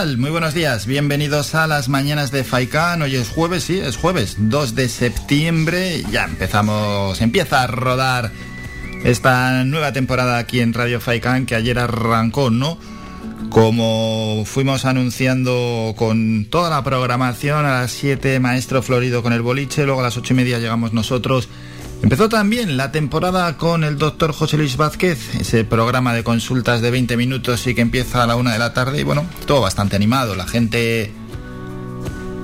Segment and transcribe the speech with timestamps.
[0.00, 0.86] Muy buenos días.
[0.86, 3.02] Bienvenidos a las mañanas de Faikan.
[3.02, 6.02] Hoy es jueves, sí, es jueves, 2 de septiembre.
[6.10, 8.32] Ya empezamos, empieza a rodar
[9.04, 12.78] esta nueva temporada aquí en Radio Faikan que ayer arrancó, ¿no?
[13.50, 19.84] Como fuimos anunciando con toda la programación, a las 7 Maestro Florido con el boliche,
[19.84, 21.50] luego a las 8 y media llegamos nosotros
[22.02, 26.90] Empezó también la temporada con el doctor José Luis Vázquez, ese programa de consultas de
[26.90, 29.96] 20 minutos y que empieza a la una de la tarde y bueno, todo bastante
[29.96, 30.34] animado.
[30.34, 31.12] La gente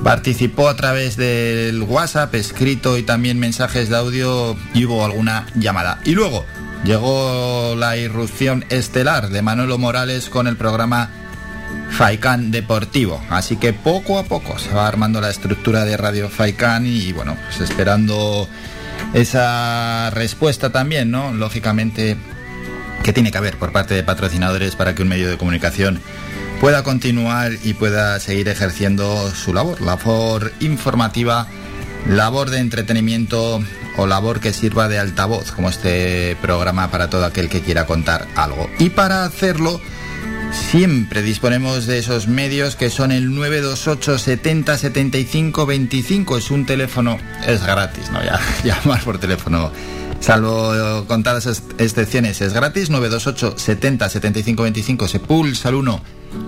[0.04, 6.00] participó a través del WhatsApp, escrito y también mensajes de audio y hubo alguna llamada.
[6.04, 6.44] Y luego
[6.84, 11.10] llegó la irrupción estelar de Manolo Morales con el programa
[11.90, 13.20] Faikan Deportivo.
[13.30, 17.36] Así que poco a poco se va armando la estructura de Radio Faikan y bueno,
[17.46, 18.46] pues esperando
[19.14, 21.32] esa respuesta también, ¿no?
[21.32, 22.16] Lógicamente,
[23.02, 26.00] que tiene que haber por parte de patrocinadores para que un medio de comunicación
[26.60, 31.46] pueda continuar y pueda seguir ejerciendo su labor, labor informativa,
[32.08, 33.62] labor de entretenimiento
[33.96, 38.26] o labor que sirva de altavoz, como este programa para todo aquel que quiera contar
[38.36, 38.70] algo.
[38.78, 39.80] Y para hacerlo,
[40.56, 46.38] Siempre disponemos de esos medios que son el 928 70 75 25.
[46.38, 48.22] Es un teléfono, es gratis, ¿no?
[48.24, 49.70] Ya, llamar por teléfono,
[50.20, 52.90] salvo contadas excepciones, es gratis.
[52.90, 55.08] 928 70 75 25.
[55.08, 56.02] Se pulsa al 1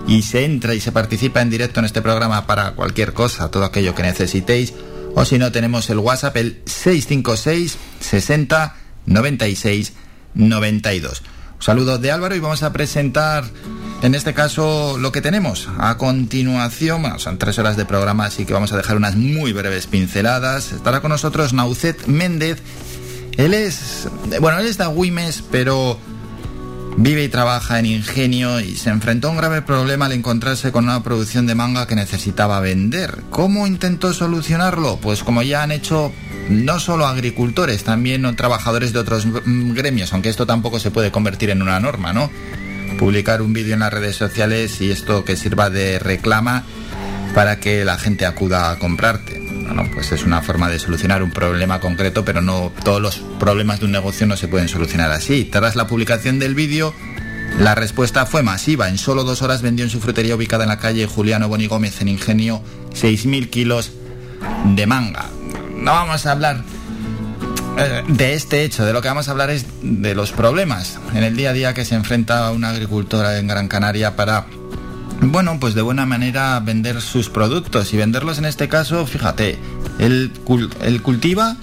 [0.07, 3.63] y se entra y se participa en directo en este programa para cualquier cosa, todo
[3.63, 4.73] aquello que necesitéis.
[5.15, 9.93] O si no, tenemos el WhatsApp, el 656 60 96
[10.33, 11.23] 92.
[11.59, 13.43] Saludos de Álvaro y vamos a presentar
[14.01, 15.67] en este caso lo que tenemos.
[15.77, 19.51] A continuación, bueno, son tres horas de programa, así que vamos a dejar unas muy
[19.51, 20.71] breves pinceladas.
[20.71, 22.61] Estará con nosotros Naucet Méndez.
[23.37, 24.07] Él es,
[24.39, 25.99] bueno, él es de Agüimes, pero
[26.95, 30.85] vive y trabaja en Ingenio y se enfrentó a un grave problema al encontrarse con
[30.85, 33.23] una producción de manga que necesitaba vender.
[33.29, 34.97] ¿Cómo intentó solucionarlo?
[34.97, 36.13] Pues como ya han hecho
[36.49, 41.61] no solo agricultores, también trabajadores de otros gremios, aunque esto tampoco se puede convertir en
[41.61, 42.29] una norma, ¿no?
[42.97, 46.63] Publicar un vídeo en las redes sociales y esto que sirva de reclama
[47.35, 49.39] para que la gente acuda a comprarte.
[49.39, 53.79] Bueno, pues es una forma de solucionar un problema concreto, pero no todos los problemas
[53.79, 55.45] de un negocio no se pueden solucionar así.
[55.45, 56.95] Tras la publicación del vídeo,
[57.59, 58.89] la respuesta fue masiva.
[58.89, 62.01] En solo dos horas vendió en su frutería ubicada en la calle Juliano Boni Gómez
[62.01, 62.63] en Ingenio
[62.95, 63.91] 6.000 kilos
[64.75, 65.29] de manga
[65.81, 66.63] no vamos a hablar
[67.79, 71.23] eh, de este hecho, de lo que vamos a hablar es de los problemas en
[71.23, 74.47] el día a día que se enfrenta una agricultora en Gran Canaria para,
[75.21, 79.57] bueno, pues de buena manera vender sus productos y venderlos en este caso, fíjate,
[79.97, 80.33] él,
[81.01, 81.55] cultiva,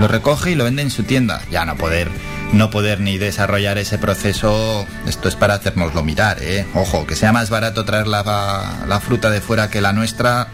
[0.00, 1.40] lo recoge y lo vende en su tienda.
[1.52, 2.10] Ya no poder,
[2.52, 6.66] no poder ni desarrollar ese proceso, esto es para hacernoslo mirar, ¿eh?
[6.74, 10.48] Ojo, que sea más barato traer la fruta de fuera que la nuestra,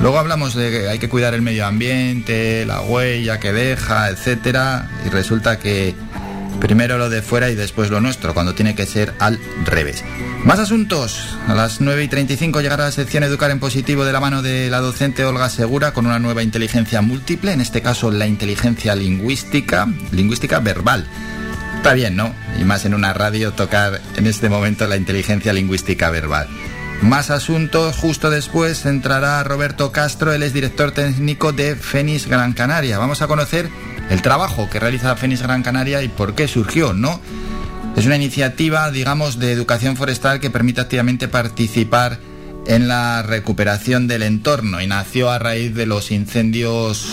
[0.00, 4.90] Luego hablamos de que hay que cuidar el medio ambiente, la huella que deja, etcétera,
[5.06, 5.94] y resulta que
[6.60, 10.04] primero lo de fuera y después lo nuestro, cuando tiene que ser al revés.
[10.44, 11.36] Más asuntos.
[11.48, 14.68] A las 9 y 35 llegará la sección Educar en Positivo de la mano de
[14.70, 19.88] la docente Olga Segura con una nueva inteligencia múltiple, en este caso la inteligencia lingüística,
[20.12, 21.06] lingüística verbal.
[21.76, 22.34] Está bien, ¿no?
[22.58, 26.48] Y más en una radio tocar en este momento la inteligencia lingüística verbal.
[27.02, 32.98] Más asuntos, justo después entrará Roberto Castro, él es director técnico de Fénix Gran Canaria.
[32.98, 33.68] Vamos a conocer
[34.10, 37.20] el trabajo que realiza Fénix Gran Canaria y por qué surgió, ¿no?
[37.96, 42.18] Es una iniciativa, digamos, de educación forestal que permite activamente participar
[42.66, 47.06] en la recuperación del entorno y nació a raíz de los incendios,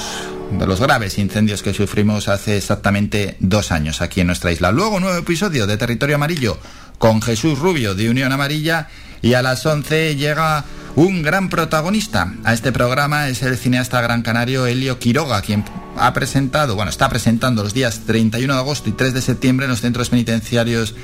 [0.51, 4.71] de los graves incendios que sufrimos hace exactamente dos años aquí en nuestra isla.
[4.71, 6.57] Luego, nuevo episodio de Territorio Amarillo
[6.97, 8.89] con Jesús Rubio de Unión Amarilla
[9.21, 10.65] y a las 11 llega
[10.95, 15.63] un gran protagonista a este programa, es el cineasta gran canario Helio Quiroga, quien
[15.97, 19.71] ha presentado, bueno, está presentando los días 31 de agosto y 3 de septiembre en
[19.71, 20.95] los centros penitenciarios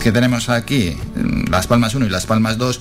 [0.00, 0.96] que tenemos aquí,
[1.50, 2.80] Las Palmas 1 y Las Palmas 2,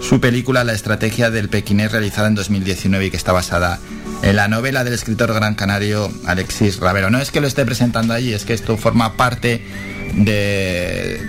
[0.00, 4.48] su película La estrategia del pequinés realizada en 2019 y que está basada en la
[4.48, 7.10] novela del escritor gran canario Alexis Ravero.
[7.10, 9.62] No es que lo esté presentando allí, es que esto forma parte
[10.14, 11.20] de,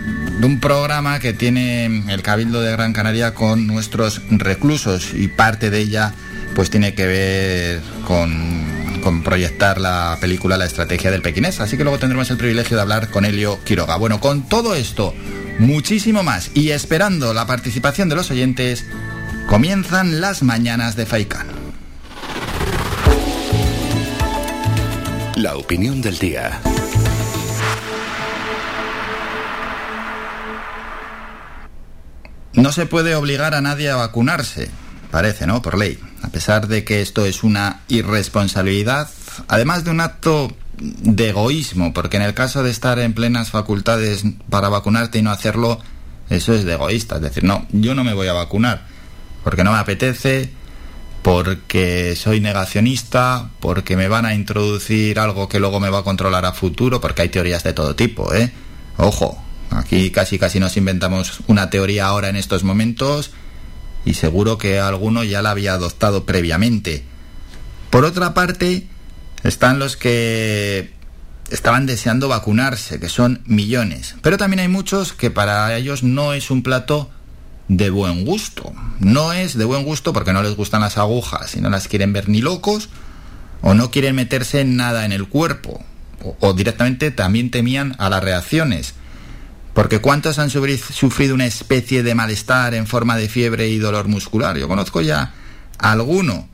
[0.43, 5.79] un programa que tiene el Cabildo de Gran Canaria con nuestros reclusos y parte de
[5.79, 6.13] ella
[6.55, 11.61] pues tiene que ver con, con, proyectar la película La estrategia del pequinés.
[11.61, 13.95] Así que luego tendremos el privilegio de hablar con Helio Quiroga.
[13.95, 15.13] Bueno, con todo esto,
[15.59, 18.85] muchísimo más y esperando la participación de los oyentes,
[19.47, 21.60] comienzan las mañanas de Faikán.
[25.35, 26.59] La opinión del día.
[32.53, 34.69] No se puede obligar a nadie a vacunarse,
[35.09, 35.61] parece, ¿no?
[35.61, 35.99] Por ley.
[36.21, 39.09] A pesar de que esto es una irresponsabilidad,
[39.47, 44.23] además de un acto de egoísmo, porque en el caso de estar en plenas facultades
[44.49, 45.79] para vacunarte y no hacerlo,
[46.29, 47.15] eso es de egoísta.
[47.15, 48.85] Es decir, no, yo no me voy a vacunar,
[49.43, 50.51] porque no me apetece,
[51.21, 56.45] porque soy negacionista, porque me van a introducir algo que luego me va a controlar
[56.45, 58.51] a futuro, porque hay teorías de todo tipo, ¿eh?
[58.97, 63.31] Ojo, aquí casi casi nos inventamos una teoría ahora en estos momentos
[64.03, 67.03] y seguro que alguno ya la había adoptado previamente.
[67.91, 68.87] Por otra parte,
[69.43, 70.93] están los que
[71.51, 76.49] estaban deseando vacunarse, que son millones, pero también hay muchos que para ellos no es
[76.49, 77.11] un plato
[77.67, 78.73] de buen gusto.
[78.99, 82.13] No es de buen gusto porque no les gustan las agujas y no las quieren
[82.13, 82.89] ver ni locos
[83.61, 85.83] o no quieren meterse nada en el cuerpo
[86.39, 88.93] o, directamente también temían a las reacciones.
[89.73, 94.57] Porque ¿cuántos han sufrido una especie de malestar en forma de fiebre y dolor muscular?
[94.57, 95.33] Yo conozco ya
[95.77, 96.49] alguno.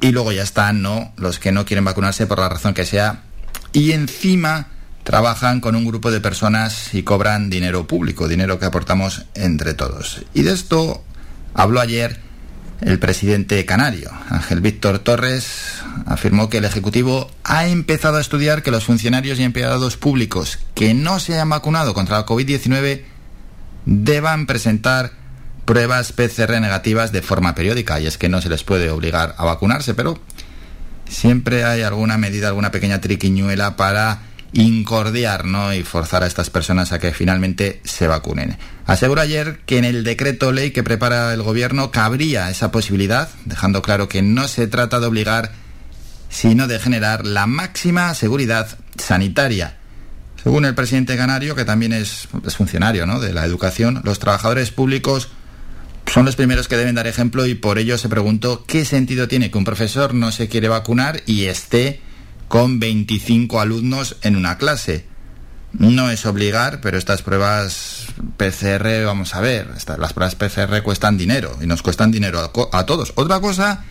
[0.00, 1.12] Y luego ya están, ¿no?
[1.16, 3.22] Los que no quieren vacunarse por la razón que sea.
[3.72, 4.66] Y encima
[5.04, 10.24] trabajan con un grupo de personas y cobran dinero público, dinero que aportamos entre todos.
[10.34, 11.02] Y de esto
[11.54, 12.20] habló ayer
[12.80, 18.72] el presidente canario, Ángel Víctor Torres, afirmó que el Ejecutivo ha empezado a estudiar que
[18.72, 23.02] los funcionarios y empleados públicos que no se hayan vacunado contra la COVID-19
[23.86, 25.12] deban presentar
[25.64, 28.00] pruebas PCR negativas de forma periódica.
[28.00, 30.18] Y es que no se les puede obligar a vacunarse, pero
[31.08, 34.22] siempre hay alguna medida, alguna pequeña triquiñuela para
[34.52, 35.72] incordiar ¿no?
[35.72, 38.58] y forzar a estas personas a que finalmente se vacunen.
[38.86, 43.82] Aseguró ayer que en el decreto ley que prepara el gobierno cabría esa posibilidad, dejando
[43.82, 45.52] claro que no se trata de obligar,
[46.28, 49.76] sino de generar la máxima seguridad sanitaria.
[50.42, 55.28] Según el presidente canario, que también es, funcionario de la educación, los trabajadores públicos
[56.06, 59.50] son los primeros que deben dar ejemplo y por ello se preguntó qué sentido tiene
[59.50, 62.00] que un profesor no se quiere vacunar y esté
[62.52, 65.06] con 25 alumnos en una clase.
[65.72, 71.56] No es obligar, pero estas pruebas PCR, vamos a ver, las pruebas PCR cuestan dinero
[71.62, 73.14] y nos cuestan dinero a, todos.
[73.16, 73.84] Otra cosa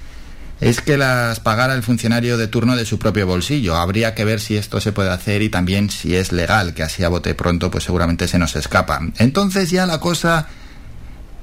[0.59, 3.77] es que las pagara el funcionario de turno de su propio bolsillo.
[3.77, 7.03] Habría que ver si esto se puede hacer y también si es legal, que así
[7.03, 9.01] a bote pronto pues seguramente se nos escapa.
[9.17, 10.49] Entonces ya la cosa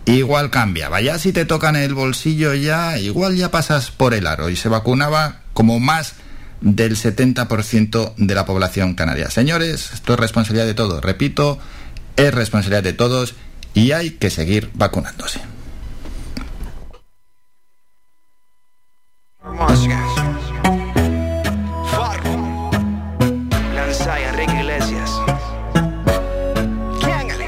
[0.04, 0.88] igual cambia.
[0.88, 4.68] Vaya si te tocan el bolsillo ya, igual ya pasas por el aro y se
[4.68, 6.14] vacunaba como más
[6.60, 9.30] del 70% de la población canaria.
[9.30, 11.02] Señores, esto es responsabilidad de todos.
[11.02, 11.58] Repito,
[12.16, 13.34] es responsabilidad de todos
[13.74, 15.40] y hay que seguir vacunándose.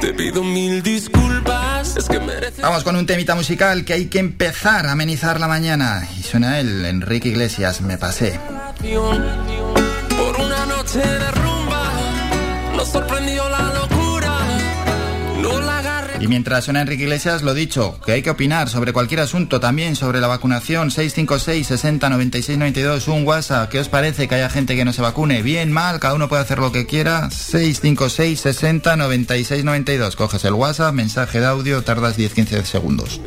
[0.00, 1.96] Te pido mil disculpas.
[2.62, 6.08] Vamos con un temita musical que hay que empezar a amenizar la mañana.
[6.18, 8.38] Y suena él, Enrique Iglesias, me pasé.
[8.82, 11.92] Por una noche de rumba
[12.74, 14.38] nos sorprendió la locura.
[15.38, 16.14] No la agarre.
[16.18, 19.96] Y mientras suena Enrique Iglesias, lo dicho, que hay que opinar sobre cualquier asunto, también
[19.96, 20.90] sobre la vacunación.
[20.90, 23.68] 656 60 96 92, un WhatsApp.
[23.70, 25.42] ¿Qué os parece que haya gente que no se vacune?
[25.42, 27.30] Bien, mal, cada uno puede hacer lo que quiera.
[27.30, 30.16] 656 60 96 92.
[30.16, 33.20] Coges el WhatsApp, mensaje de audio, tardas 10-15 segundos.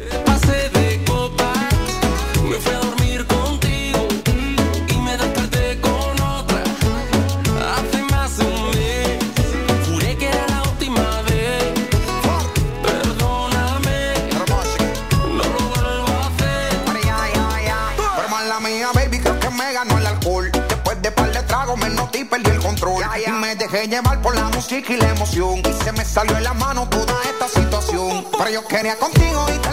[24.64, 25.60] Música y la emoción.
[25.60, 28.26] Y se me salió en la mano toda esta situación.
[28.38, 29.73] Pero yo quería contigo y terminé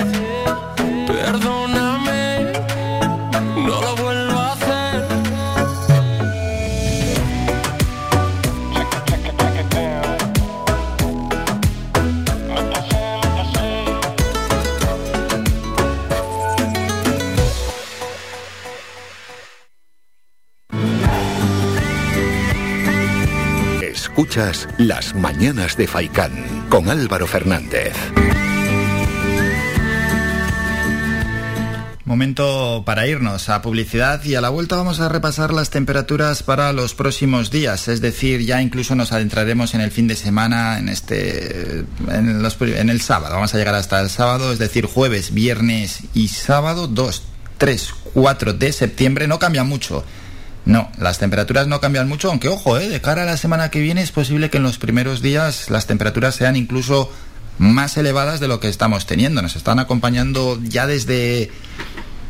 [24.77, 26.31] Las Mañanas de Faicán
[26.69, 27.93] con Álvaro Fernández.
[32.05, 36.71] Momento para irnos a publicidad y a la vuelta vamos a repasar las temperaturas para
[36.71, 40.87] los próximos días, es decir, ya incluso nos adentraremos en el fin de semana, en
[40.87, 46.03] este, en, en el sábado, vamos a llegar hasta el sábado, es decir, jueves, viernes
[46.13, 47.23] y sábado, 2,
[47.57, 50.05] 3, 4 de septiembre, no cambia mucho.
[50.71, 52.87] No, las temperaturas no cambian mucho, aunque ojo, ¿eh?
[52.87, 55.85] de cara a la semana que viene es posible que en los primeros días las
[55.85, 57.11] temperaturas sean incluso
[57.57, 59.41] más elevadas de lo que estamos teniendo.
[59.41, 61.51] Nos están acompañando ya desde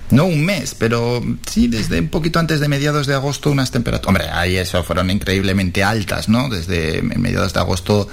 [0.10, 4.08] no un mes, pero sí desde un poquito antes de mediados de agosto unas temperaturas.
[4.08, 6.50] Hombre, ahí eso fueron increíblemente altas, ¿no?
[6.50, 8.08] Desde mediados de agosto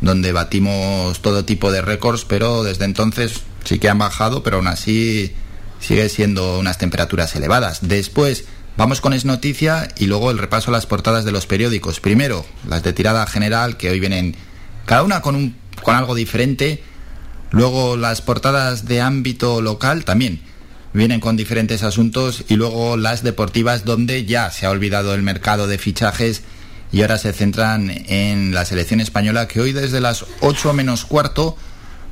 [0.00, 4.68] donde batimos todo tipo de récords, pero desde entonces sí que han bajado, pero aún
[4.68, 5.34] así
[5.80, 7.80] sigue siendo unas temperaturas elevadas.
[7.82, 8.44] Después
[8.76, 12.00] vamos con Es Noticia y luego el repaso a las portadas de los periódicos.
[12.00, 14.36] Primero, las de tirada general, que hoy vienen
[14.86, 16.82] cada una con, un, con algo diferente.
[17.50, 20.40] Luego las portadas de ámbito local también
[20.92, 25.66] vienen con diferentes asuntos y luego las deportivas donde ya se ha olvidado el mercado
[25.66, 26.42] de fichajes
[26.92, 31.56] y ahora se centran en la selección española que hoy desde las 8 menos cuarto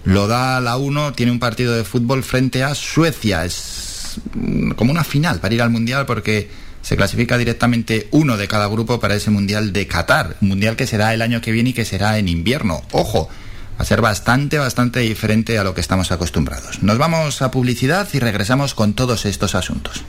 [0.04, 3.44] lo da a la 1, tiene un partido de fútbol frente a Suecia.
[3.44, 3.89] Es
[4.34, 6.50] mm, como una final para ir al Mundial porque
[6.82, 10.36] se clasifica directamente uno de cada grupo para ese Mundial de Qatar.
[10.40, 12.82] Un Mundial que será el año que viene y que será en invierno.
[12.92, 16.82] Ojo, va a ser bastante, bastante diferente a lo que estamos acostumbrados.
[16.82, 20.02] Nos vamos a publicidad y regresamos con todos estos asuntos.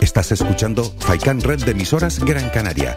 [0.00, 2.96] Estás escuchando Faikan Red de emisoras Gran Canaria.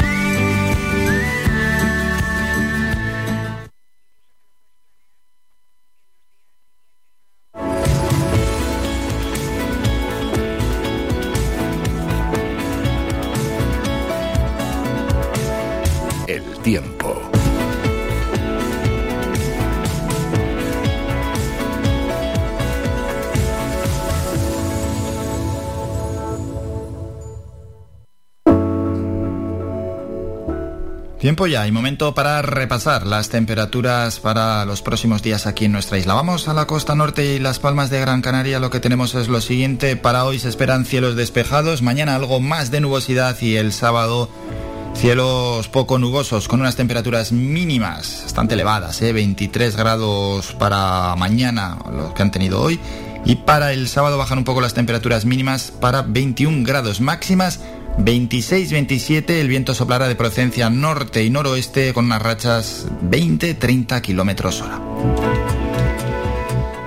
[31.21, 35.99] Tiempo ya y momento para repasar las temperaturas para los próximos días aquí en nuestra
[35.99, 36.15] isla.
[36.15, 38.59] Vamos a la costa norte y las palmas de Gran Canaria.
[38.59, 39.95] Lo que tenemos es lo siguiente.
[39.95, 44.29] Para hoy se esperan cielos despejados, mañana algo más de nubosidad y el sábado
[44.95, 49.13] cielos poco nubosos con unas temperaturas mínimas bastante elevadas, ¿eh?
[49.13, 52.79] 23 grados para mañana, los que han tenido hoy.
[53.25, 57.59] Y para el sábado bajan un poco las temperaturas mínimas para 21 grados máximas
[57.97, 64.79] 26-27, el viento soplará de procedencia norte y noroeste con unas rachas 20-30 kilómetros hora.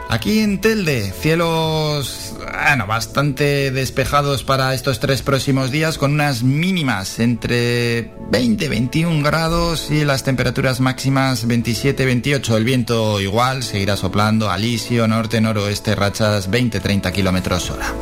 [0.08, 2.34] Aquí en Telde, cielos
[2.66, 9.90] bueno, bastante despejados para estos tres próximos días con unas mínimas entre 20 21 grados
[9.90, 12.56] y las temperaturas máximas 27 28.
[12.56, 17.92] El viento igual seguirá soplando alisio, norte, noroeste, rachas 20 30 kilómetros hora.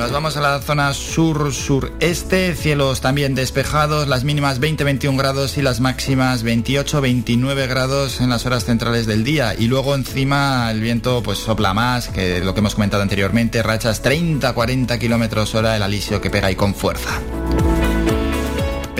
[0.00, 5.80] Nos vamos a la zona sur-sureste, cielos también despejados, las mínimas 20-21 grados y las
[5.80, 9.54] máximas 28-29 grados en las horas centrales del día.
[9.58, 14.02] Y luego encima el viento pues sopla más que lo que hemos comentado anteriormente, rachas
[14.02, 17.20] 30-40 kilómetros hora, el alisio que pega ahí con fuerza.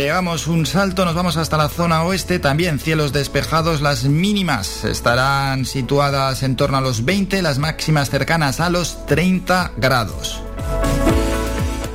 [0.01, 5.67] Pegamos un salto, nos vamos hasta la zona oeste, también cielos despejados, las mínimas estarán
[5.67, 10.41] situadas en torno a los 20, las máximas cercanas a los 30 grados.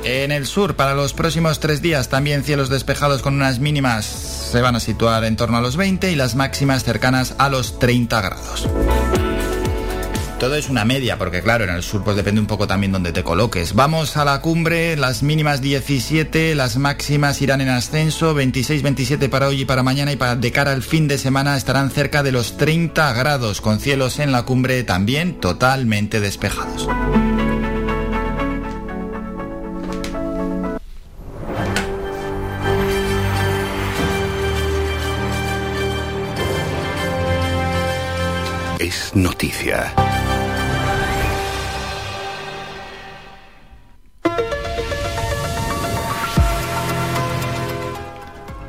[0.04, 4.60] En el sur, para los próximos tres días, también cielos despejados con unas mínimas se
[4.60, 8.20] van a situar en torno a los 20 y las máximas cercanas a los 30
[8.20, 8.68] grados.
[10.38, 13.12] Todo es una media, porque claro, en el sur pues depende un poco también donde
[13.12, 13.74] te coloques.
[13.74, 19.62] Vamos a la cumbre, las mínimas 17, las máximas irán en ascenso, 26-27 para hoy
[19.62, 22.58] y para mañana y para de cara al fin de semana estarán cerca de los
[22.58, 26.86] 30 grados, con cielos en la cumbre también totalmente despejados.
[39.16, 40.15] noticia.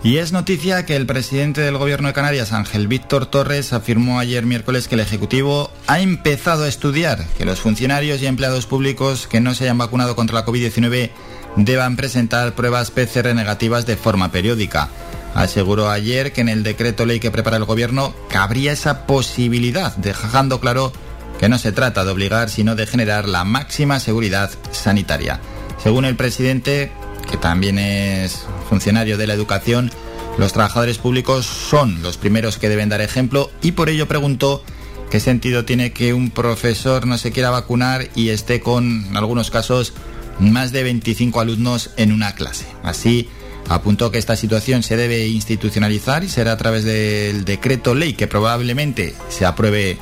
[0.03, 4.45] Y es noticia que el presidente del gobierno de Canarias, Ángel Víctor Torres, afirmó ayer
[4.45, 9.41] miércoles que el Ejecutivo ha empezado a estudiar que los funcionarios y empleados públicos que
[9.41, 11.09] no se hayan vacunado contra la COVID-19
[11.57, 14.89] deban presentar pruebas PCR negativas de forma periódica.
[15.33, 20.59] Aseguró ayer que en el decreto ley que prepara el gobierno cabría esa posibilidad, dejando
[20.59, 20.93] claro
[21.39, 25.39] que no se trata de obligar, sino de generar la máxima seguridad sanitaria.
[25.81, 26.91] Según el presidente,
[27.29, 29.91] que también es funcionario de la educación,
[30.37, 34.63] los trabajadores públicos son los primeros que deben dar ejemplo y por ello preguntó
[35.09, 39.49] qué sentido tiene que un profesor no se quiera vacunar y esté con, en algunos
[39.49, 39.93] casos,
[40.39, 42.65] más de 25 alumnos en una clase.
[42.83, 43.29] Así,
[43.69, 48.27] apuntó que esta situación se debe institucionalizar y será a través del decreto ley que
[48.27, 49.97] probablemente se apruebe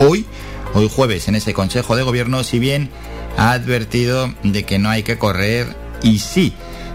[0.00, 0.26] hoy,
[0.74, 2.90] hoy jueves, en ese Consejo de Gobierno, si bien
[3.36, 6.52] ha advertido de que no hay que correr y sí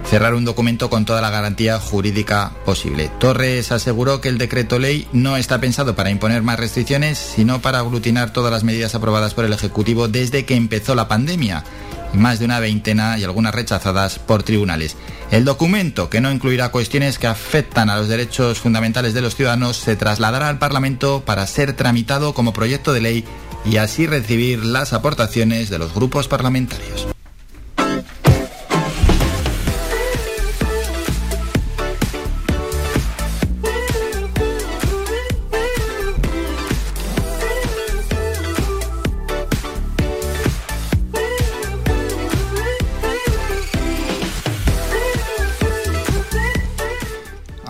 [0.09, 3.11] cerrar un documento con toda la garantía jurídica posible.
[3.19, 7.79] Torres aseguró que el decreto ley no está pensado para imponer más restricciones, sino para
[7.79, 11.63] aglutinar todas las medidas aprobadas por el Ejecutivo desde que empezó la pandemia
[12.13, 14.95] más de una veintena y algunas rechazadas por tribunales.
[15.29, 19.75] El documento, que no incluirá cuestiones que afectan a los derechos fundamentales de los ciudadanos,
[19.75, 23.25] se trasladará al Parlamento para ser tramitado como proyecto de ley
[23.65, 27.07] y así recibir las aportaciones de los grupos parlamentarios.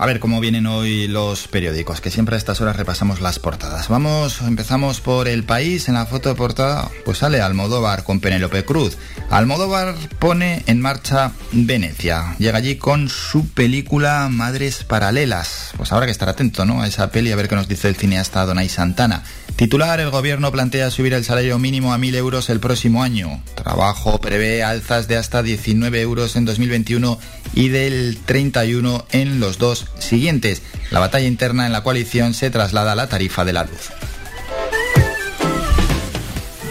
[0.08, 3.88] Ver cómo vienen hoy los periódicos, que siempre a estas horas repasamos las portadas.
[3.88, 5.86] Vamos, empezamos por el país.
[5.86, 8.96] En la foto de portada, pues sale Almodóvar con Penélope Cruz.
[9.28, 12.36] Almodóvar pone en marcha Venecia.
[12.38, 15.72] Llega allí con su película Madres Paralelas.
[15.76, 16.80] Pues habrá que estar atento, ¿no?
[16.80, 19.24] A esa peli, a ver qué nos dice el cineasta Donay Santana.
[19.58, 23.42] Titular, el gobierno plantea subir el salario mínimo a 1.000 euros el próximo año.
[23.56, 27.18] Trabajo prevé alzas de hasta 19 euros en 2021
[27.54, 30.62] y del 31 en los dos siguientes.
[30.92, 33.90] La batalla interna en la coalición se traslada a la tarifa de la luz.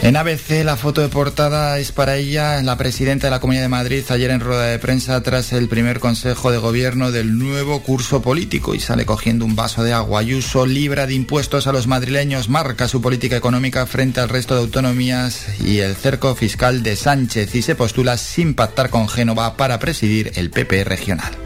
[0.08, 3.68] En ABC la foto de portada es para ella, la presidenta de la Comunidad de
[3.68, 8.22] Madrid, ayer en rueda de prensa tras el primer consejo de gobierno del nuevo curso
[8.22, 10.20] político y sale cogiendo un vaso de agua.
[10.20, 14.62] Ayuso libra de impuestos a los madrileños, marca su política económica frente al resto de
[14.62, 19.78] autonomías y el cerco fiscal de Sánchez y se postula sin pactar con Génova para
[19.78, 21.36] presidir el PP regional.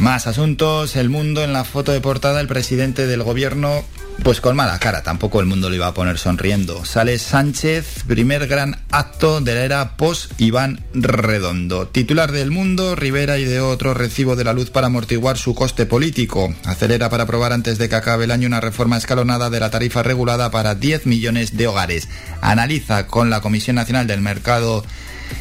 [0.00, 3.84] Más asuntos, el mundo en la foto de portada, el presidente del gobierno
[4.22, 6.84] pues con mala cara, tampoco el mundo le iba a poner sonriendo.
[6.84, 11.88] Sale Sánchez, primer gran acto de la era post-Iván Redondo.
[11.88, 15.86] Titular del mundo, Rivera y de otro recibo de la luz para amortiguar su coste
[15.86, 16.54] político.
[16.64, 20.02] Acelera para aprobar antes de que acabe el año una reforma escalonada de la tarifa
[20.02, 22.08] regulada para 10 millones de hogares.
[22.40, 24.84] Analiza con la Comisión Nacional del Mercado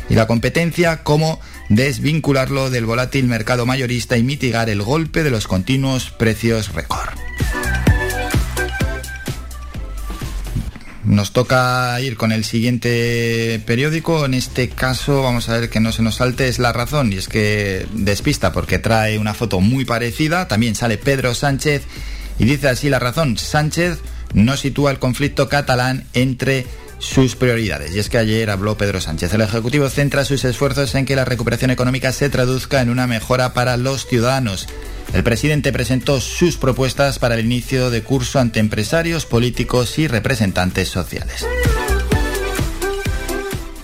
[0.09, 1.39] y la Competencia cómo
[1.69, 7.09] desvincularlo del volátil mercado mayorista y mitigar el golpe de los continuos precios récord.
[11.09, 14.25] Nos toca ir con el siguiente periódico.
[14.25, 17.11] En este caso, vamos a ver que no se nos salte, es La Razón.
[17.11, 20.47] Y es que despista porque trae una foto muy parecida.
[20.47, 21.81] También sale Pedro Sánchez
[22.37, 23.39] y dice así La Razón.
[23.39, 23.97] Sánchez
[24.35, 26.67] no sitúa el conflicto catalán entre
[26.99, 27.95] sus prioridades.
[27.95, 29.33] Y es que ayer habló Pedro Sánchez.
[29.33, 33.53] El Ejecutivo centra sus esfuerzos en que la recuperación económica se traduzca en una mejora
[33.53, 34.67] para los ciudadanos.
[35.13, 40.89] El presidente presentó sus propuestas para el inicio de curso ante empresarios, políticos y representantes
[40.89, 41.47] sociales.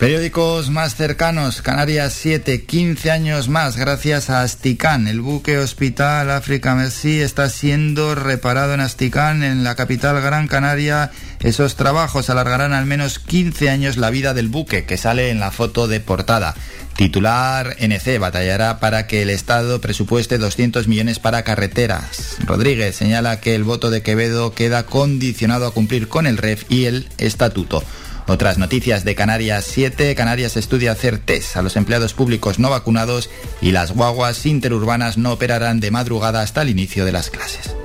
[0.05, 5.07] Periódicos más cercanos, Canarias 7, 15 años más gracias a Asticán.
[5.07, 11.09] El buque Hospital África Merci está siendo reparado en Asticán, en la capital Gran Canaria.
[11.39, 15.49] Esos trabajos alargarán al menos 15 años la vida del buque, que sale en la
[15.49, 16.53] foto de portada.
[16.95, 22.37] Titular NC batallará para que el Estado presupueste 200 millones para carreteras.
[22.45, 26.85] Rodríguez señala que el voto de Quevedo queda condicionado a cumplir con el REF y
[26.85, 27.83] el Estatuto.
[28.27, 30.15] Otras noticias de Canarias 7.
[30.15, 33.29] Canarias estudia hacer test a los empleados públicos no vacunados
[33.61, 37.75] y las guaguas interurbanas no operarán de madrugada hasta el inicio de las clases.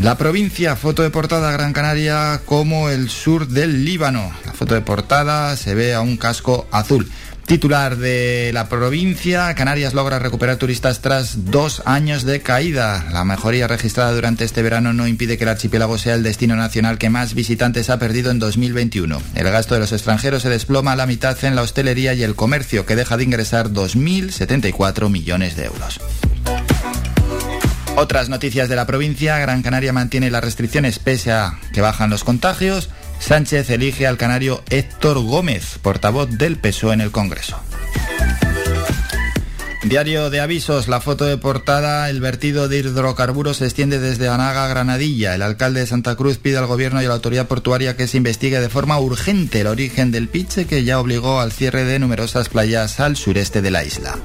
[0.00, 4.30] La provincia, foto de portada Gran Canaria como el sur del Líbano.
[4.46, 7.10] La foto de portada se ve a un casco azul.
[7.46, 13.06] Titular de la provincia, Canarias logra recuperar turistas tras dos años de caída.
[13.12, 16.98] La mejoría registrada durante este verano no impide que el archipiélago sea el destino nacional
[16.98, 19.22] que más visitantes ha perdido en 2021.
[19.36, 22.34] El gasto de los extranjeros se desploma a la mitad en la hostelería y el
[22.34, 26.00] comercio, que deja de ingresar 2.074 millones de euros.
[27.94, 32.24] Otras noticias de la provincia, Gran Canaria mantiene las restricciones pese a que bajan los
[32.24, 32.90] contagios.
[33.18, 37.60] Sánchez elige al canario Héctor Gómez, portavoz del PSOE en el Congreso.
[39.88, 44.64] Diario de avisos, la foto de portada, el vertido de hidrocarburos se extiende desde Anaga
[44.64, 45.36] a Granadilla.
[45.36, 48.16] El alcalde de Santa Cruz pide al gobierno y a la autoridad portuaria que se
[48.16, 52.48] investigue de forma urgente el origen del piche que ya obligó al cierre de numerosas
[52.48, 54.18] playas al sureste de la isla.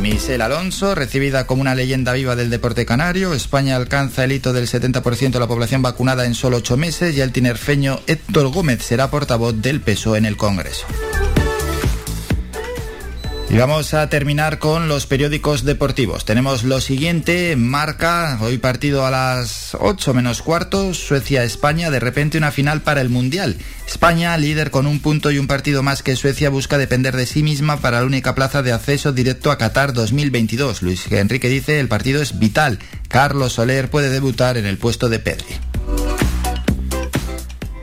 [0.00, 4.66] Michelle Alonso, recibida como una leyenda viva del deporte canario, España alcanza el hito del
[4.66, 9.10] 70% de la población vacunada en solo ocho meses y el tinerfeño Héctor Gómez será
[9.10, 10.86] portavoz del peso en el Congreso.
[13.50, 16.26] Y vamos a terminar con los periódicos deportivos.
[16.26, 22.52] Tenemos lo siguiente, marca, hoy partido a las 8 menos cuarto, Suecia-España, de repente una
[22.52, 23.56] final para el Mundial.
[23.86, 27.42] España, líder con un punto y un partido más que Suecia, busca depender de sí
[27.42, 30.82] misma para la única plaza de acceso directo a Qatar 2022.
[30.82, 32.78] Luis Enrique dice, el partido es vital.
[33.08, 35.67] Carlos Soler puede debutar en el puesto de Pedri.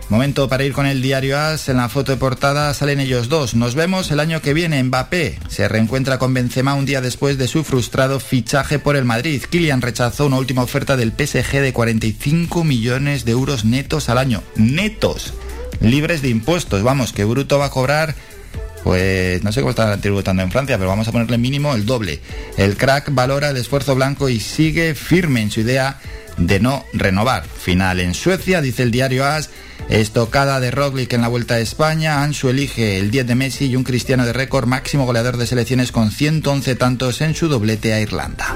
[0.09, 1.67] Momento para ir con el diario AS.
[1.67, 3.55] En la foto de portada salen ellos dos.
[3.55, 4.83] Nos vemos el año que viene.
[4.83, 9.43] Mbappé se reencuentra con Benzema un día después de su frustrado fichaje por el Madrid.
[9.49, 14.43] Kylian rechazó una última oferta del PSG de 45 millones de euros netos al año.
[14.55, 15.33] Netos.
[15.81, 16.83] Libres de impuestos.
[16.83, 18.15] Vamos, que Bruto va a cobrar
[18.83, 22.19] pues no sé cómo está tributando en Francia, pero vamos a ponerle mínimo el doble.
[22.55, 25.99] El crack valora el esfuerzo blanco y sigue firme en su idea
[26.37, 27.45] de no renovar.
[27.47, 29.49] Final en Suecia, dice el diario AS,
[29.89, 33.75] estocada de Roglic en la Vuelta a España, Ansu elige el 10 de Messi y
[33.75, 37.99] un cristiano de récord máximo goleador de selecciones con 111 tantos en su doblete a
[37.99, 38.55] Irlanda.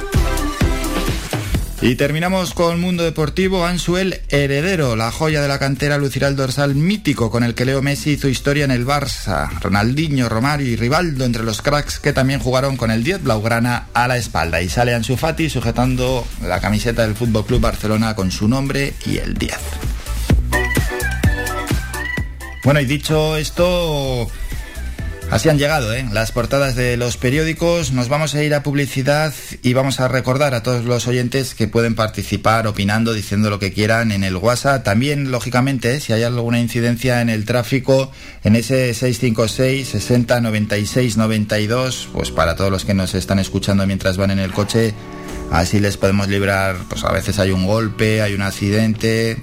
[1.81, 6.75] Y terminamos con Mundo Deportivo, Ansuel Heredero, la joya de la cantera lucirá el dorsal
[6.75, 11.23] mítico con el que Leo Messi hizo historia en el Barça, Ronaldinho, Romario y Rivaldo
[11.23, 14.93] entre los cracks que también jugaron con el 10 blaugrana a la espalda y sale
[14.93, 19.53] Ansu Fati sujetando la camiseta del Fútbol Club Barcelona con su nombre y el 10.
[22.69, 24.29] Bueno, y dicho esto,
[25.31, 26.05] Así han llegado ¿eh?
[26.11, 27.93] las portadas de los periódicos.
[27.93, 31.67] Nos vamos a ir a publicidad y vamos a recordar a todos los oyentes que
[31.67, 34.83] pueden participar opinando, diciendo lo que quieran en el WhatsApp.
[34.83, 35.99] También, lógicamente, ¿eh?
[35.99, 38.11] si hay alguna incidencia en el tráfico,
[38.43, 44.17] en ese 656 60 96 92, pues para todos los que nos están escuchando mientras
[44.17, 44.93] van en el coche,
[45.51, 49.41] así les podemos librar, pues a veces hay un golpe, hay un accidente,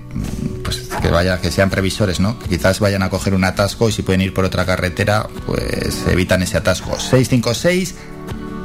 [0.62, 2.38] pues que vaya, que sean previsores, ¿no?
[2.38, 6.04] Que quizás vayan a coger un atasco y si pueden ir por otra carretera, pues
[6.08, 6.98] evitan ese atasco.
[6.98, 7.94] 656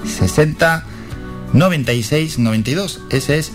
[0.05, 0.85] 60
[1.53, 3.01] 96 92.
[3.09, 3.51] Ese es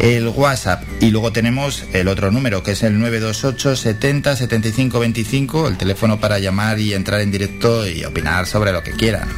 [0.00, 0.82] el WhatsApp.
[1.00, 6.20] Y luego tenemos el otro número, que es el 928 70 75 25, el teléfono
[6.20, 9.28] para llamar y entrar en directo y opinar sobre lo que quieran.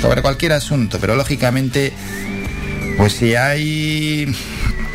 [0.00, 1.92] Sobre cualquier asunto, pero lógicamente,
[2.98, 4.30] pues si hay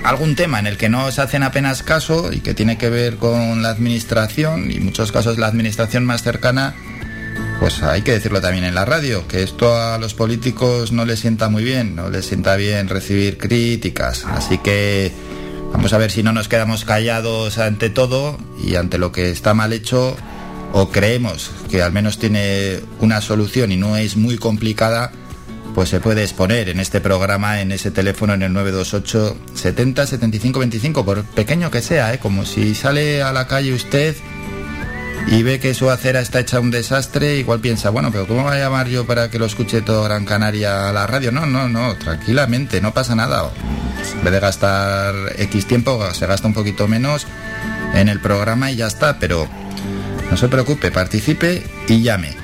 [0.04, 3.16] algún tema en el que no se hacen apenas caso y que tiene que ver
[3.16, 6.76] con la administración, y en muchos casos la administración más cercana,
[7.60, 11.20] pues hay que decirlo también en la radio, que esto a los políticos no les
[11.20, 14.26] sienta muy bien, no les sienta bien recibir críticas.
[14.26, 15.12] Así que
[15.74, 19.56] Vamos a ver si no nos quedamos callados ante todo y ante lo que está
[19.56, 20.16] mal hecho
[20.72, 25.12] o creemos que al menos tiene una solución y no es muy complicada,
[25.74, 30.60] pues se puede exponer en este programa, en ese teléfono, en el 928 70 75
[30.60, 32.20] 25, por pequeño que sea, ¿eh?
[32.20, 34.16] como si sale a la calle usted
[35.28, 38.54] y ve que su acera está hecha un desastre, igual piensa, bueno, pero ¿cómo voy
[38.54, 41.32] a llamar yo para que lo escuche todo Gran Canaria a la radio?
[41.32, 43.50] No, no, no, tranquilamente, no pasa nada.
[44.18, 47.26] En vez de gastar X tiempo, se gasta un poquito menos
[47.94, 49.48] en el programa y ya está, pero
[50.30, 52.43] no se preocupe, participe y llame.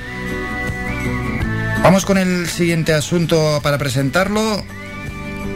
[1.84, 4.64] Vamos con el siguiente asunto para presentarlo.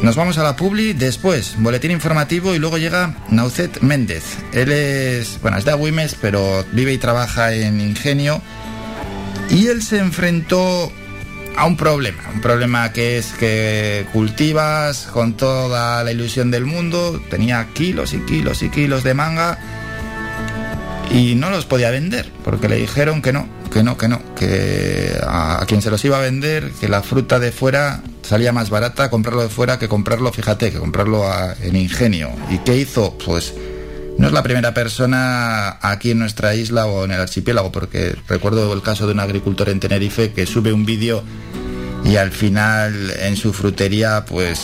[0.01, 4.23] Nos vamos a la Publi, después boletín informativo y luego llega Naucet Méndez.
[4.51, 8.41] Él es, bueno, es de Agüimes, pero vive y trabaja en Ingenio.
[9.49, 10.91] Y él se enfrentó
[11.55, 17.21] a un problema, un problema que es que cultivas con toda la ilusión del mundo,
[17.29, 19.59] tenía kilos y kilos y kilos de manga
[21.11, 25.17] y no los podía vender porque le dijeron que no, que no, que no, que
[25.25, 29.09] a, quien se los iba a vender, que la fruta de fuera salía más barata
[29.09, 31.25] comprarlo de fuera que comprarlo, fíjate, que comprarlo
[31.61, 32.29] en Ingenio.
[32.49, 33.17] ¿Y qué hizo?
[33.25, 33.53] Pues
[34.17, 38.71] no es la primera persona aquí en nuestra isla o en el archipiélago, porque recuerdo
[38.73, 41.23] el caso de un agricultor en Tenerife que sube un vídeo
[42.05, 44.59] y al final en su frutería pues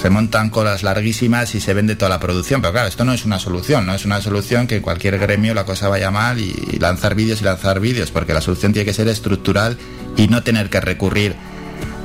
[0.00, 2.60] se montan colas larguísimas y se vende toda la producción.
[2.60, 5.54] Pero claro, esto no es una solución, no es una solución que en cualquier gremio
[5.54, 8.92] la cosa vaya mal y lanzar vídeos y lanzar vídeos, porque la solución tiene que
[8.92, 9.78] ser estructural
[10.16, 11.34] y no tener que recurrir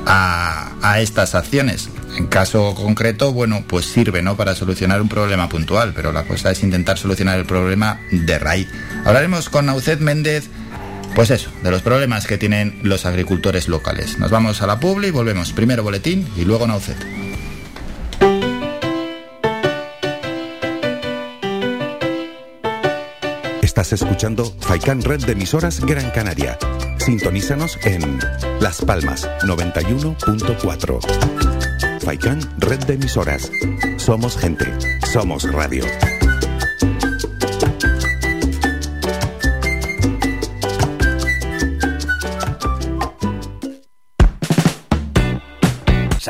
[0.05, 1.89] a, estas acciones.
[2.17, 4.35] En caso concreto, bueno, pues sirve, ¿no?
[4.35, 8.67] Para solucionar un problema puntual, pero la cosa es intentar solucionar el problema de raíz.
[9.05, 10.49] Hablaremos con Naucet Méndez,
[11.15, 14.17] pues eso, de los problemas que tienen los agricultores locales.
[14.19, 15.51] Nos vamos a la Publi y volvemos.
[15.53, 16.97] Primero boletín y luego Naucet.
[23.61, 26.57] Estás escuchando Faikan Red de emisoras Gran Canaria.
[26.97, 28.19] Sintonízanos en
[28.59, 30.99] Las Palmas 91.4.
[32.01, 33.49] Faikan Red de emisoras.
[33.97, 34.65] Somos gente.
[35.11, 35.85] Somos radio.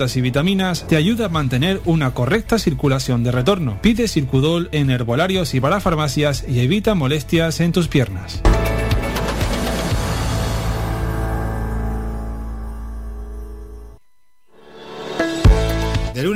[0.00, 3.78] y vitaminas te ayuda a mantener una correcta circulación de retorno.
[3.82, 8.40] Pide Circudol en herbolarios y para farmacias y evita molestias en tus piernas.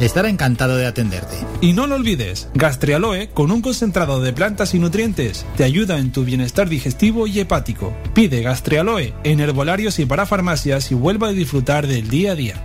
[0.00, 1.36] Estará encantado de atenderte.
[1.60, 6.10] Y no lo olvides, Gastrialoe con un concentrado de plantas y nutrientes te ayuda en
[6.10, 7.94] tu bienestar digestivo y hepático.
[8.14, 12.64] Pide Gastrialoe en herbolarios y para farmacias y vuelva a disfrutar del día a día.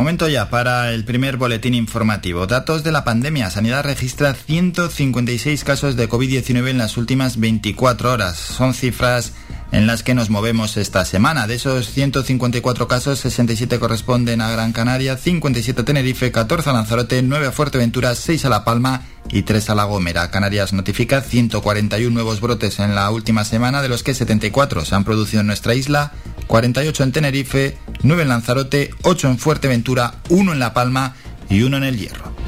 [0.00, 2.46] Momento ya para el primer boletín informativo.
[2.46, 3.50] Datos de la pandemia.
[3.50, 8.38] Sanidad registra 156 casos de COVID-19 en las últimas 24 horas.
[8.38, 9.34] Son cifras
[9.72, 11.46] en las que nos movemos esta semana.
[11.46, 17.22] De esos 154 casos, 67 corresponden a Gran Canaria, 57 a Tenerife, 14 a Lanzarote,
[17.22, 20.30] 9 a Fuerteventura, 6 a La Palma y 3 a La Gomera.
[20.30, 25.04] Canarias notifica 141 nuevos brotes en la última semana, de los que 74 se han
[25.04, 26.12] producido en nuestra isla,
[26.46, 31.14] 48 en Tenerife, 9 en Lanzarote, 8 en Fuerteventura, 1 en La Palma
[31.48, 32.39] y 1 en El Hierro.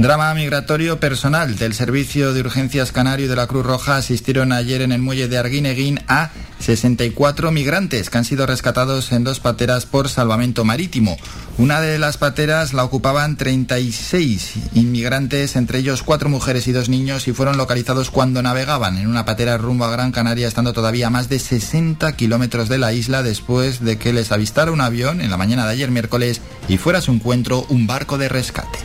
[0.00, 4.92] Drama migratorio personal del Servicio de Urgencias Canario de la Cruz Roja asistieron ayer en
[4.92, 10.08] el muelle de Arguineguín a 64 migrantes que han sido rescatados en dos pateras por
[10.08, 11.18] salvamento marítimo.
[11.58, 17.28] Una de las pateras la ocupaban 36 inmigrantes, entre ellos cuatro mujeres y dos niños,
[17.28, 21.10] y fueron localizados cuando navegaban en una patera rumbo a Gran Canaria, estando todavía a
[21.10, 25.28] más de 60 kilómetros de la isla después de que les avistara un avión en
[25.28, 28.78] la mañana de ayer miércoles y fuera a su encuentro un barco de rescate.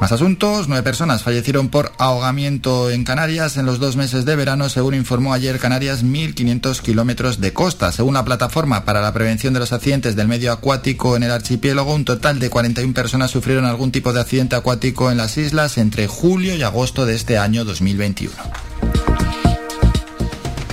[0.00, 4.68] Más asuntos, nueve personas fallecieron por ahogamiento en Canarias en los dos meses de verano,
[4.68, 7.90] según informó ayer Canarias, 1.500 kilómetros de costa.
[7.92, 11.94] Según la plataforma para la prevención de los accidentes del medio acuático en el archipiélago,
[11.94, 16.08] un total de 41 personas sufrieron algún tipo de accidente acuático en las islas entre
[16.08, 18.34] julio y agosto de este año 2021.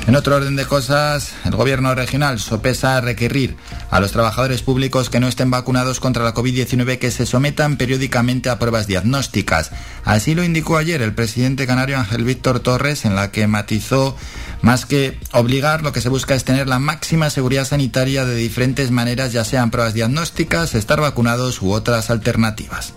[0.06, 3.56] En otro orden de cosas, el gobierno regional sopesa requerir
[3.89, 8.50] a los trabajadores públicos que no estén vacunados contra la COVID-19 que se sometan periódicamente
[8.50, 9.72] a pruebas diagnósticas.
[10.04, 14.18] Así lo indicó ayer el presidente canario Ángel Víctor Torres, en la que matizó
[14.62, 18.92] más que obligar, lo que se busca es tener la máxima seguridad sanitaria de diferentes
[18.92, 22.94] maneras, ya sean pruebas diagnósticas, estar vacunados u otras alternativas.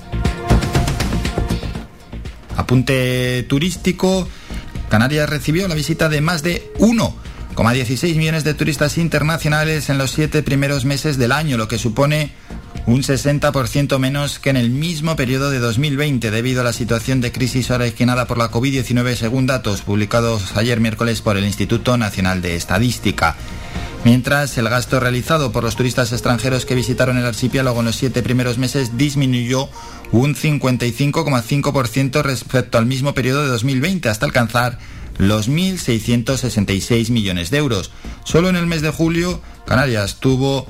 [2.57, 4.29] Apunte turístico.
[4.88, 10.42] Canarias recibió la visita de más de 1,16 millones de turistas internacionales en los siete
[10.42, 12.33] primeros meses del año, lo que supone
[12.87, 17.33] un 60% menos que en el mismo periodo de 2020 debido a la situación de
[17.33, 22.55] crisis originada por la COVID-19 según datos publicados ayer miércoles por el Instituto Nacional de
[22.55, 23.37] Estadística.
[24.05, 28.22] Mientras el gasto realizado por los turistas extranjeros que visitaron el archipiélago en los siete
[28.22, 29.68] primeros meses disminuyó
[30.12, 34.79] un 55,5% respecto al mismo periodo de 2020 hasta alcanzar
[35.19, 37.90] los 1.666 millones de euros.
[38.25, 40.66] Solo en el mes de julio, Canarias tuvo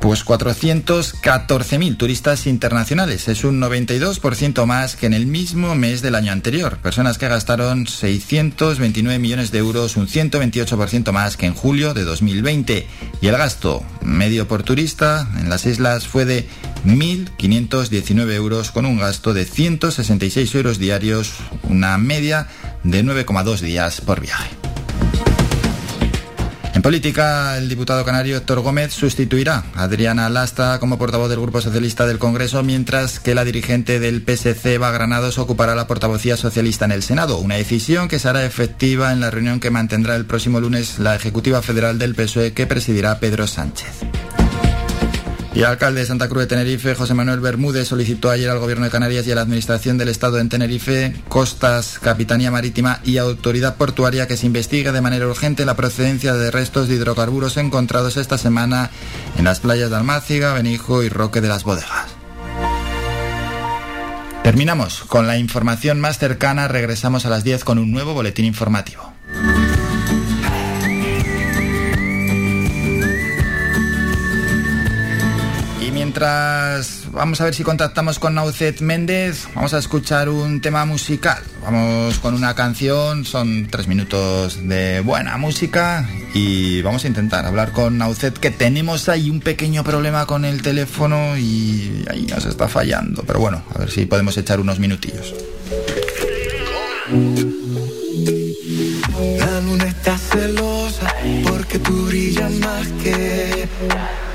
[0.00, 6.32] pues 414.000 turistas internacionales, es un 92% más que en el mismo mes del año
[6.32, 6.78] anterior.
[6.78, 12.86] Personas que gastaron 629 millones de euros, un 128% más que en julio de 2020.
[13.20, 16.48] Y el gasto medio por turista en las islas fue de
[16.86, 21.34] 1.519 euros con un gasto de 166 euros diarios,
[21.64, 22.48] una media
[22.84, 24.59] de 9,2 días por viaje.
[26.72, 31.60] En política, el diputado canario Héctor Gómez sustituirá a Adriana Lasta como portavoz del Grupo
[31.60, 36.84] Socialista del Congreso, mientras que la dirigente del PSC, Eva Granados, ocupará la portavocía socialista
[36.84, 40.60] en el Senado, una decisión que será efectiva en la reunión que mantendrá el próximo
[40.60, 44.04] lunes la Ejecutiva Federal del PSOE que presidirá Pedro Sánchez.
[45.52, 48.84] Y el alcalde de Santa Cruz de Tenerife, José Manuel Bermúdez, solicitó ayer al Gobierno
[48.84, 53.76] de Canarias y a la Administración del Estado en Tenerife, Costas, Capitanía Marítima y Autoridad
[53.76, 58.38] Portuaria que se investigue de manera urgente la procedencia de restos de hidrocarburos encontrados esta
[58.38, 58.90] semana
[59.36, 62.06] en las playas de Almáciga, Benijo y Roque de las Bodegas.
[64.44, 69.09] Terminamos con la información más cercana, regresamos a las 10 con un nuevo boletín informativo.
[76.10, 81.40] Mientras vamos a ver si contactamos con Naucet Méndez, vamos a escuchar un tema musical.
[81.62, 87.70] Vamos con una canción, son tres minutos de buena música y vamos a intentar hablar
[87.70, 92.66] con Naucet, que tenemos ahí un pequeño problema con el teléfono y ahí nos está
[92.66, 93.22] fallando.
[93.24, 95.32] Pero bueno, a ver si podemos echar unos minutillos.
[99.38, 101.09] La luna celosa
[101.44, 103.68] porque tú brillas más que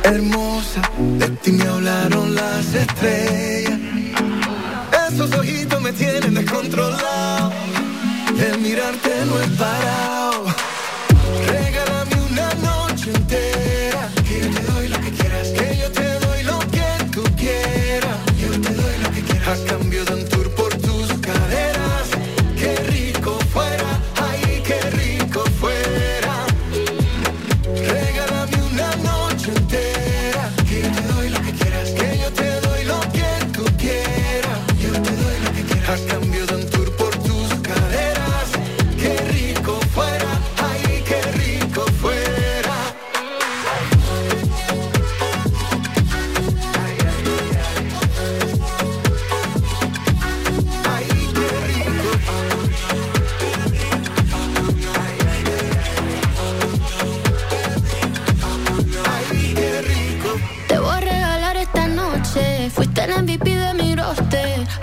[0.04, 0.82] hermosa.
[1.18, 3.80] De ti me hablaron las estrellas.
[5.10, 7.52] Esos ojitos me tienen descontrolado.
[8.40, 10.35] El mirarte no es parado.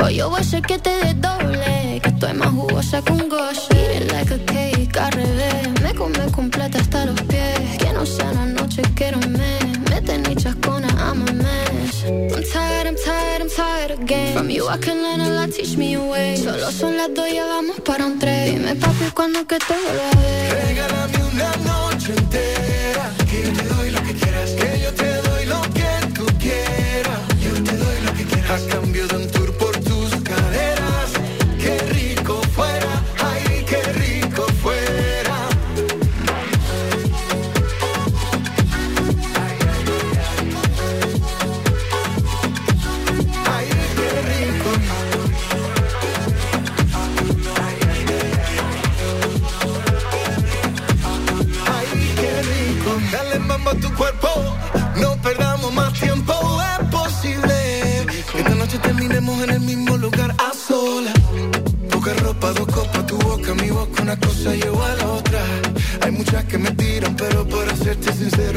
[0.02, 3.68] Hoy yo voy a ser que te doble, que estoy más jugosa que un gosh.
[3.70, 5.80] Eat like a cake, al revés.
[5.80, 7.78] Me come completa hasta los pies.
[7.78, 9.78] Que no sea la noche, quiero un mes.
[9.90, 12.04] Mete ni chascona, I'm a mess.
[12.04, 14.34] I'm tired, I'm tired, I'm tired again.
[14.34, 16.36] From you I can learn a lot, teach me a way.
[16.36, 18.56] Solo son las dos, ya vamos para un tren.
[18.58, 20.66] Dime papi, cuando que te vuelva a ver.
[20.66, 22.51] Regálame una noche entera,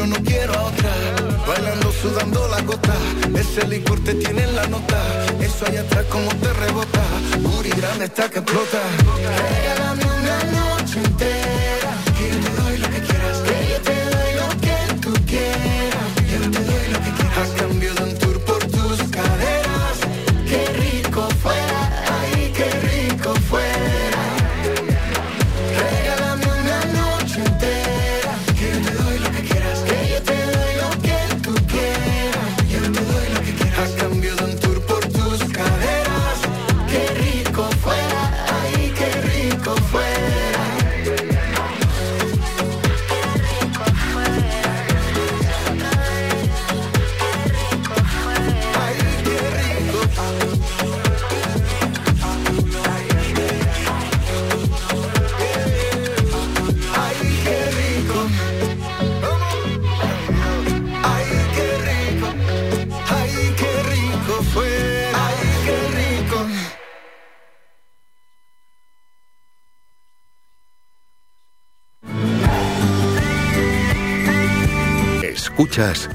[0.08, 0.90] no quiero a otra.
[1.48, 2.96] Bailando, sudando la gota,
[3.38, 5.00] ese licor te tiene en la nota.
[5.40, 7.04] Eso allá atrás como te rebota,
[7.42, 8.82] Booty grande está que explota.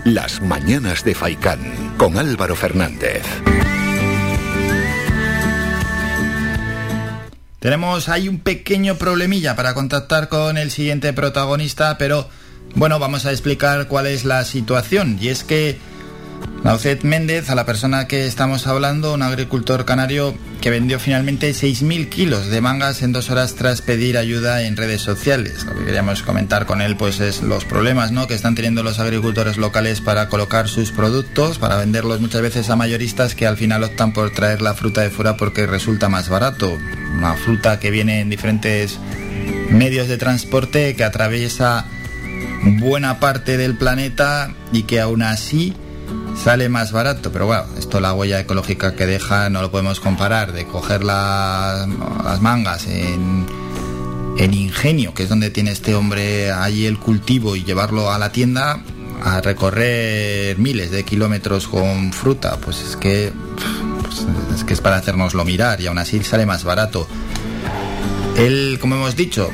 [0.05, 1.61] Las Mañanas de Faicán
[1.99, 3.23] con Álvaro Fernández.
[7.59, 12.31] Tenemos ahí un pequeño problemilla para contactar con el siguiente protagonista, pero
[12.75, 15.19] bueno, vamos a explicar cuál es la situación.
[15.21, 15.79] Y es que
[16.65, 22.09] Naucet Méndez, a la persona que estamos hablando, un agricultor canario que vendió finalmente 6.000
[22.09, 25.65] kilos de mangas en dos horas tras pedir ayuda en redes sociales.
[25.65, 28.27] Lo que queríamos comentar con él pues es los problemas ¿no?
[28.27, 32.77] que están teniendo los agricultores locales para colocar sus productos, para venderlos muchas veces a
[32.77, 36.79] mayoristas que al final optan por traer la fruta de fuera porque resulta más barato.
[37.17, 38.99] Una fruta que viene en diferentes
[39.71, 41.87] medios de transporte, que atraviesa
[42.63, 45.75] buena parte del planeta y que aún así
[46.43, 50.53] sale más barato, pero bueno, esto la huella ecológica que deja no lo podemos comparar,
[50.53, 51.87] de coger la-
[52.25, 53.47] las mangas en,
[54.39, 58.33] en Ingenio, que es donde tiene este hombre allí el cultivo y llevarlo a la
[58.33, 58.81] tienda
[59.23, 63.33] a recorrer miles de kilómetros con fruta, pues es que
[64.03, 64.25] pues
[64.57, 67.07] es que es para hacernoslo mirar y aún así sale más barato.
[68.39, 69.51] Él, como hemos dicho,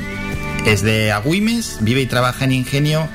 [0.65, 3.09] es de Agüimes, vive y trabaja en Ingenio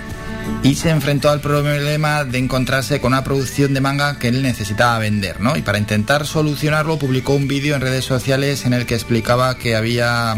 [0.62, 4.99] y se enfrentó al problema de encontrarse con una producción de manga que él necesitaba
[4.99, 5.57] vender, ¿no?
[5.57, 9.74] Y para intentar solucionarlo publicó un vídeo en redes sociales en el que explicaba que
[9.74, 10.36] había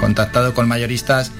[0.00, 1.32] contactado con mayoristas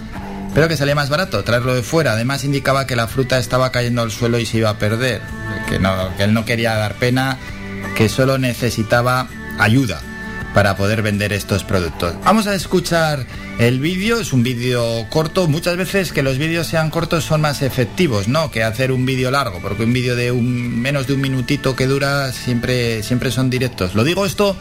[0.55, 2.13] pero que salía más barato traerlo de fuera.
[2.13, 5.21] Además indicaba que la fruta estaba cayendo al suelo y se iba a perder,
[5.69, 7.39] que, no, que él no quería dar pena,
[7.97, 9.27] que solo necesitaba
[9.59, 10.01] ayuda
[10.55, 12.15] para poder vender estos productos.
[12.25, 13.27] Vamos a escuchar
[13.59, 17.61] el vídeo, es un vídeo corto, muchas veces que los vídeos sean cortos son más
[17.61, 18.51] efectivos, ¿no?
[18.51, 21.87] Que hacer un vídeo largo, porque un vídeo de un, menos de un minutito que
[21.87, 23.95] dura siempre, siempre son directos.
[23.95, 24.57] Lo digo esto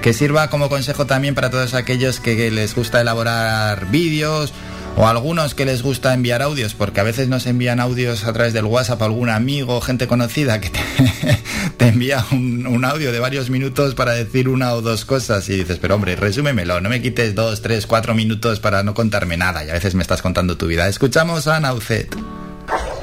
[0.00, 4.52] que sirva como consejo también para todos aquellos que les gusta elaborar vídeos
[4.96, 8.52] o algunos que les gusta enviar audios, porque a veces nos envían audios a través
[8.52, 10.70] del WhatsApp a algún amigo, gente conocida que
[11.76, 15.56] te, envía un, un, audio de varios minutos para decir una o dos cosas y
[15.56, 19.64] dices, pero hombre, resúmemelo, no me quites dos, tres, cuatro minutos para no contarme nada
[19.64, 20.86] y a veces me estás contando tu vida.
[20.88, 22.14] Escuchamos a Naucet.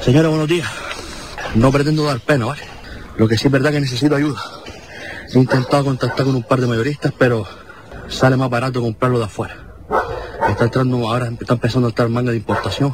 [0.00, 0.68] Señora, buenos días.
[1.54, 2.62] No pretendo dar pena, ¿vale?
[3.16, 4.40] Lo que sí es verdad que necesito ayuda.
[5.34, 7.46] He intentado contactar con un par de mayoristas, pero
[8.08, 9.71] sale más barato comprarlo de afuera.
[10.52, 12.92] Está entrando ahora, está empezando a estar manga de importación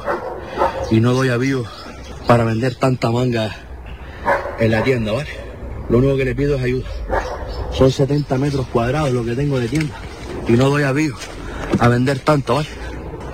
[0.93, 1.65] y no doy avío
[2.29, 3.51] para vender tanta manga
[4.61, 5.29] en la tienda, ¿vale?
[5.89, 6.87] Lo único que le pido es ayuda.
[7.73, 9.93] Son 70 metros cuadrados lo que tengo de tienda.
[10.47, 11.17] Y no doy aviso
[11.81, 12.69] a vender tanto, ¿vale?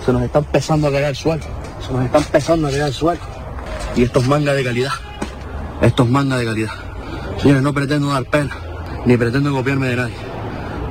[0.07, 1.45] Se nos está empezando a caer el suelo.
[1.87, 3.21] Se nos está empezando a caer el suelo.
[3.95, 4.93] Y esto es manga de calidad.
[5.83, 6.73] Esto es manga de calidad.
[7.43, 8.57] Señores, no pretendo dar pena,
[9.05, 10.17] ni pretendo copiarme de nadie.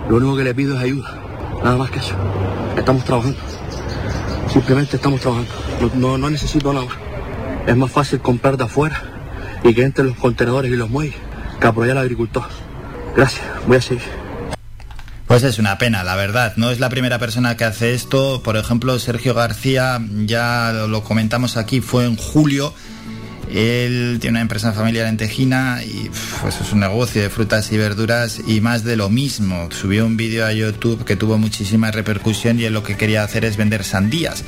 [0.07, 1.22] Lo único que le pido es ayuda.
[1.63, 2.15] Nada más que eso.
[2.77, 3.37] Estamos trabajando.
[4.51, 5.51] Simplemente estamos trabajando.
[5.95, 6.95] No, no, necesito nada más.
[7.65, 9.01] Es más fácil comprar de afuera
[9.63, 11.15] y que entren los contenedores y los muelles
[11.59, 12.43] que apoyar al agricultor.
[13.15, 14.23] Gracias, voy a seguir.
[15.27, 16.53] Pues es una pena, la verdad.
[16.57, 18.43] No es la primera persona que hace esto.
[18.43, 22.73] Por ejemplo, Sergio García, ya lo comentamos aquí, fue en julio.
[23.53, 26.09] Él tiene una empresa familiar en Tejina y
[26.41, 29.69] pues es un negocio de frutas y verduras y más de lo mismo.
[29.71, 33.45] Subió un vídeo a YouTube que tuvo muchísima repercusión y él lo que quería hacer
[33.45, 34.43] es vender sandías.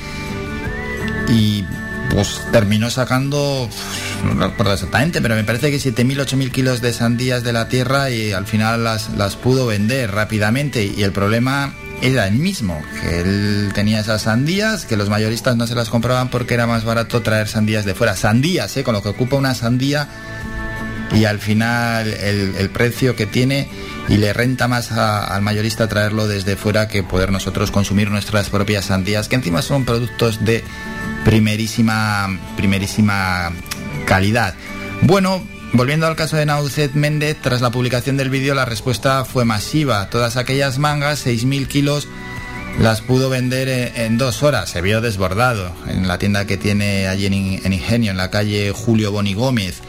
[1.30, 1.64] Y
[2.10, 3.70] pues terminó sacando,
[4.24, 8.10] no recuerdo exactamente, pero me parece que 7.000, 8.000 kilos de sandías de la tierra
[8.10, 10.84] y al final las, las pudo vender rápidamente.
[10.84, 15.68] Y el problema era el mismo, que él tenía esas sandías, que los mayoristas no
[15.68, 18.16] se las compraban porque era más barato traer sandías de fuera.
[18.16, 18.84] Sandías, ¿eh?
[18.84, 20.08] con lo que ocupa una sandía
[21.14, 23.70] y al final el, precio que tiene
[24.10, 28.86] y le renta más al mayorista traerlo desde fuera que poder nosotros consumir nuestras propias
[28.86, 30.64] sandías, que encima son productos de
[31.24, 33.52] primerísima, primerísima
[34.06, 34.56] calidad.
[35.02, 35.44] Bueno,
[35.76, 40.10] volviendo al caso de Naucet Méndez, tras la publicación del vídeo la respuesta fue masiva.
[40.10, 42.08] Todas aquellas mangas, 6.000 kilos,
[42.80, 44.70] las pudo vender en, dos horas.
[44.70, 47.34] Se vio desbordado en la tienda que tiene allí en,
[47.66, 49.82] en Ingenio, en la calle Julio Boni Gómez.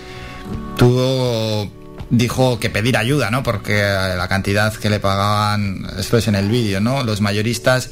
[0.76, 1.70] Tuvo
[2.10, 3.42] dijo que pedir ayuda, ¿no?
[3.42, 7.02] Porque la cantidad que le pagaban, esto es en el vídeo, ¿no?
[7.02, 7.90] Los mayoristas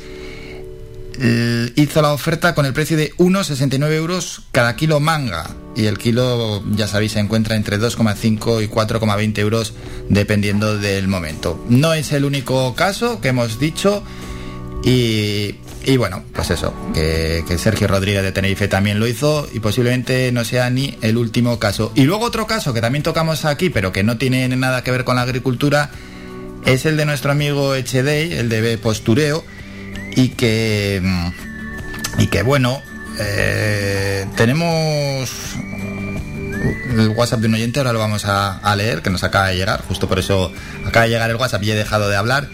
[1.77, 5.51] hizo la oferta con el precio de 1,69 euros cada kilo manga.
[5.77, 9.75] Y el kilo, ya sabéis, se encuentra entre 2,5 y 4,20 euros
[10.09, 11.65] dependiendo del momento.
[11.69, 14.03] No es el único caso que hemos dicho.
[14.85, 15.57] Y,
[15.97, 20.69] bueno, pues eso, que, Sergio Rodríguez de Tenerife también lo hizo y posiblemente no sea
[20.71, 21.91] ni el último caso.
[21.95, 25.05] Y luego otro caso que también tocamos aquí, pero que no tiene nada que ver
[25.05, 25.91] con la agricultura,
[26.67, 29.45] es el de nuestro amigo HD, el de Postureo,
[30.17, 31.03] y que,
[32.19, 32.83] y que bueno,
[33.19, 35.31] eh, tenemos
[36.97, 39.57] el WhatsApp de un oyente, ahora lo vamos a, a leer, que nos acaba de
[39.57, 40.53] llegar, justo por eso
[40.85, 42.49] acaba de llegar el WhatsApp y he dejado de hablar.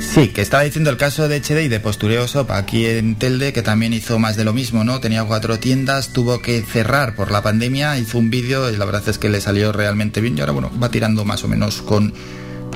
[0.00, 3.52] Sí, que estaba diciendo el caso de HD y de Postureo Shop aquí en Telde,
[3.52, 5.00] que también hizo más de lo mismo, ¿no?
[5.00, 9.08] Tenía cuatro tiendas, tuvo que cerrar por la pandemia, hizo un vídeo y la verdad
[9.08, 12.12] es que le salió realmente bien y ahora, bueno, va tirando más o menos con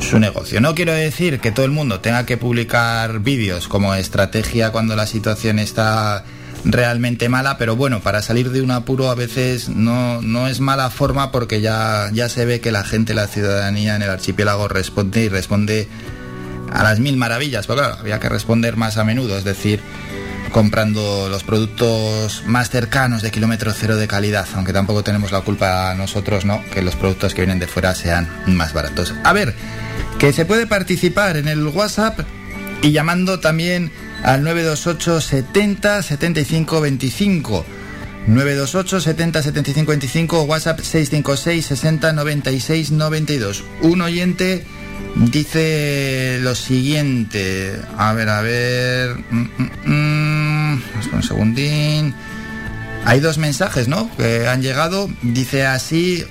[0.01, 0.61] su negocio.
[0.61, 5.07] No quiero decir que todo el mundo tenga que publicar vídeos como estrategia cuando la
[5.07, 6.24] situación está
[6.64, 10.90] realmente mala, pero bueno, para salir de un apuro a veces no, no es mala
[10.90, 15.24] forma porque ya, ya se ve que la gente, la ciudadanía en el archipiélago responde
[15.24, 15.88] y responde
[16.72, 19.80] a las mil maravillas, pero claro, había que responder más a menudo, es decir,
[20.53, 25.94] comprando los productos más cercanos de kilómetro cero de calidad, aunque tampoco tenemos la culpa
[25.94, 26.62] nosotros, ¿no?
[26.72, 29.14] Que los productos que vienen de fuera sean más baratos.
[29.24, 29.55] A ver,
[30.18, 32.20] que se puede participar en el WhatsApp
[32.82, 33.92] y llamando también
[34.24, 37.64] al 928 70 75 25.
[38.26, 43.64] 928 70 75 25 WhatsApp 656 60 96 92.
[43.82, 44.64] Un oyente
[45.14, 47.80] dice lo siguiente.
[47.96, 49.16] A ver, a ver.
[49.30, 50.82] Mm, mm, mm.
[51.12, 52.14] Un segundín.
[53.04, 54.10] Hay dos mensajes, ¿no?
[54.16, 55.08] Que han llegado.
[55.22, 56.24] Dice así.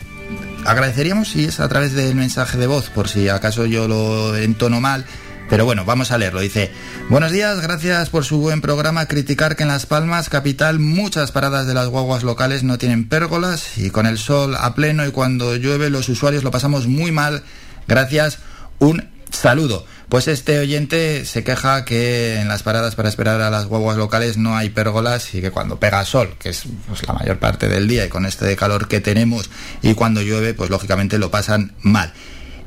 [0.67, 4.81] Agradeceríamos si es a través del mensaje de voz, por si acaso yo lo entono
[4.81, 5.05] mal.
[5.49, 6.41] Pero bueno, vamos a leerlo.
[6.41, 6.73] Dice,
[7.09, 9.05] buenos días, gracias por su buen programa.
[9.05, 13.77] Criticar que en Las Palmas, capital, muchas paradas de las guaguas locales no tienen pérgolas
[13.77, 17.43] y con el sol a pleno y cuando llueve los usuarios lo pasamos muy mal.
[17.87, 18.39] Gracias,
[18.79, 19.85] un saludo.
[20.09, 24.37] Pues este oyente se queja que en las paradas para esperar a las guaguas locales
[24.37, 27.89] no hay pérgolas y que cuando pega sol, que es pues, la mayor parte del
[27.89, 29.49] día y con este calor que tenemos
[29.81, 32.13] y cuando llueve, pues lógicamente lo pasan mal.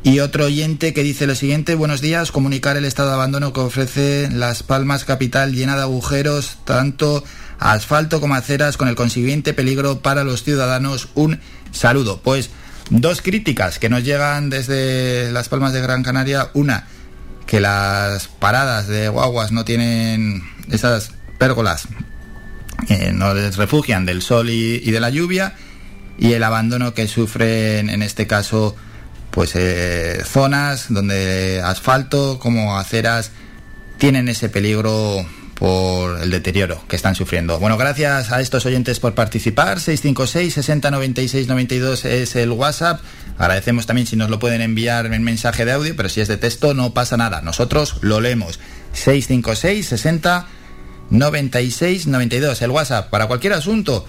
[0.03, 3.61] Y otro oyente que dice lo siguiente, buenos días, comunicar el estado de abandono que
[3.61, 7.25] ofrece Las Palmas Capital llena de agujeros, tanto
[7.59, 11.09] asfalto como aceras, con el consiguiente peligro para los ciudadanos.
[11.15, 11.41] Un
[11.73, 12.21] saludo.
[12.23, 12.51] Pues
[12.89, 16.49] dos críticas que nos llegan desde Las Palmas de Gran Canaria.
[16.55, 16.87] Una,
[17.51, 21.89] que las paradas de guaguas no tienen esas pérgolas,
[23.13, 25.57] no les refugian del sol y, y de la lluvia.
[26.17, 28.77] Y el abandono que sufren en este caso
[29.33, 33.33] pues eh, zonas donde asfalto como aceras
[33.99, 35.27] tienen ese peligro
[35.61, 37.61] por el deterioro que están sufriendo.
[37.61, 39.79] Bueno, gracias a estos oyentes por participar.
[39.79, 43.03] 656 60 96 92 es el WhatsApp.
[43.37, 46.39] Agradecemos también si nos lo pueden enviar en mensaje de audio, pero si es de
[46.39, 47.43] texto no pasa nada.
[47.43, 48.59] Nosotros lo leemos.
[48.95, 50.47] 656 60
[51.11, 54.07] 96 92 el WhatsApp para cualquier asunto.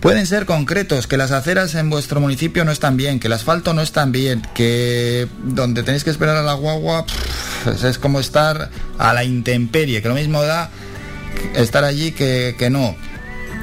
[0.00, 3.74] Pueden ser concretos, que las aceras en vuestro municipio no están bien, que el asfalto
[3.74, 7.04] no está bien, que donde tenéis que esperar a la guagua
[7.84, 10.70] es como estar a la intemperie, que lo mismo da
[11.54, 12.94] estar allí que, que no.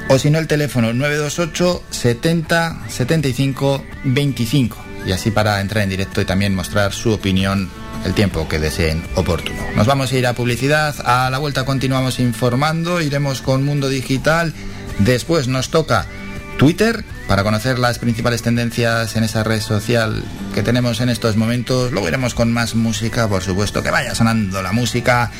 [0.08, 4.76] O si no, el teléfono 928 70 75 25.
[5.06, 7.70] Y así para entrar en directo y también mostrar su opinión
[8.04, 9.58] el tiempo que deseen oportuno.
[9.74, 14.52] Nos vamos a ir a publicidad, a la vuelta continuamos informando, iremos con Mundo Digital,
[14.98, 16.06] después nos toca
[16.56, 21.92] Twitter para conocer las principales tendencias en esa red social que tenemos en estos momentos.
[21.92, 25.30] Luego iremos con más música, por supuesto, que vaya sonando la música.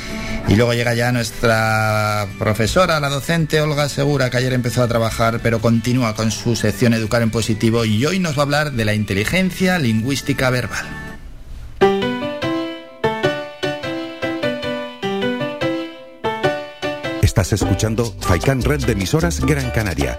[0.48, 5.40] Y luego llega ya nuestra profesora, la docente Olga Segura, que ayer empezó a trabajar,
[5.42, 8.84] pero continúa con su sección Educar en Positivo y hoy nos va a hablar de
[8.84, 10.86] la inteligencia lingüística verbal.
[17.22, 20.18] Estás escuchando Faikan Red de emisoras Gran Canaria.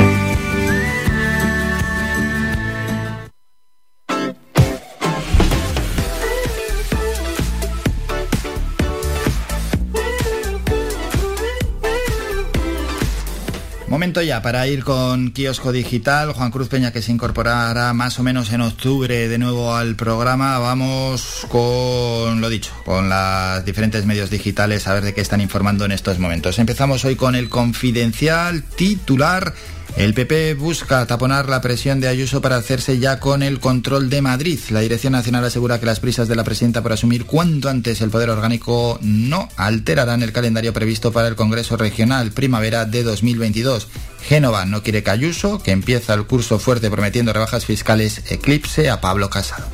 [13.91, 16.31] Momento ya para ir con Kiosco Digital.
[16.31, 20.57] Juan Cruz Peña que se incorporará más o menos en octubre de nuevo al programa.
[20.59, 25.83] Vamos con lo dicho, con los diferentes medios digitales a ver de qué están informando
[25.83, 26.57] en estos momentos.
[26.57, 29.53] Empezamos hoy con el confidencial titular.
[29.97, 34.21] El PP busca taponar la presión de Ayuso para hacerse ya con el control de
[34.21, 34.59] Madrid.
[34.69, 38.09] La Dirección Nacional asegura que las prisas de la presidenta por asumir cuanto antes el
[38.09, 43.89] poder orgánico no alterarán el calendario previsto para el Congreso Regional primavera de 2022.
[44.23, 49.01] Génova no quiere que Ayuso, que empieza el curso fuerte prometiendo rebajas fiscales, eclipse a
[49.01, 49.67] Pablo Casado.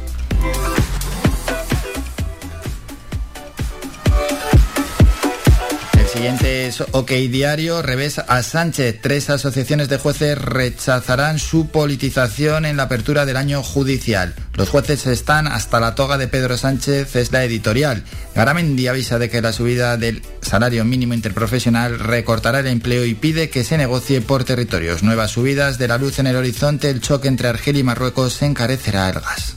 [6.17, 9.01] Siguiente es OK Diario, revés a Sánchez.
[9.03, 14.33] Tres asociaciones de jueces rechazarán su politización en la apertura del año judicial.
[14.55, 18.03] Los jueces están hasta la toga de Pedro Sánchez, es la editorial.
[18.33, 23.51] Garamendi avisa de que la subida del salario mínimo interprofesional recortará el empleo y pide
[23.51, 25.03] que se negocie por territorios.
[25.03, 29.09] Nuevas subidas de la luz en el horizonte, el choque entre Argelia y Marruecos encarecerá
[29.09, 29.55] el gas.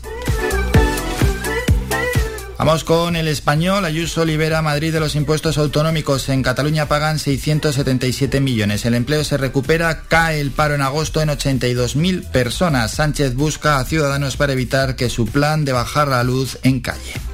[2.61, 3.87] Vamos con el español.
[3.87, 6.29] Ayuso libera a Madrid de los impuestos autonómicos.
[6.29, 8.85] En Cataluña pagan 677 millones.
[8.85, 10.03] El empleo se recupera.
[10.09, 12.91] Cae el paro en agosto en 82.000 personas.
[12.91, 17.30] Sánchez busca a ciudadanos para evitar que su plan de bajar la luz en calle.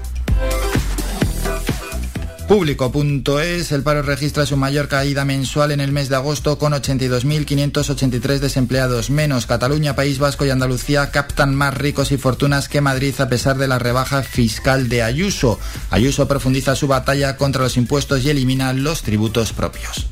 [2.49, 8.39] Público.es, el paro registra su mayor caída mensual en el mes de agosto con 82.583
[8.39, 9.47] desempleados menos.
[9.47, 13.67] Cataluña, País Vasco y Andalucía captan más ricos y fortunas que Madrid a pesar de
[13.67, 15.59] la rebaja fiscal de Ayuso.
[15.91, 20.07] Ayuso profundiza su batalla contra los impuestos y elimina los tributos propios.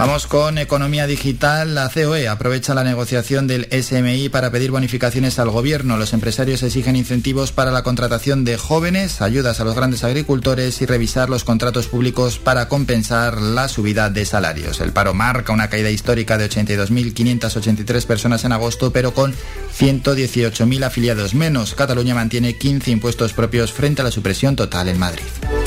[0.00, 1.74] Vamos con economía digital.
[1.74, 5.98] La COE aprovecha la negociación del SMI para pedir bonificaciones al gobierno.
[5.98, 10.86] Los empresarios exigen incentivos para la contratación de jóvenes, ayudas a los grandes agricultores y
[10.86, 14.80] revisar los contratos públicos para compensar la subida de salarios.
[14.80, 19.34] El paro marca una caída histórica de 82.583 personas en agosto, pero con
[19.78, 21.74] 118.000 afiliados menos.
[21.74, 25.59] Cataluña mantiene 15 impuestos propios frente a la supresión total en Madrid.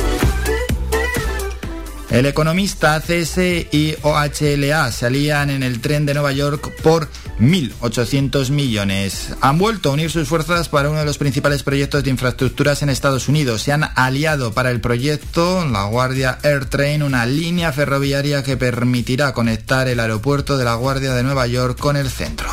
[2.14, 3.40] El economista CS
[3.72, 7.10] y OHLA se alían en el tren de Nueva York por
[7.40, 9.30] 1.800 millones.
[9.42, 12.90] Han vuelto a unir sus fuerzas para uno de los principales proyectos de infraestructuras en
[12.90, 13.64] Estados Unidos.
[13.64, 19.34] Se han aliado para el proyecto La Guardia Air Train, una línea ferroviaria que permitirá
[19.34, 22.48] conectar el aeropuerto de La Guardia de Nueva York con el centro.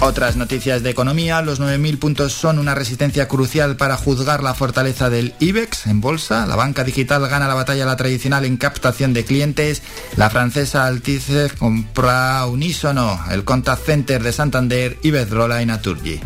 [0.00, 5.08] Otras noticias de economía, los 9.000 puntos son una resistencia crucial para juzgar la fortaleza
[5.08, 6.46] del IBEX en bolsa.
[6.46, 9.82] La banca digital gana la batalla la tradicional en captación de clientes.
[10.16, 16.20] La francesa Altice compra Unísono, el contact center de Santander, Iberdrola y Naturgy.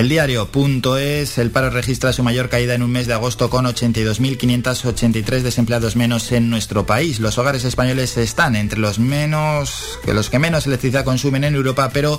[0.00, 5.42] El diario.es, el paro registra su mayor caída en un mes de agosto con 82.583
[5.42, 7.20] desempleados menos en nuestro país.
[7.20, 11.90] Los hogares españoles están entre los menos, que los que menos electricidad consumen en Europa,
[11.92, 12.18] pero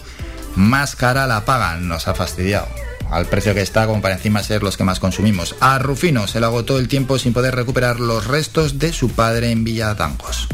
[0.56, 1.88] más cara la pagan.
[1.88, 2.68] Nos ha fastidiado.
[3.10, 5.56] Al precio que está, como para encima ser los que más consumimos.
[5.60, 9.50] A Rufino se le agotó el tiempo sin poder recuperar los restos de su padre
[9.50, 10.50] en Villatangos.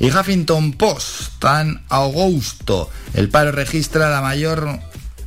[0.00, 2.90] Y Huffington Post, tan agosto.
[3.14, 4.80] El paro registra la mayor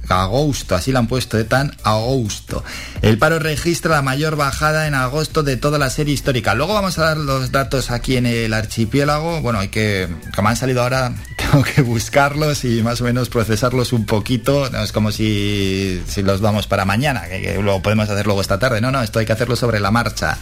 [0.10, 2.64] agosto, así lo han puesto, de tan agosto.
[3.01, 6.56] El paro registra la mayor bajada en agosto de toda la serie histórica.
[6.56, 9.41] Luego vamos a dar los datos aquí en el archipiélago.
[9.41, 13.93] Bueno, hay que, como han salido ahora, tengo que buscarlos y más o menos procesarlos
[13.93, 14.70] un poquito.
[14.70, 18.41] No es como si, si los damos para mañana, que, que lo podemos hacer luego
[18.41, 18.82] esta tarde.
[18.82, 20.38] No, no, esto hay que hacerlo sobre la marcha.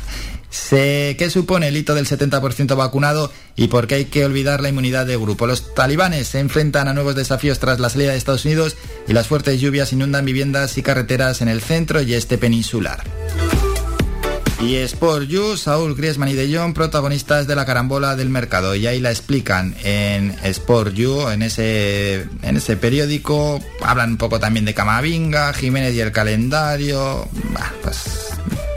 [0.54, 4.70] Sé qué supone el hito del 70% vacunado y por qué hay que olvidar la
[4.70, 5.48] inmunidad de grupo.
[5.48, 8.78] Los talibanes se enfrentan a nuevos desafíos tras la salida de Estados Unidos
[9.08, 13.04] y las fuertes lluvias inundan viviendas y carreteras en el centro y este peninsular.
[14.64, 18.76] Y Sport You, Saúl Griezmann y De Jong, protagonistas de la carambola del mercado.
[18.76, 23.60] Y ahí la explican en Sport You, en ese, en ese periódico.
[23.82, 27.28] Hablan un poco también de Camavinga, Jiménez y el calendario.
[27.82, 28.30] Pues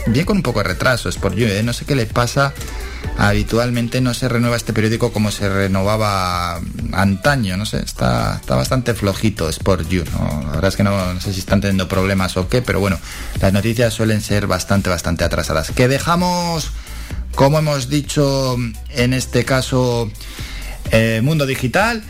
[0.07, 1.63] bien con un poco de retraso, es por yo, ¿eh?
[1.63, 2.53] no sé qué le pasa.
[3.19, 6.61] Habitualmente no se renueva este periódico como se renovaba
[6.93, 10.43] antaño, no sé, está, está bastante flojito Sport You, ¿no?
[10.45, 12.99] La verdad es que no, sé si están teniendo problemas o qué, pero bueno,
[13.41, 15.71] las noticias suelen ser bastante, bastante atrasadas.
[15.71, 16.71] Que dejamos,
[17.35, 18.57] como hemos dicho
[18.91, 20.11] en este caso,
[20.91, 22.03] eh, Mundo Digital,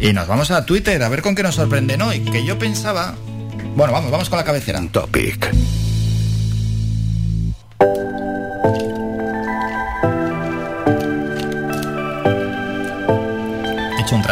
[0.00, 3.14] y nos vamos a Twitter a ver con qué nos sorprenden hoy, que yo pensaba...
[3.76, 4.80] Bueno, vamos, vamos con la cabecera.
[4.90, 5.50] Topic.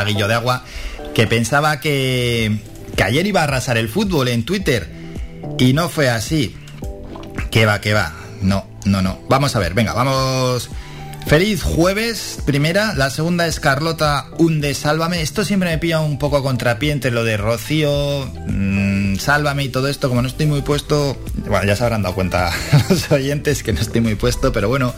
[0.03, 0.64] Traguillo de agua
[1.14, 2.59] que pensaba que,
[2.96, 4.88] que ayer iba a arrasar el fútbol en Twitter
[5.59, 6.57] y no fue así.
[7.50, 8.12] Que va, que va.
[8.40, 9.20] No, no, no.
[9.28, 10.70] Vamos a ver, venga, vamos.
[11.26, 12.94] Feliz jueves, primera.
[12.94, 15.22] La segunda es Carlota Hunde Sálvame.
[15.22, 20.09] Esto siempre me pilla un poco a lo de Rocío, mmm, Sálvame y todo esto.
[20.09, 22.50] Como no estoy muy puesto, bueno, ya se habrán dado cuenta
[22.88, 24.94] los oyentes que no estoy muy puesto, pero bueno,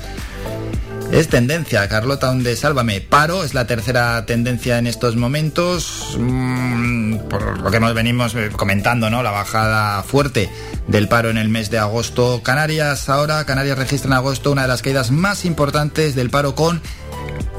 [1.13, 1.89] es tendencia.
[1.89, 3.01] Carlota Hunde Sálvame.
[3.01, 6.17] Paro es la tercera tendencia en estos momentos.
[6.19, 9.23] mmm, por lo que nos venimos eh, comentando, ¿no?
[9.23, 10.51] La bajada fuerte
[10.89, 12.43] del paro en el mes de agosto.
[12.43, 16.81] Canarias ahora, Canarias registra en agosto una de las caídas más importantes del paro con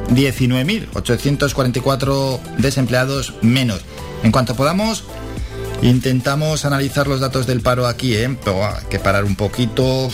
[0.09, 3.81] 19.844 desempleados menos.
[4.23, 5.03] En cuanto podamos,
[5.85, 8.35] intentamos analizar los datos del paro aquí, ¿eh?
[8.43, 10.09] Pero, ah, hay que parar un poquito.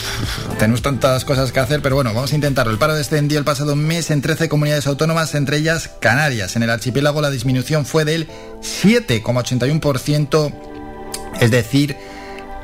[0.60, 2.72] Tenemos tantas cosas que hacer, pero bueno, vamos a intentarlo.
[2.72, 6.56] El paro descendió el pasado mes en 13 comunidades autónomas, entre ellas Canarias.
[6.56, 8.28] En el archipiélago la disminución fue del
[8.62, 10.54] 7,81%,
[11.40, 11.98] es decir,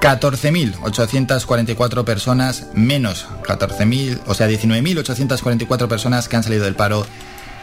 [0.02, 7.06] 14.844 personas menos, 14.000, o sea, 19.844 personas que han salido del paro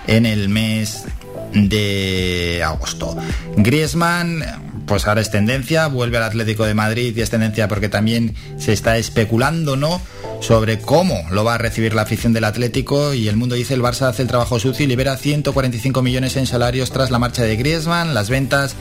[0.07, 1.05] en el mes
[1.53, 3.17] de agosto.
[3.57, 4.43] Griezmann,
[4.87, 8.73] pues ahora es tendencia, vuelve al Atlético de Madrid y es tendencia porque también se
[8.73, 10.01] está especulando, ¿no?
[10.41, 13.83] Sobre cómo lo va a recibir la afición del Atlético y el mundo dice el
[13.83, 17.57] Barça hace el trabajo sucio y libera 145 millones en salarios tras la marcha de
[17.57, 18.77] Griezmann, las ventas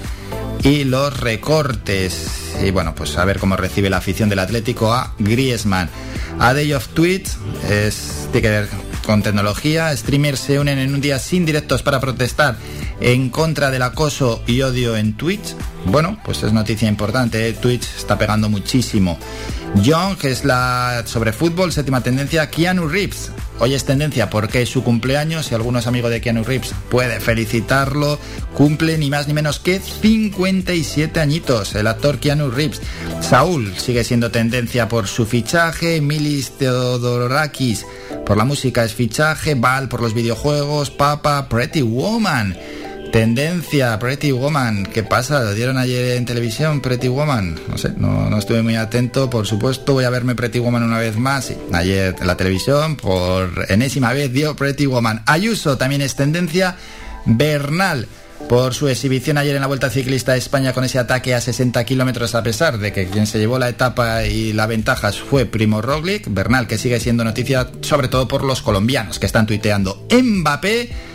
[0.64, 2.28] y los recortes.
[2.64, 5.90] Y bueno, pues a ver cómo recibe la afición del Atlético a Griezmann.
[6.40, 7.38] A Day of Tweets
[7.70, 8.70] es, tiene que ver
[9.06, 9.96] con tecnología.
[9.96, 12.56] Streamers se unen en un día sin directos para protestar
[13.00, 15.56] en contra del acoso y odio en Twitch.
[15.86, 17.48] Bueno, pues es noticia importante.
[17.48, 17.54] ¿eh?
[17.54, 19.18] Twitch está pegando muchísimo.
[19.76, 22.50] Young, que es la sobre fútbol, séptima tendencia.
[22.50, 23.32] Keanu Reeves.
[23.60, 25.48] Hoy es tendencia porque es su cumpleaños.
[25.48, 28.20] Si alguno es amigo de Keanu Reeves, puede felicitarlo.
[28.54, 32.82] Cumple ni más ni menos que 57 añitos el actor Keanu Reeves.
[33.22, 36.02] Saúl sigue siendo tendencia por su fichaje.
[36.02, 37.86] Milis Theodorakis
[38.26, 39.56] por la música es fichaje.
[39.56, 40.92] Val por los videojuegos.
[40.92, 42.56] Papa, Pretty Woman
[43.14, 44.88] Tendencia, Pretty Woman.
[44.88, 45.44] ¿Qué pasa?
[45.44, 47.60] ¿Lo dieron ayer en televisión, Pretty Woman?
[47.70, 49.30] No sé, no, estuve muy atento.
[49.30, 51.54] Por supuesto, voy a verme Pretty Woman una vez más.
[51.74, 55.22] Ayer en la televisión, por enésima vez, dio Pretty Woman.
[55.28, 56.76] Ayuso también es tendencia.
[57.28, 58.08] Bernal
[58.50, 61.84] por su exhibición ayer en la Vuelta Ciclista de España con ese ataque a 60
[61.86, 65.84] kilómetros, a pesar de que quien se llevó la etapa y la ventaja fue Primo
[65.84, 70.08] Roglic, Bernal, que sigue siendo noticia sobre todo por los colombianos que están tuiteando.
[70.12, 71.13] Mbappé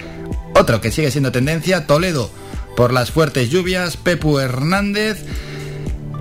[0.58, 2.30] otro que sigue siendo tendencia, Toledo,
[2.76, 5.24] por las fuertes lluvias, Pepu Hernández,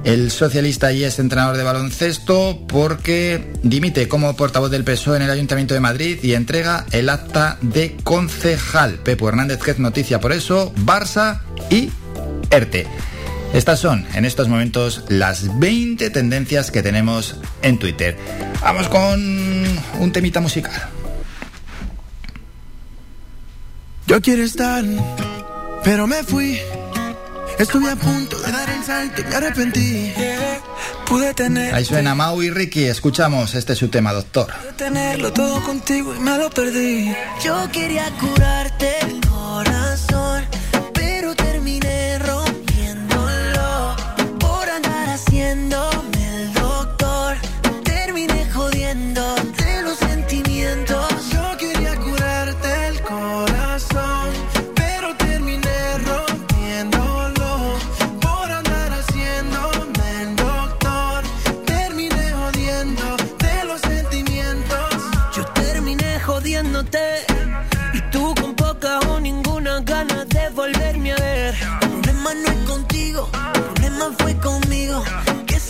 [0.03, 5.31] el socialista y es entrenador de baloncesto porque dimite como portavoz del PSOE en el
[5.31, 8.99] Ayuntamiento de Madrid y entrega el acta de concejal.
[8.99, 11.89] Pepu Hernández, que es noticia por eso, Barça y
[12.51, 12.87] ERTE.
[13.53, 18.17] Estas son en estos momentos las 20 tendencias que tenemos en Twitter.
[18.61, 19.65] Vamos con
[19.99, 20.96] un temita musical.
[24.17, 24.83] Yo quiero estar,
[25.83, 26.59] pero me fui.
[27.59, 30.11] Estuve a punto de dar el salto y me arrepentí.
[31.05, 31.75] Pude tener.
[31.75, 32.85] Ahí suena Mau y Ricky.
[32.85, 34.47] Escuchamos este es su tema, doctor.
[34.59, 37.13] Pude tenerlo todo contigo y me lo perdí.
[37.43, 39.86] Yo quería curarte el corazón,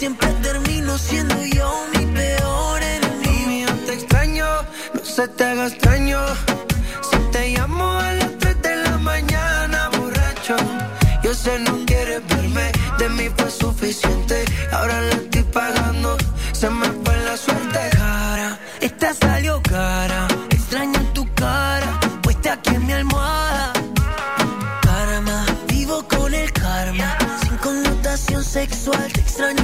[0.08, 3.72] siempre termino siendo yo mi peor enemigo.
[3.86, 4.45] Te extraño,
[4.93, 6.20] no se te haga extraño.
[7.10, 10.55] Si te llamo a las 3 de la mañana, borracho.
[11.24, 14.45] Yo sé no quieres verme, de mí fue suficiente.
[14.72, 16.18] Ahora la estoy pagando,
[16.53, 17.80] se me fue la suerte.
[17.91, 20.26] Cara, esta salió cara.
[20.49, 23.74] Extraño tu cara, puesta aquí en mi almohada.
[24.84, 27.10] Karma, vivo con el karma.
[27.41, 29.57] Sin connotación sexual, te extraño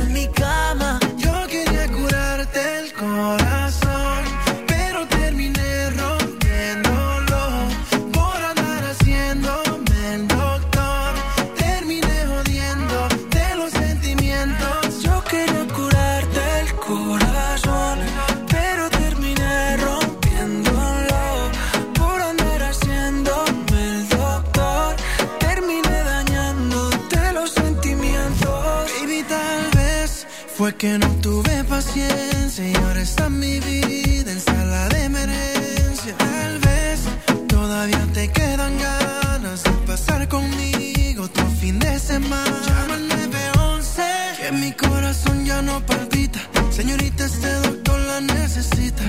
[30.83, 36.13] que no tuve paciencia y ahora está mi vida en sala de emergencia.
[36.17, 36.99] Tal vez
[37.47, 42.59] todavía te quedan ganas de pasar conmigo otro fin de semana.
[42.67, 44.03] Llama al 911
[44.41, 46.39] que mi corazón ya no palpita.
[46.69, 49.03] Señorita, este doctor la necesita.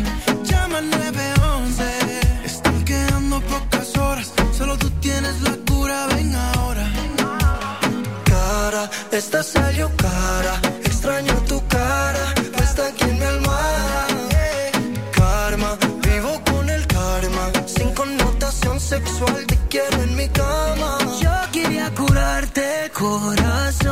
[0.44, 1.82] Llama al 911.
[2.44, 4.32] Están quedando pocas horas.
[4.56, 6.06] Solo tú tienes la cura.
[6.06, 6.86] Ven ahora.
[8.26, 10.73] Cara, esta salió cara.
[22.84, 23.83] Curarte el corazón,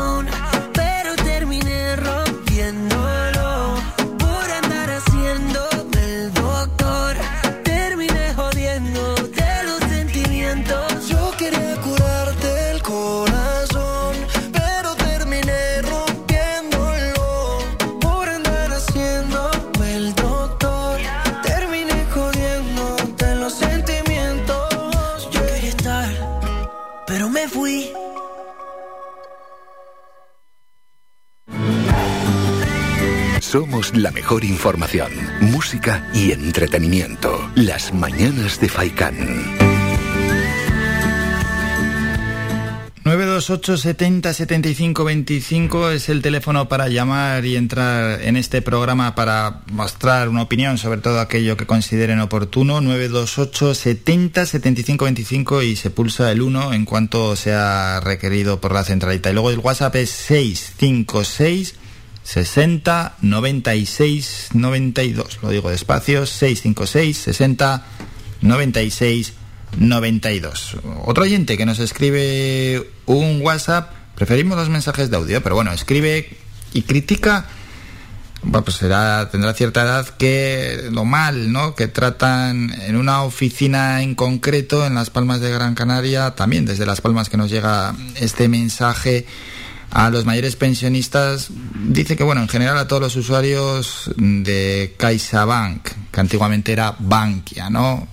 [33.53, 37.50] Somos la mejor información, música y entretenimiento.
[37.55, 39.14] Las mañanas de Faikán.
[43.05, 49.61] 928 70 75 25 es el teléfono para llamar y entrar en este programa para
[49.70, 52.80] mostrar una opinión sobre todo aquello que consideren oportuno.
[52.80, 58.82] 928 70 75 25 y se pulsa el 1 en cuanto sea requerido por la
[58.82, 59.28] centralita.
[59.28, 61.74] Y luego el WhatsApp es 656
[62.22, 65.38] 60 96 92.
[65.42, 67.86] Lo digo despacio, 656 60
[68.40, 69.32] 96
[69.78, 70.76] 92.
[71.04, 76.36] Otro oyente que nos escribe un WhatsApp, preferimos los mensajes de audio, pero bueno, escribe
[76.72, 77.46] y critica
[78.50, 81.74] pues será, tendrá cierta edad, que lo mal, ¿no?
[81.76, 86.84] Que tratan en una oficina en concreto en Las Palmas de Gran Canaria, también desde
[86.84, 89.26] Las Palmas que nos llega este mensaje
[89.93, 91.51] a los mayores pensionistas,
[91.86, 97.68] dice que, bueno, en general a todos los usuarios de CaixaBank, que antiguamente era Bankia,
[97.68, 98.09] ¿no?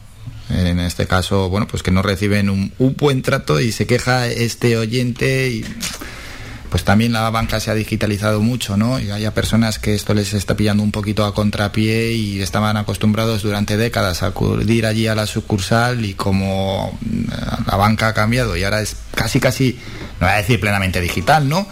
[0.50, 4.28] En este caso, bueno, pues que no reciben un, un buen trato y se queja
[4.28, 5.66] este oyente y
[6.70, 9.00] pues también la banca se ha digitalizado mucho, ¿no?
[9.00, 13.42] Y hay personas que esto les está pillando un poquito a contrapié y estaban acostumbrados
[13.42, 18.56] durante décadas a acudir allí a la sucursal y como mm, la banca ha cambiado
[18.56, 19.80] y ahora es casi casi,
[20.20, 21.68] no voy a decir plenamente digital, ¿no?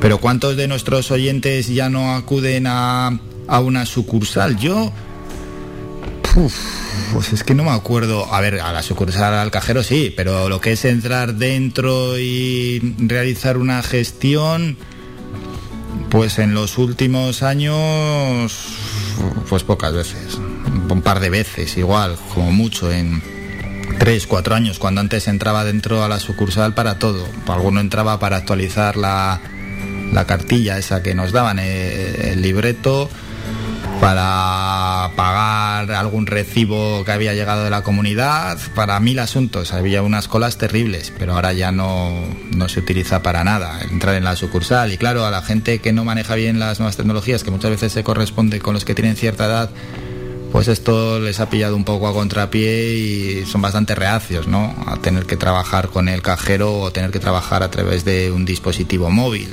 [0.00, 3.18] Pero ¿cuántos de nuestros oyentes ya no acuden a,
[3.48, 4.56] a una sucursal?
[4.58, 4.92] Yo...
[7.12, 8.32] pues es que no me acuerdo.
[8.32, 12.94] A ver, a la sucursal al cajero sí, pero lo que es entrar dentro y
[12.98, 14.76] realizar una gestión,
[16.10, 18.68] pues en los últimos años,
[19.48, 20.38] pues pocas veces.
[20.90, 23.22] Un par de veces, igual, como mucho, en
[23.98, 27.26] tres, cuatro años, cuando antes entraba dentro a la sucursal para todo.
[27.46, 29.40] Alguno entraba para actualizar la,
[30.12, 33.08] la cartilla esa que nos daban, eh, el libreto
[34.00, 39.72] para pagar algún recibo que había llegado de la comunidad, para mil asuntos.
[39.72, 42.10] Había unas colas terribles, pero ahora ya no,
[42.54, 44.92] no se utiliza para nada entrar en la sucursal.
[44.92, 47.92] Y claro, a la gente que no maneja bien las nuevas tecnologías, que muchas veces
[47.92, 49.70] se corresponde con los que tienen cierta edad,
[50.52, 54.74] pues esto les ha pillado un poco a contrapié y son bastante reacios, ¿no?
[54.86, 58.44] A tener que trabajar con el cajero o tener que trabajar a través de un
[58.44, 59.48] dispositivo móvil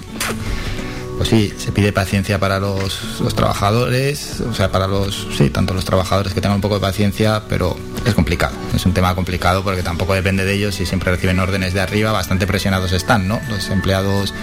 [1.17, 2.99] pues sí, se pide paciencia para los,
[3.35, 7.43] trabajadores, o sea, para los, sí, tanto los trabajadores que tengan un poco de paciencia,
[7.47, 11.39] pero es complicado, es un tema complicado porque tampoco depende de ellos y siempre reciben
[11.39, 13.39] órdenes de arriba, bastante presionados están, ¿no?
[13.49, 14.33] Los empleados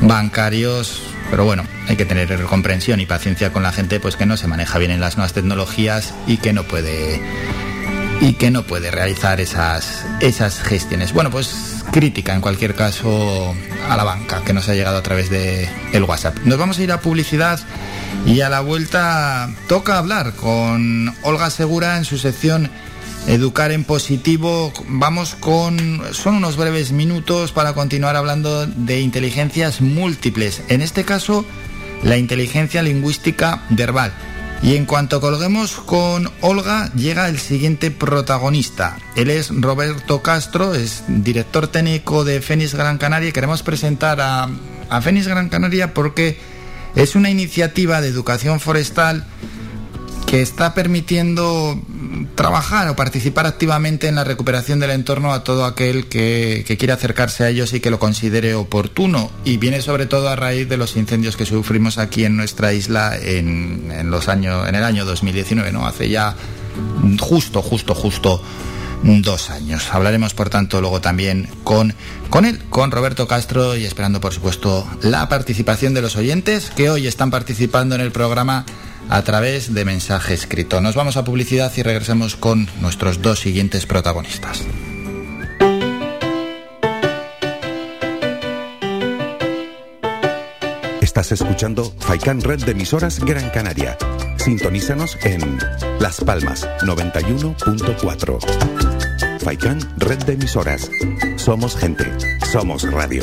[0.00, 1.00] bancarios,
[1.30, 4.46] pero bueno, hay que tener comprensión y paciencia con la gente pues que no se
[4.46, 7.20] maneja bien en las nuevas tecnologías y que no puede
[8.22, 11.12] y que no puede realizar esas, esas gestiones.
[11.12, 13.52] Bueno, pues crítica en cualquier caso
[13.90, 16.38] a la banca que nos ha llegado a través de el WhatsApp.
[16.44, 17.58] Nos vamos a ir a publicidad
[18.24, 22.70] y a la vuelta toca hablar con Olga Segura en su sección
[23.26, 24.72] Educar en positivo.
[24.86, 30.62] Vamos con son unos breves minutos para continuar hablando de inteligencias múltiples.
[30.68, 31.44] En este caso,
[32.04, 34.12] la inteligencia lingüística verbal.
[34.62, 38.96] Y en cuanto colguemos con Olga, llega el siguiente protagonista.
[39.16, 44.48] Él es Roberto Castro, es director técnico de Fénix Gran Canaria queremos presentar a,
[44.88, 46.38] a Fénix Gran Canaria porque
[46.94, 49.26] es una iniciativa de educación forestal
[50.26, 51.82] que está permitiendo
[52.34, 56.94] trabajar o participar activamente en la recuperación del entorno a todo aquel que, que quiera
[56.94, 59.30] acercarse a ellos y que lo considere oportuno.
[59.44, 63.16] Y viene sobre todo a raíz de los incendios que sufrimos aquí en nuestra isla
[63.16, 65.86] en, en los años, en el año 2019, ¿no?
[65.86, 66.34] Hace ya
[67.20, 68.42] justo, justo, justo
[69.04, 69.88] dos años.
[69.92, 71.94] Hablaremos, por tanto, luego también con,
[72.30, 76.90] con él, con Roberto Castro y esperando, por supuesto, la participación de los oyentes que
[76.90, 78.64] hoy están participando en el programa
[79.08, 80.80] a través de mensaje escrito.
[80.80, 84.62] Nos vamos a publicidad y regresamos con nuestros dos siguientes protagonistas.
[91.00, 93.98] Estás escuchando Faikan Red de emisoras Gran Canaria.
[94.38, 95.58] Sintonízanos en
[96.00, 99.40] Las Palmas 91.4.
[99.40, 100.90] Faikan Red de emisoras.
[101.36, 102.06] Somos gente,
[102.50, 103.22] somos radio.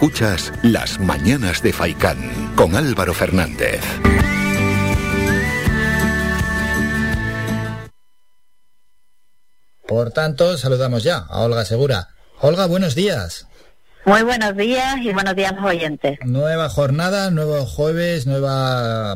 [0.00, 3.82] Escuchas Las Mañanas de Faicán con Álvaro Fernández.
[9.86, 12.08] Por tanto, saludamos ya a Olga Segura.
[12.40, 13.46] Olga, buenos días.
[14.06, 16.18] Muy buenos días y buenos días a los oyentes.
[16.24, 18.48] Nueva jornada, nuevo jueves, nuevo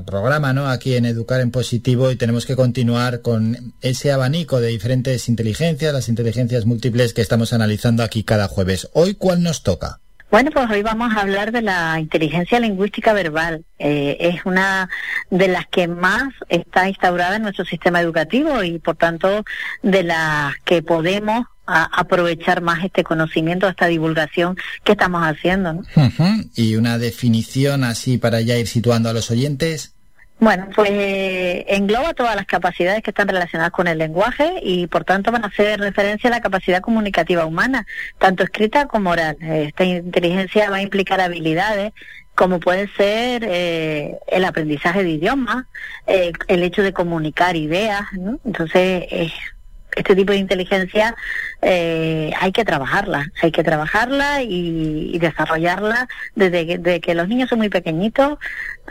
[0.04, 0.68] programa, ¿no?
[0.68, 5.94] Aquí en Educar en Positivo y tenemos que continuar con ese abanico de diferentes inteligencias,
[5.94, 8.90] las inteligencias múltiples que estamos analizando aquí cada jueves.
[8.92, 10.02] Hoy, ¿cuál nos toca?
[10.34, 13.64] Bueno, pues hoy vamos a hablar de la inteligencia lingüística verbal.
[13.78, 14.88] Eh, es una
[15.30, 19.44] de las que más está instaurada en nuestro sistema educativo y, por tanto,
[19.84, 25.72] de las que podemos aprovechar más este conocimiento, esta divulgación que estamos haciendo.
[25.72, 25.82] ¿no?
[26.56, 29.93] Y una definición así para ya ir situando a los oyentes.
[30.44, 30.90] Bueno, pues
[31.68, 35.46] engloba todas las capacidades que están relacionadas con el lenguaje y por tanto van a
[35.46, 37.86] hacer referencia a la capacidad comunicativa humana,
[38.18, 39.38] tanto escrita como oral.
[39.40, 41.94] Esta inteligencia va a implicar habilidades
[42.34, 45.64] como puede ser eh, el aprendizaje de idiomas,
[46.06, 48.38] eh, el hecho de comunicar ideas, ¿no?
[48.44, 49.32] Entonces, eh,
[49.96, 51.14] este tipo de inteligencia
[51.62, 57.68] eh, hay que trabajarla, hay que trabajarla y, desarrollarla desde que, los niños son muy
[57.68, 58.38] pequeñitos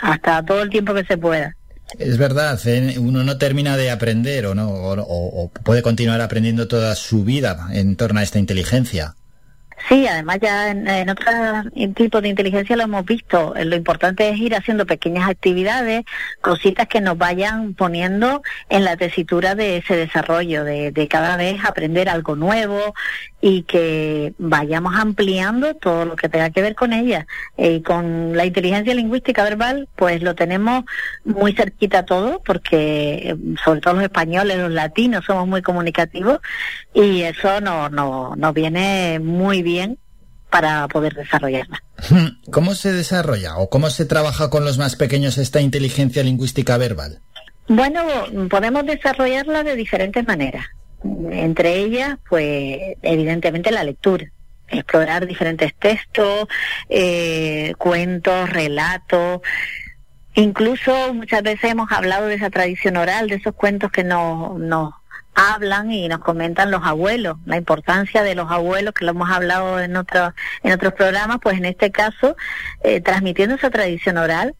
[0.01, 1.55] hasta todo el tiempo que se pueda.
[1.99, 2.95] Es verdad, ¿eh?
[2.97, 7.95] uno no termina de aprender o no o puede continuar aprendiendo toda su vida en
[7.95, 9.15] torno a esta inteligencia.
[9.93, 11.35] Sí, además ya en, en otros
[11.93, 13.55] tipos de inteligencia lo hemos visto.
[13.55, 16.03] Eh, lo importante es ir haciendo pequeñas actividades,
[16.41, 21.63] cositas que nos vayan poniendo en la tesitura de ese desarrollo, de, de cada vez
[21.63, 22.95] aprender algo nuevo
[23.45, 27.27] y que vayamos ampliando todo lo que tenga que ver con ella.
[27.57, 30.85] Y eh, con la inteligencia lingüística verbal, pues lo tenemos
[31.25, 36.39] muy cerquita todo, porque eh, sobre todo los españoles, los latinos somos muy comunicativos
[36.93, 39.97] y eso nos no, nos viene muy bien
[40.49, 41.83] para poder desarrollarla.
[42.49, 47.19] ¿Cómo se desarrolla o cómo se trabaja con los más pequeños esta inteligencia lingüística verbal?
[47.67, 48.05] Bueno,
[48.49, 50.63] podemos desarrollarla de diferentes maneras.
[51.31, 54.31] Entre ellas, pues evidentemente la lectura
[54.69, 56.47] explorar diferentes textos,
[56.89, 59.41] eh, cuentos, relatos.
[60.35, 64.93] Incluso muchas veces hemos hablado de esa tradición oral, de esos cuentos que nos, nos
[65.35, 69.79] hablan y nos comentan los abuelos, la importancia de los abuelos, que lo hemos hablado
[69.79, 70.33] en, otro,
[70.63, 72.35] en otros programas, pues en este caso,
[72.83, 74.55] eh, transmitiendo esa tradición oral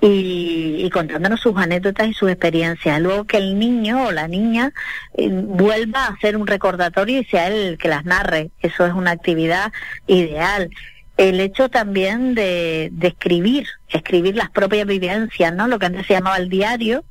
[0.00, 3.00] y, contándonos sus anécdotas y sus experiencias.
[3.00, 4.72] Luego que el niño o la niña
[5.16, 8.50] eh, vuelva a hacer un recordatorio y sea él el que las narre.
[8.60, 9.72] Eso es una actividad
[10.06, 10.70] ideal
[11.16, 15.68] el hecho también de, de, escribir, escribir las propias vivencias, ¿no?
[15.68, 17.04] Lo que antes se llamaba el diario,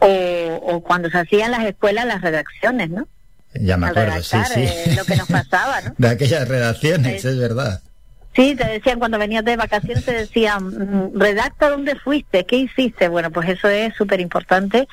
[0.00, 3.08] o, o cuando se hacían las escuelas las redacciones, ¿no?
[3.54, 4.60] Ya me acuerdo, sí, sí.
[4.60, 5.94] Eh, lo que nos pasaba, ¿no?
[5.98, 7.80] De aquellas redacciones, es verdad.
[8.38, 13.08] Sí, te decían cuando venías de vacaciones, te decían, mm, redacta dónde fuiste, qué hiciste.
[13.08, 14.86] Bueno, pues eso es súper importante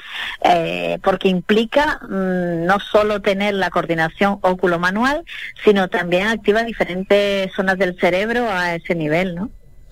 [0.43, 5.23] eh, porque implica mm, no solo tener la coordinación óculo-manual,
[5.63, 9.51] sino también activa diferentes zonas del cerebro a ese nivel, ¿no?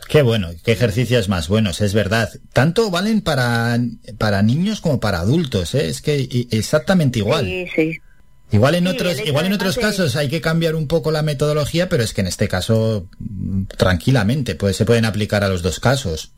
[0.10, 2.30] Qué bueno, qué ejercicios más buenos, es verdad.
[2.54, 3.78] Tanto valen para,
[4.18, 5.90] para niños como para adultos, ¿eh?
[5.90, 7.46] es que exactamente igual.
[7.46, 8.00] Sí, sí.
[8.54, 12.04] Igual en otros, igual en otros casos hay que cambiar un poco la metodología, pero
[12.04, 16.34] es que en este caso mm, tranquilamente pues se pueden aplicar a los dos casos.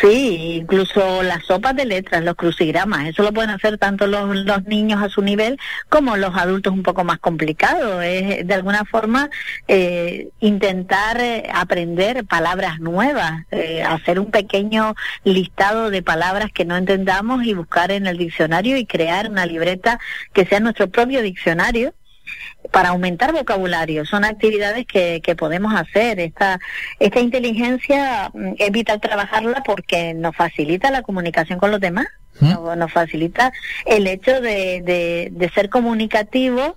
[0.00, 4.26] Sí, incluso las sopas de letras, los crucigramas, eso lo pueden hacer tanto los,
[4.66, 5.58] niños a su nivel
[5.88, 8.02] como los adultos un poco más complicados.
[8.02, 9.30] Es de alguna forma
[9.68, 16.76] eh, intentar eh, aprender palabras nuevas, eh, hacer un pequeño listado de palabras que no
[16.76, 20.00] entendamos y buscar en el diccionario y crear una libreta
[20.32, 21.94] que sea nuestro propio diccionario
[22.70, 24.04] para aumentar vocabulario.
[24.04, 26.20] Son actividades que, que podemos hacer.
[26.20, 26.58] Esta,
[27.00, 32.06] esta inteligencia mm, es vital trabajarla porque nos facilita la comunicación con los demás,
[32.40, 32.78] ¿Mm?
[32.78, 33.52] nos, facilita
[33.84, 36.76] el hecho de, de, de ser comunicativo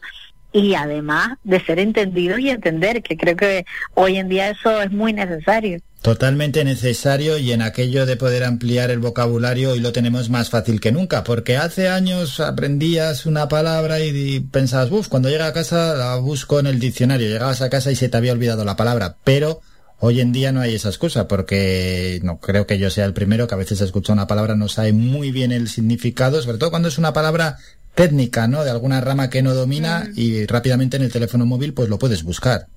[0.52, 4.92] y además de ser entendido y entender, que creo que hoy en día eso es
[4.92, 5.80] muy necesario.
[6.02, 10.80] Totalmente necesario y en aquello de poder ampliar el vocabulario hoy lo tenemos más fácil
[10.80, 15.96] que nunca, porque hace años aprendías una palabra y pensabas, buf, cuando llega a casa
[15.96, 19.18] la busco en el diccionario, llegabas a casa y se te había olvidado la palabra,
[19.26, 19.60] pero
[20.00, 23.48] hoy en día no hay esa excusa, porque no creo que yo sea el primero
[23.48, 26.88] que a veces escucha una palabra, no sabe muy bien el significado, sobre todo cuando
[26.88, 27.58] es una palabra
[27.94, 28.64] técnica, ¿no?
[28.64, 32.24] De alguna rama que no domina y rápidamente en el teléfono móvil pues lo puedes
[32.24, 32.68] buscar.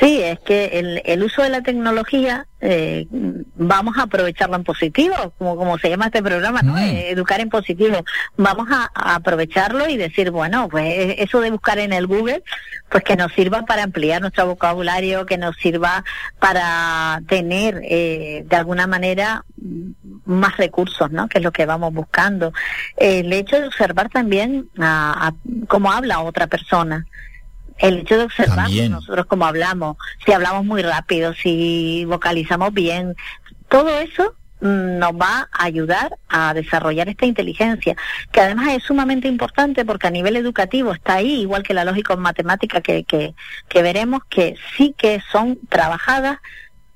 [0.00, 5.14] Sí, es que el, el uso de la tecnología eh, vamos a aprovecharlo en positivo,
[5.38, 6.76] como, como se llama este programa, ¿no?
[6.76, 8.04] Eh, educar en positivo.
[8.36, 12.42] Vamos a, a aprovecharlo y decir, bueno, pues eh, eso de buscar en el Google,
[12.90, 16.04] pues que nos sirva para ampliar nuestro vocabulario, que nos sirva
[16.40, 19.44] para tener eh, de alguna manera
[20.24, 21.28] más recursos, ¿no?
[21.28, 22.52] Que es lo que vamos buscando.
[22.96, 25.34] el hecho de observar también a, a
[25.68, 27.06] cómo habla otra persona
[27.78, 28.92] el hecho de observar También.
[28.92, 33.14] nosotros cómo hablamos, si hablamos muy rápido, si vocalizamos bien,
[33.68, 37.96] todo eso mm, nos va a ayudar a desarrollar esta inteligencia,
[38.32, 42.14] que además es sumamente importante porque a nivel educativo está ahí, igual que la lógica
[42.16, 43.34] matemática que, que,
[43.68, 46.38] que veremos que sí que son trabajadas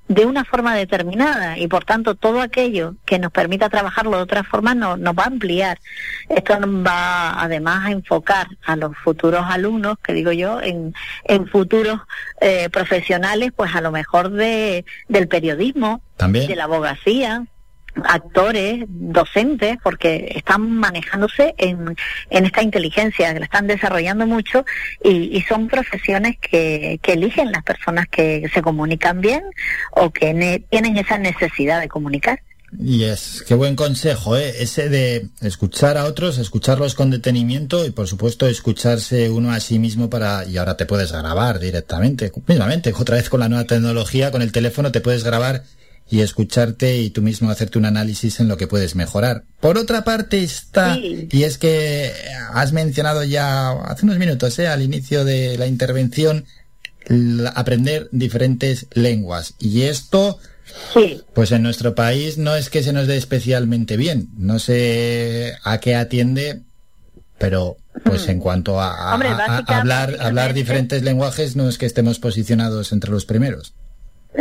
[0.09, 4.43] de una forma determinada y por tanto todo aquello que nos permita trabajarlo de otra
[4.43, 5.78] forma no, nos va a ampliar.
[6.28, 10.94] Esto nos va además a enfocar a los futuros alumnos, que digo yo, en,
[11.24, 12.01] en futuros
[12.40, 16.48] eh, profesionales, pues a lo mejor de, del periodismo, También.
[16.48, 17.44] de la abogacía,
[18.05, 21.97] actores, docentes, porque están manejándose en,
[22.31, 24.65] en esta inteligencia, la están desarrollando mucho
[25.03, 29.43] y, y son profesiones que, que eligen las personas que se comunican bien
[29.93, 32.41] o que ne- tienen esa necesidad de comunicar.
[32.79, 34.53] Y es, qué buen consejo, ¿eh?
[34.61, 39.79] Ese de escuchar a otros, escucharlos con detenimiento y por supuesto escucharse uno a sí
[39.79, 44.31] mismo para, y ahora te puedes grabar directamente, mismamente, otra vez con la nueva tecnología,
[44.31, 45.62] con el teléfono te puedes grabar
[46.10, 49.44] y escucharte y tú mismo hacerte un análisis en lo que puedes mejorar.
[49.60, 50.97] Por otra parte está,
[51.30, 52.12] y es que
[52.55, 54.68] has mencionado ya hace unos minutos, ¿eh?
[54.68, 56.44] al inicio de la intervención,
[57.55, 59.55] aprender diferentes lenguas.
[59.59, 60.39] Y esto,
[61.35, 64.28] pues en nuestro país no es que se nos dé especialmente bien.
[64.36, 66.62] No sé a qué atiende,
[67.39, 69.30] pero pues en cuanto a, a- Hombre,
[69.66, 73.74] hablar, hablar diferentes lenguajes, no es que estemos posicionados entre los primeros.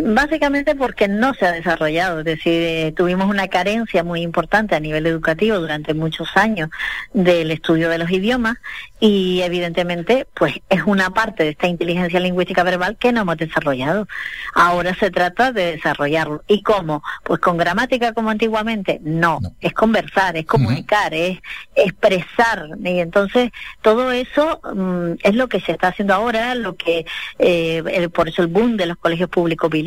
[0.04, 4.80] Básicamente porque no se ha desarrollado, es decir, eh, tuvimos una carencia muy importante a
[4.82, 6.70] nivel educativo durante muchos años
[7.14, 8.58] del estudio de los idiomas
[9.00, 14.08] y evidentemente pues es una parte de esta inteligencia lingüística verbal que no hemos desarrollado.
[14.54, 16.44] Ahora se trata de desarrollarlo.
[16.48, 17.02] ¿Y cómo?
[17.24, 21.40] Pues con gramática como antiguamente, no, es conversar, es comunicar, es
[21.76, 23.52] expresar y entonces
[23.82, 27.06] todo eso mm, es lo que se está haciendo ahora, lo que
[27.40, 29.87] eh, el- por eso el boom de los colegios públicos bilingües,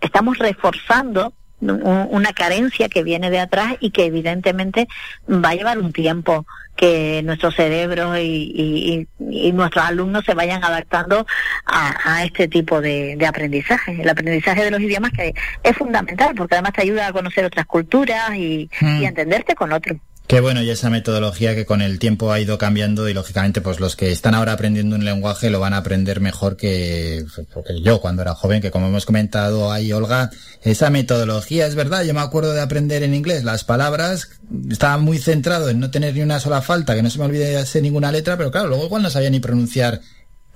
[0.00, 4.88] estamos reforzando un- una carencia que viene de atrás y que evidentemente
[5.28, 6.44] va a llevar un tiempo
[6.74, 11.24] que nuestros cerebros y, y- y- nuestros alumnos se vayan adaptando
[11.66, 14.00] a, a este tipo de, de aprendizaje.
[14.02, 17.66] El aprendizaje de los idiomas que es fundamental porque además te ayuda a conocer otras
[17.66, 19.02] culturas y, Hmm.
[19.02, 19.98] y a entenderte con otros.
[20.32, 23.80] Qué bueno, y esa metodología que con el tiempo ha ido cambiando y lógicamente pues
[23.80, 27.26] los que están ahora aprendiendo un lenguaje lo van a aprender mejor que,
[27.66, 30.30] que yo cuando era joven, que como hemos comentado ahí Olga,
[30.62, 34.30] esa metodología es verdad, yo me acuerdo de aprender en inglés las palabras,
[34.70, 37.82] estaba muy centrado en no tener ni una sola falta, que no se me hacer
[37.82, 40.00] ninguna letra, pero claro, luego igual no sabía ni pronunciar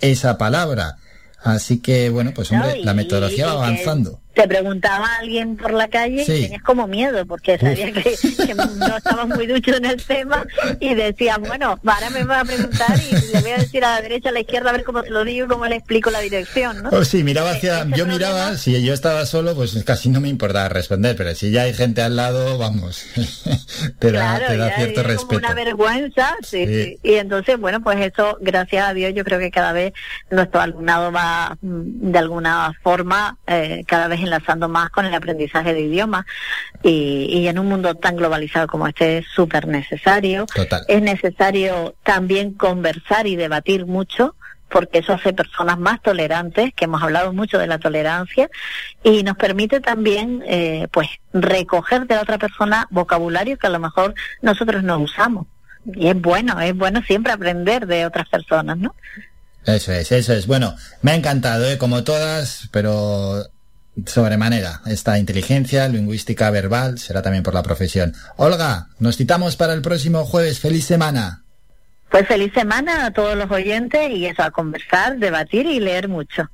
[0.00, 0.96] esa palabra.
[1.42, 4.22] Así que bueno, pues hombre, No, y- la metodología va avanzando.
[4.36, 6.32] Te preguntaba a alguien por la calle Sí.
[6.32, 8.02] y tenías como miedo porque sabía que,
[8.46, 10.44] que no estabas muy ducho en el tema
[10.78, 14.02] y decías, bueno, ahora me va a preguntar y le voy a decir a la
[14.02, 16.20] derecha, a la izquierda, a ver cómo te lo digo y cómo le explico la
[16.20, 16.90] dirección, ¿no?
[16.92, 20.68] Oh, sí, miraba hacia, yo miraba, si yo estaba solo, pues casi no me importaba
[20.68, 23.06] responder, pero si ya hay gente al lado, vamos,
[23.98, 25.38] te da, Claro, te da ya cierto es como respeto.
[25.38, 26.84] una vergüenza, sí, Sí.
[26.84, 26.98] sí.
[27.02, 29.92] Y entonces, bueno, pues eso, gracias a Dios, yo creo que cada vez
[30.30, 35.72] nuestro alumnado va mm, de alguna forma eh, cada vez enlazando más con el aprendizaje
[35.72, 36.26] de idiomas
[36.82, 40.46] y, y en un mundo tan globalizado como este es súper necesario.
[40.46, 40.84] Total.
[40.88, 44.34] Es necesario también conversar y debatir mucho
[44.68, 48.50] porque eso hace personas más tolerantes, que hemos hablado mucho de la tolerancia,
[49.02, 53.78] y nos permite también, eh, pues, recoger de la otra persona vocabulario que a lo
[53.78, 55.46] mejor nosotros no usamos.
[55.84, 58.94] Y es bueno, es bueno siempre aprender de otras personas, ¿no?
[59.64, 60.46] Eso es, eso es.
[60.46, 61.78] Bueno, me ha encantado, ¿eh?
[61.78, 63.44] como todas, pero
[64.04, 64.82] sobremanera.
[64.86, 68.14] Esta inteligencia lingüística verbal será también por la profesión.
[68.36, 70.60] Olga, nos citamos para el próximo jueves.
[70.60, 71.42] ¡Feliz semana!
[72.10, 76.48] Pues feliz semana a todos los oyentes y eso, a conversar, debatir y leer mucho.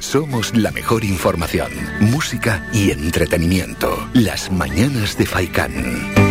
[0.00, 1.70] Somos la mejor información,
[2.00, 4.08] música y entretenimiento.
[4.14, 6.27] Las mañanas de Faikán.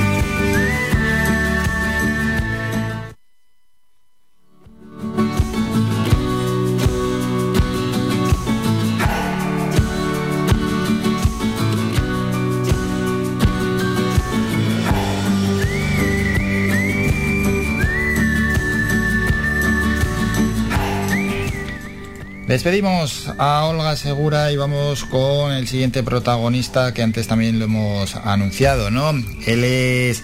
[22.47, 28.15] Despedimos a Olga Segura y vamos con el siguiente protagonista que antes también lo hemos
[28.15, 29.09] anunciado, ¿no?
[29.45, 30.23] Él es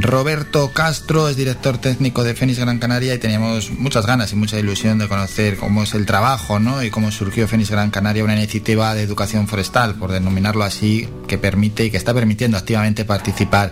[0.00, 4.58] Roberto Castro es director técnico de Fénix Gran Canaria y teníamos muchas ganas y mucha
[4.58, 6.82] ilusión de conocer cómo es el trabajo ¿no?
[6.82, 11.38] y cómo surgió Fénix Gran Canaria, una iniciativa de educación forestal, por denominarlo así, que
[11.38, 13.70] permite y que está permitiendo activamente participar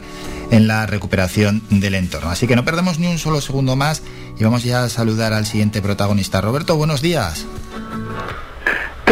[0.52, 2.30] en la recuperación del entorno.
[2.30, 4.02] Así que no perdemos ni un solo segundo más
[4.38, 6.40] y vamos ya a saludar al siguiente protagonista.
[6.40, 7.46] Roberto, buenos días.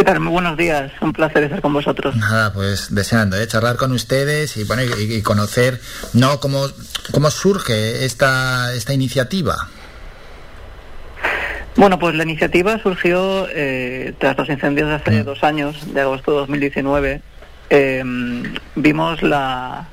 [0.00, 0.20] ¿Qué tal?
[0.20, 0.90] Muy buenos días.
[1.02, 2.16] Un placer estar con vosotros.
[2.16, 3.46] Nada, pues deseando ¿eh?
[3.46, 5.78] charlar con ustedes y, bueno, y, conocer
[6.14, 6.68] no cómo,
[7.12, 9.68] cómo surge esta, esta iniciativa.
[11.76, 15.24] Bueno, pues la iniciativa surgió eh, tras los incendios de hace mm.
[15.26, 17.20] dos años, de agosto de 2019.
[17.68, 18.02] Eh,
[18.76, 19.86] vimos la,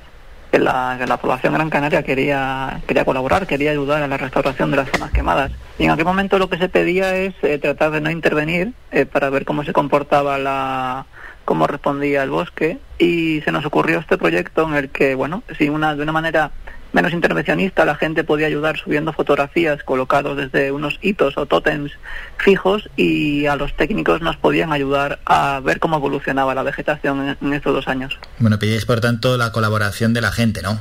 [0.58, 4.78] que la, la, población Gran Canaria quería, quería colaborar, quería ayudar a la restauración de
[4.78, 5.52] las zonas quemadas.
[5.78, 9.06] Y en aquel momento lo que se pedía es eh, tratar de no intervenir eh,
[9.06, 11.06] para ver cómo se comportaba la
[11.46, 15.70] cómo respondía el bosque y se nos ocurrió este proyecto en el que, bueno, si
[15.70, 16.52] una, de una manera
[16.94, 21.92] menos intervencionista, la gente podía ayudar subiendo fotografías colocados desde unos hitos o tótems
[22.38, 27.54] fijos y a los técnicos nos podían ayudar a ver cómo evolucionaba la vegetación en,
[27.54, 28.18] estos dos años.
[28.40, 30.80] Bueno, pedís por tanto la colaboración de la gente, ¿no?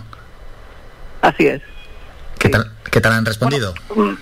[1.23, 1.63] Así es.
[2.39, 3.75] ¿Qué, tal, ¿qué tal han respondido?
[3.95, 4.15] Mm,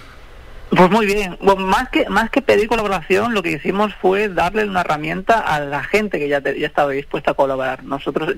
[0.70, 1.36] pues muy bien.
[1.58, 5.82] más que más que pedir colaboración, lo que hicimos fue darle una herramienta a la
[5.82, 7.84] gente que ya, ya estaba dispuesta a colaborar.
[7.84, 8.34] Nosotros,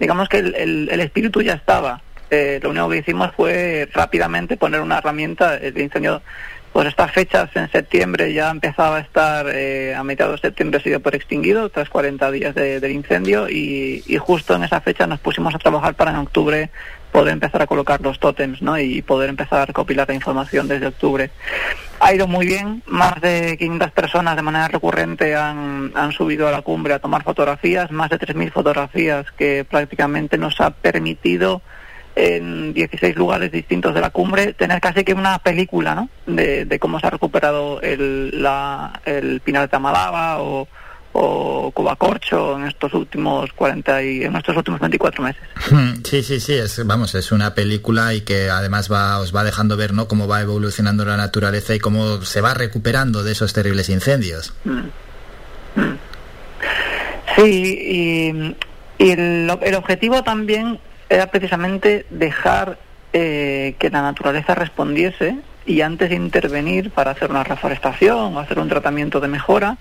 [0.00, 2.00] digamos que el, el espíritu ya estaba
[2.32, 6.22] eh, lo único que hicimos fue rápidamente poner una herramienta de incendio.
[6.72, 10.88] Por estas fechas, en septiembre ya empezaba a estar, eh, a mitad de septiembre se
[10.88, 15.54] dio por extinguido, tras 40 días del incendio, y, justo en esa fecha nos pusimos
[15.54, 16.70] a trabajar para en octubre
[17.10, 18.78] poder empezar a colocar los tótems ¿no?
[18.78, 21.30] y poder empezar a recopilar la información desde octubre.
[22.00, 26.52] Ha ido muy bien, más de 500 personas de manera recurrente han, han subido a
[26.52, 31.60] la cumbre a tomar fotografías, más de 3.000 fotografías que prácticamente nos ha permitido
[32.14, 36.08] en 16 lugares distintos de la cumbre, tener casi que una película ¿no?
[36.26, 40.68] de, cómo se ha recuperado el, la, el Pinar de Tamalaba o,
[41.12, 45.42] o Cubacorcho en estos últimos 40 y en estos últimos 24 meses.
[45.70, 49.44] Hmm, sí, sí, sí, es, vamos, es una película y que además va, os va
[49.44, 50.08] dejando ver ¿no?
[50.08, 54.54] cómo va evolucionando la naturaleza y cómo se va recuperando de esos terribles incendios.
[54.64, 54.88] Hmm.
[55.76, 55.96] Hmm.
[57.36, 57.78] Sí,
[58.98, 60.78] y, el, el objetivo también
[61.12, 62.78] era precisamente dejar
[63.12, 65.36] eh, que la naturaleza respondiese
[65.66, 69.76] y antes de intervenir para hacer una reforestación o hacer un tratamiento de mejora,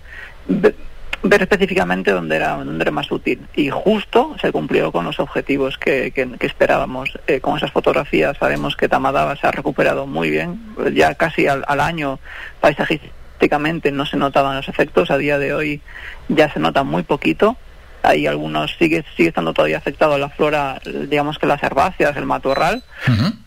[0.48, 3.40] ver específicamente dónde era, dónde era más útil.
[3.56, 7.18] Y justo se cumplió con los objetivos que, esperábamos.
[7.28, 10.60] Eh, con esas fotografías sabemos que Tamadaba se ha recuperado muy bien.
[10.94, 12.20] Ya casi al, al año
[12.60, 15.10] paisajísticamente no se notaban los efectos.
[15.10, 15.82] A día de hoy
[16.28, 17.56] ya se nota muy poquito
[18.04, 22.84] hay algunos, sigue, sigue estando todavía afectado la flora, digamos que las herbáceas, el matorral,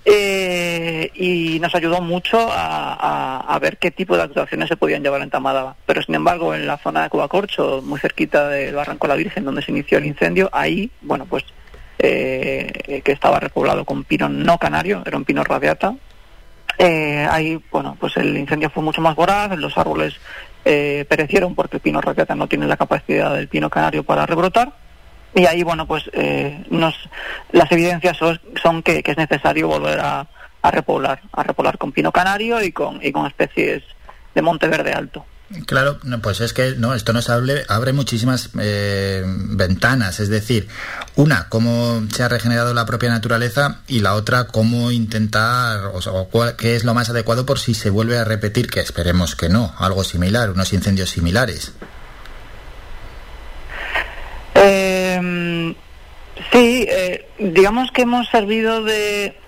[0.05, 5.31] eh, y nos ayudó mucho a, ver qué tipo de actuaciones se podían llevar en
[5.31, 5.77] Tamadaba.
[5.87, 9.63] Pero sin embargo, en la zona de Cubacorcho, muy cerquita del Barranco la Virgen, donde
[9.63, 11.45] se inició el incendio, ahí, bueno, pues
[11.99, 15.95] eh, que estaba repoblado con pino no canario, era un pino radiata,
[16.79, 20.15] eh, ahí, bueno, pues el incendio fue mucho más voraz, los árboles
[20.65, 24.73] eh, perecieron porque el pino raqueta no tiene la capacidad del pino canario para rebrotar.
[25.35, 26.95] Y ahí, bueno, pues eh, nos,
[27.51, 30.27] las evidencias son, que, es necesario volver a,
[30.71, 33.83] repoblar, a repoblar con pino canario y con, y con especies
[34.35, 35.27] de monte verde alto.
[35.67, 40.69] Claro, pues es que no, esto nos abre, abre muchísimas eh, ventanas, es decir,
[41.17, 46.13] una, cómo se ha regenerado la propia naturaleza y la otra, cómo intentar, o, sea,
[46.57, 49.75] qué es lo más adecuado por si se vuelve a repetir, que esperemos que no,
[49.79, 51.75] algo similar, unos incendios similares.
[54.55, 55.75] Em,
[56.53, 59.39] sí, eh, digamos que hemos servido de,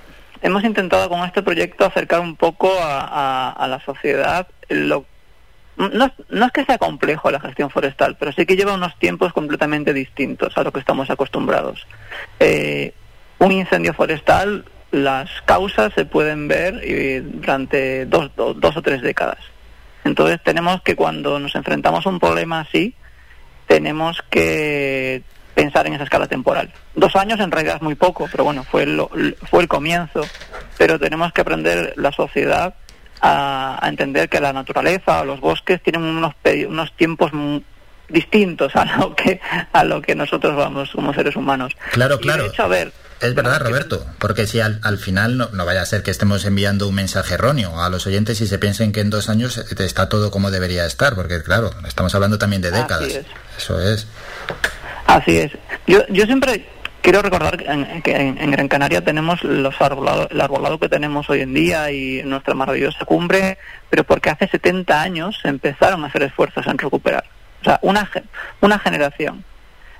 [0.43, 5.07] hemos intentado con este proyecto acercar un poco a, a la sociedad lo
[5.77, 9.33] no, no, es que sea complejo la gestión forestal, pero sí que lleva unos tiempos
[9.33, 11.87] completamente distintos a lo que estamos acostumbrados.
[12.41, 12.95] Eh,
[13.39, 19.39] un incendio forestal, las causas se pueden ver eh, durante dos, o tres décadas.
[20.05, 22.95] Entonces tenemos que cuando nos enfrentamos a un problema así,
[23.67, 25.23] tenemos que
[25.55, 26.73] pensar en esa escala temporal.
[26.95, 28.87] Dos años en realidad es muy poco, pero bueno, fue
[29.51, 30.23] fue el comienzo.
[30.79, 32.75] Pero tenemos que aprender la sociedad
[33.21, 36.35] a, entender que la naturaleza o los bosques tienen unos,
[36.69, 37.33] unos tiempos
[38.09, 39.41] distintos a lo que
[39.73, 41.73] a lo que nosotros vamos como seres humanos.
[41.93, 42.45] Claro, claro.
[42.45, 45.83] de hecho, a ver, Es verdad, Roberto, porque si al, al final no, no, vaya
[45.83, 49.01] a ser que estemos enviando un mensaje erróneo a los oyentes y se piensen que
[49.01, 53.09] en dos años está todo como debería estar, porque claro, estamos hablando también de décadas.
[53.09, 53.27] Es.
[53.59, 54.07] Eso es.
[55.07, 55.53] Así es.
[55.87, 56.67] Yo, yo siempre
[57.07, 61.31] quiero recordar que en, que en Gran Canaria tenemos los arbolado, el arbolado que tenemos
[61.31, 63.59] hoy en día y nuestra maravillosa cumbre,
[63.89, 67.23] pero porque hace 70 años empezaron a hacer esfuerzos en recuperar.
[67.61, 68.11] O sea, una,
[68.61, 69.45] una generación.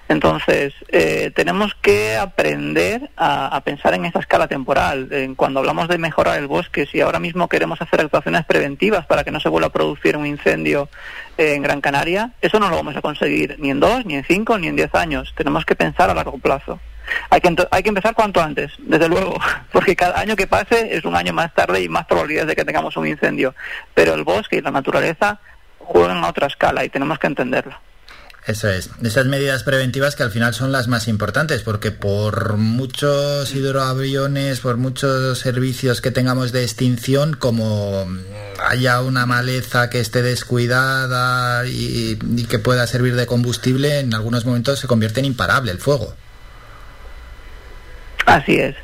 [0.09, 5.07] Entonces, eh, tenemos que aprender a, pensar en esa escala temporal.
[5.13, 9.23] En cuando hablamos de mejorar el bosque, si ahora mismo queremos hacer actuaciones preventivas para
[9.23, 10.89] que no se vuelva a producir un incendio
[11.39, 14.25] eh, en Gran Canaria, eso no lo vamos a conseguir ni en dos, ni en
[14.25, 15.33] cinco, ni en diez años.
[15.37, 16.81] Tenemos que pensar a largo plazo.
[17.31, 19.39] Hay que, hay que empezar cuanto antes, desde luego,
[19.73, 22.65] porque cada año que pase es un año más tarde y más probabilidades de que
[22.65, 23.55] tengamos un incendio.
[23.95, 25.41] Pero el bosque y la naturaleza
[25.79, 27.77] juegan a otra escala y tenemos que entenderlo.
[28.47, 28.91] Eso es.
[29.03, 34.77] Esas medidas preventivas que al final son las más importantes, porque por muchos hidroaviones, por
[34.77, 38.07] muchos servicios que tengamos de extinción, como
[38.65, 44.79] haya una maleza que esté descuidada y que pueda servir de combustible, en algunos momentos
[44.79, 46.15] se convierte en imparable el fuego.
[48.27, 48.75] Así es.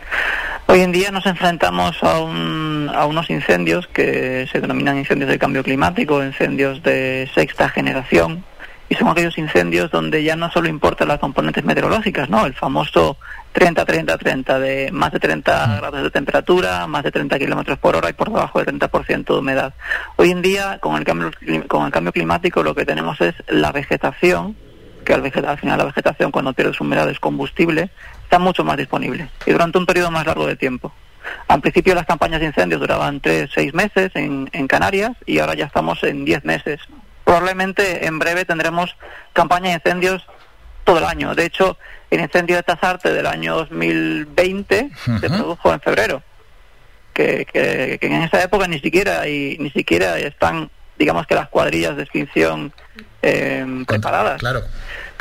[0.67, 5.39] Hoy en día nos enfrentamos a, un, a, unos incendios que se denominan incendios de
[5.39, 8.45] cambio climático, incendios de sexta generación,
[8.89, 12.47] y son aquellos incendios donde ya no solo importan las componentes meteorológicas, ¿no?
[12.47, 13.17] El famoso
[13.55, 18.13] 30-30-30 de más de 30 grados de temperatura, más de 30 kilómetros por hora y
[18.13, 19.75] por debajo de 30% de humedad.
[20.17, 21.33] Hoy en día, con el, cambio,
[21.69, 24.57] con el cambio climático, lo que tenemos es la vegetación,
[25.05, 27.91] que al, al final la vegetación cuando pierde su humedad es combustible,
[28.33, 30.91] está mucho más disponible y durante un periodo más largo de tiempo.
[31.49, 35.53] Al principio las campañas de incendios duraban 3, 6 meses en, en Canarias y ahora
[35.53, 36.81] ya estamos en 10 meses.
[37.25, 38.97] Probablemente en breve tendremos
[39.35, 40.27] campaña de incendios
[40.85, 41.35] todo el año.
[41.35, 41.77] De hecho,
[42.11, 45.21] el incendio de Tazarte del año 2020 uh -huh.
[45.21, 46.23] se produjo en febrero,
[47.13, 51.51] que, que, que, en esa época ni siquiera y ni siquiera están, digamos que las
[51.51, 52.73] cuadrillas de extinción
[53.23, 54.41] eh, preparadas.
[54.41, 54.63] Claro.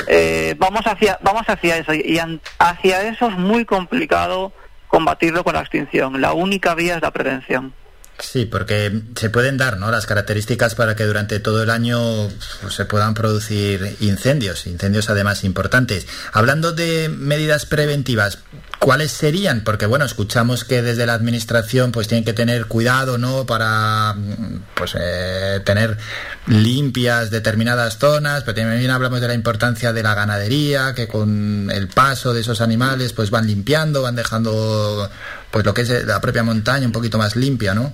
[0.07, 2.19] Eh, vamos hacia vamos hacia eso y
[2.57, 4.51] hacia eso es muy complicado
[4.87, 6.19] combatirlo con la extinción.
[6.19, 7.73] La única vía es la prevención.
[8.21, 9.89] Sí, porque se pueden dar ¿no?
[9.89, 12.29] las características para que durante todo el año
[12.61, 16.05] pues, se puedan producir incendios, incendios además importantes.
[16.31, 18.37] Hablando de medidas preventivas,
[18.79, 19.63] ¿cuáles serían?
[19.63, 23.47] Porque bueno, escuchamos que desde la administración pues tienen que tener cuidado, ¿no?
[23.47, 24.15] Para
[24.75, 25.97] pues eh, tener
[26.45, 31.87] limpias determinadas zonas, pero también hablamos de la importancia de la ganadería, que con el
[31.87, 35.09] paso de esos animales pues van limpiando, van dejando
[35.49, 37.93] pues lo que es la propia montaña un poquito más limpia, ¿no?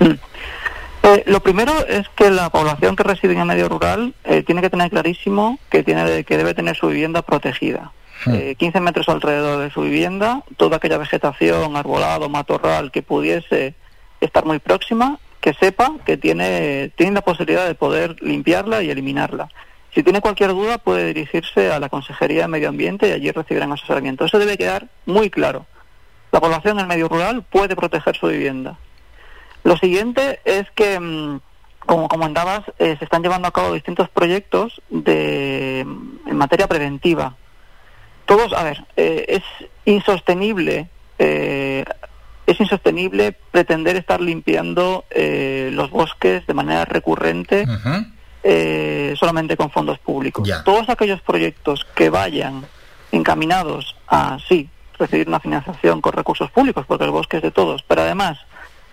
[0.00, 4.60] Eh, lo primero es que la población que reside en el medio rural eh, tiene
[4.60, 7.92] que tener clarísimo que, tiene, que debe tener su vivienda protegida.
[8.26, 13.74] Eh, 15 metros alrededor de su vivienda, toda aquella vegetación, arbolado, matorral que pudiese
[14.20, 19.48] estar muy próxima, que sepa que tiene, tiene la posibilidad de poder limpiarla y eliminarla.
[19.94, 23.70] Si tiene cualquier duda puede dirigirse a la Consejería de Medio Ambiente y allí recibirán
[23.70, 24.24] asesoramiento.
[24.24, 25.66] Eso debe quedar muy claro.
[26.32, 28.76] La población en el medio rural puede proteger su vivienda.
[29.66, 31.40] Lo siguiente es que,
[31.80, 37.34] como comentabas, eh, se están llevando a cabo distintos proyectos de, en materia preventiva.
[38.26, 39.42] Todos, a ver, eh, es
[39.84, 40.88] insostenible,
[41.18, 41.84] eh,
[42.46, 49.16] es insostenible pretender estar limpiando eh, los bosques de manera recurrente uh -huh.
[49.16, 50.46] solamente con fondos públicos.
[50.46, 50.62] Ya.
[50.62, 52.64] Todos aquellos proyectos que vayan
[53.10, 57.82] encaminados a, sí, recibir una financiación con recursos públicos, porque el bosque es de todos,
[57.82, 58.38] pero además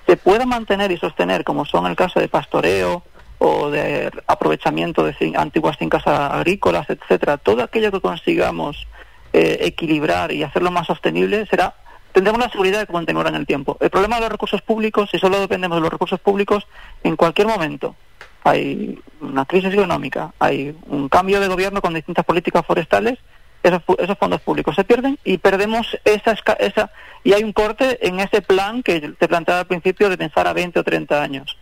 [0.06, 3.04] se pueda mantener y sostener, como son el caso de pastoreo
[3.38, 8.88] o de aprovechamiento de antiguas fincas agrícolas, etcétera, todo aquello que consigamos
[9.34, 11.76] eh, equilibrar y hacerlo más sostenible será
[12.14, 13.78] tendremos la seguridad de que en el tiempo.
[13.82, 16.68] El problema de los recursos públicos, si solo dependemos de los recursos públicos,
[17.04, 17.96] en cualquier momento
[18.44, 23.20] hay una crisis económica, hay un cambio de gobierno con distintas políticas forestales
[23.64, 26.92] esos, esos, fondos públicos se pierden y perdemos esa, esa
[27.24, 30.54] y hay un corte en ese plan que te planteaba al principio de pensar a
[30.54, 31.58] 20 o 30 años.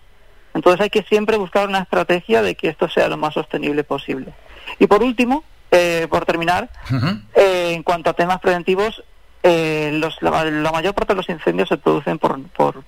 [0.54, 4.34] Entonces hay que siempre buscar una estrategia de que esto sea lo más sostenible posible.
[4.80, 7.22] Y por último, eh, por terminar, uh -huh.
[7.36, 9.04] eh, en cuanto a temas preventivos,
[9.44, 12.84] eh, los, la, la, mayor parte de los incendios se producen por, por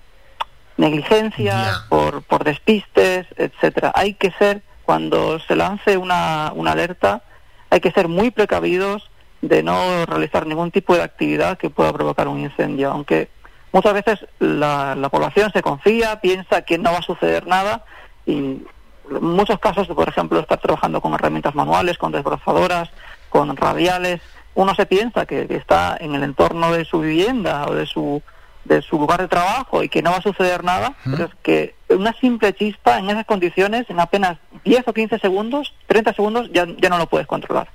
[0.77, 1.85] negligencia, yeah.
[1.90, 3.91] por, por despistes, etcétera.
[3.95, 7.23] Hay que ser, cuando se lance una, una alerta,
[7.74, 9.10] hay que ser muy precavidos
[9.41, 13.30] de no realizar ningún tipo de actividad que pueda provocar un incendio, aunque
[13.72, 17.84] muchas veces la, la, población se confía, piensa que no va a suceder nada
[18.28, 18.68] y en
[19.22, 22.91] muchos casos, por ejemplo, estar trabajando con herramientas manuales, con desbrozadoras,
[23.30, 24.22] con radiales,
[24.54, 28.22] uno se piensa que, que está en el entorno de su vivienda o de su
[28.65, 31.76] de su lugar de trabajo y que no va a suceder nada, pero es que
[31.90, 36.65] una simple chispa en esas condiciones, en apenas 10 o 15 segundos, 30 segundos, ya,
[36.81, 37.69] ya no lo puedes controlar.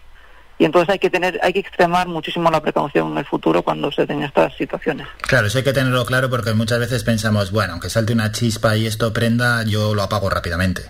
[0.58, 3.92] Y entonces hay que tener, hay que extremar muchísimo la precaución en el futuro cuando
[3.92, 5.06] se den estas situaciones.
[5.20, 8.76] Claro, eso hay que tenerlo claro porque muchas veces pensamos, bueno, aunque salte una chispa
[8.76, 10.82] y esto prenda, yo lo apago rápidamente.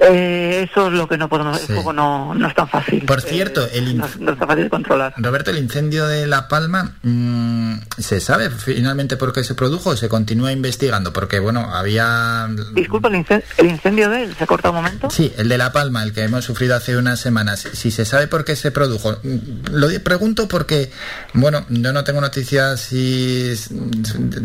[0.00, 3.04] Eh, eso es lo que no podemos, el fuego no, no es tan fácil.
[3.04, 5.14] Por cierto, Eh, el no, no es tan fácil controlar.
[5.16, 9.96] Roberto, el incendio de La Palma, mm, ¿se sabe finalmente por qué se produjo o
[9.96, 11.12] se continúa investigando?
[11.12, 12.48] Porque, bueno, había...
[12.74, 15.10] Disculpa, el incendio, el incendio de él, ¿se corta un momento?
[15.10, 17.66] Sí, el de La Palma, el que hemos sufrido hace unas semanas.
[17.72, 19.18] Si se sabe por qué se produjo.
[19.22, 19.38] Mm,
[19.72, 20.90] Lo pregunto porque,
[21.34, 23.54] bueno, yo no tengo noticias si,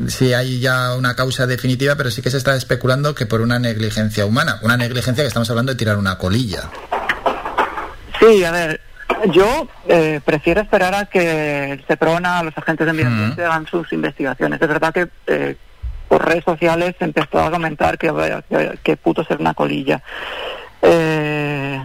[0.07, 3.59] si hay ya una causa definitiva, pero sí que se está especulando que por una
[3.59, 4.59] negligencia humana.
[4.63, 6.69] Una negligencia que estamos hablando de tirar una colilla.
[8.19, 8.81] Sí, a ver,
[9.31, 13.91] yo eh, prefiero esperar a que el SEPRONA, los agentes de medio ambiente hagan sus
[13.93, 14.61] investigaciones.
[14.61, 15.55] Es verdad que eh,
[16.07, 18.11] por redes sociales empezó a comentar que,
[18.49, 20.01] que, que puto ser una colilla.
[20.81, 21.81] Eh,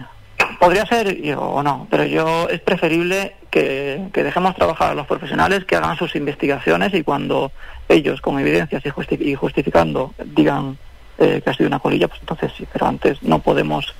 [0.59, 5.65] podría ser o no, pero yo es preferible que, que dejemos trabajar a los profesionales,
[5.65, 7.51] que hagan sus investigaciones y cuando
[7.87, 10.77] ellos, con evidencias y, justi- y justificando, digan
[11.19, 13.93] eh, que ha sido una colilla, pues entonces sí, pero antes no podemos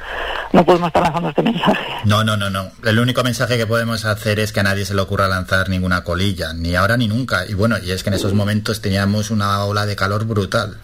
[0.53, 1.85] no podemos estar lanzando este mensaje.
[2.05, 2.71] No, no, no, no.
[2.85, 6.03] El único mensaje que podemos hacer es que a nadie se le ocurra lanzar ninguna
[6.03, 7.45] colilla, ni ahora ni nunca.
[7.47, 10.77] Y bueno, y es que en esos momentos teníamos una ola de calor brutal.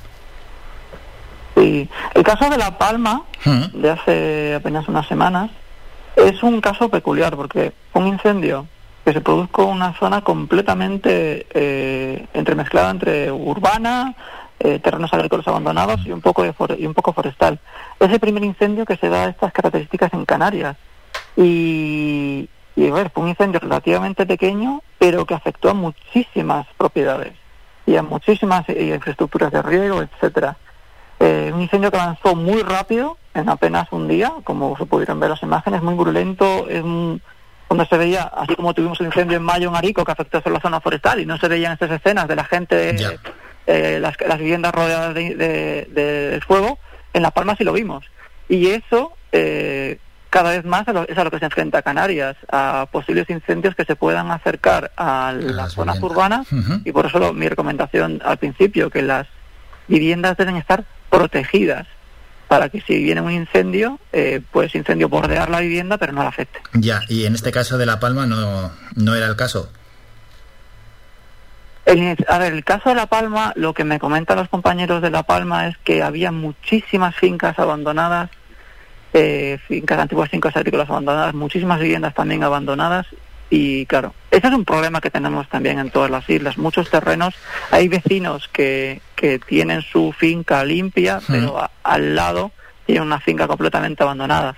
[1.56, 1.90] Sí.
[2.14, 3.24] El caso de La Palma,
[3.74, 5.50] de hace apenas unas semanas,
[6.16, 8.68] es un caso peculiar porque fue un incendio
[9.06, 14.16] que se produjo en una zona completamente eh, entremezclada entre urbana,
[14.60, 17.60] eh, terrenos agrícolas abandonados y un poco de y un poco forestal.
[18.00, 20.76] Es el primer incendio que se da estas características en Canarias
[21.36, 27.34] y, y a ver, fue un incendio relativamente pequeño, pero que afectó a muchísimas propiedades
[27.86, 30.58] y a muchísimas eh, infraestructuras de riego, etcétera.
[31.20, 35.30] Eh, un incendio que avanzó muy rápido, en apenas un día, como se pudieron ver
[35.30, 37.22] las imágenes, muy virulento, es un-
[37.70, 40.56] donde se veía, así como tuvimos el incendio en mayo en Arico, que afectó solo
[40.56, 42.96] la zona forestal, y no se veían estas escenas de la gente,
[43.68, 46.78] eh, las, las viviendas rodeadas de, de- fuego,
[47.14, 48.06] en La Palma sí lo vimos.
[48.50, 49.98] Y eso, eh,
[50.30, 53.74] cada vez más a lo- es a lo que se enfrenta Canarias, a posibles incendios
[53.76, 56.48] que se puedan acercar a las zonas urbanas,
[56.86, 59.28] y por eso lo- mi recomendación al principio, que las
[59.88, 61.88] viviendas deben estar protegidas
[62.48, 66.30] para que si viene un incendio, eh, pues incendio bordear la vivienda pero no la
[66.30, 66.60] afecte.
[66.74, 69.72] Ya, y en este caso de La Palma no, no era el caso.
[71.86, 75.12] El- a ver, el caso de La Palma, lo que me comentan los compañeros de
[75.12, 78.30] La Palma es que había muchísimas fincas abandonadas,
[79.14, 83.06] eh, fincas, antiguas fincas agrícolas abandonadas, muchísimas viviendas también abandonadas
[83.50, 86.58] y claro, ese es un problema que tenemos también en todas las islas.
[86.58, 87.36] Muchos terrenos,
[87.72, 92.52] hay vecinos que, que tienen su finca limpia, pero a- al lado
[92.88, 94.56] tienen una finca completamente abandonada.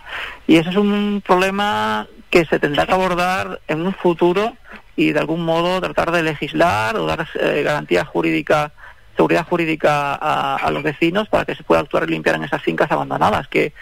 [0.47, 4.53] Y eso es un problema que se tendrá que abordar en un futuro
[4.97, 8.73] y de algún modo tratar de legislar o dar eh, garantía jurídica,
[9.15, 12.61] seguridad jurídica a, a los vecinos para que se pueda actuar y limpiar en esas
[12.61, 13.73] fincas abandonadas, que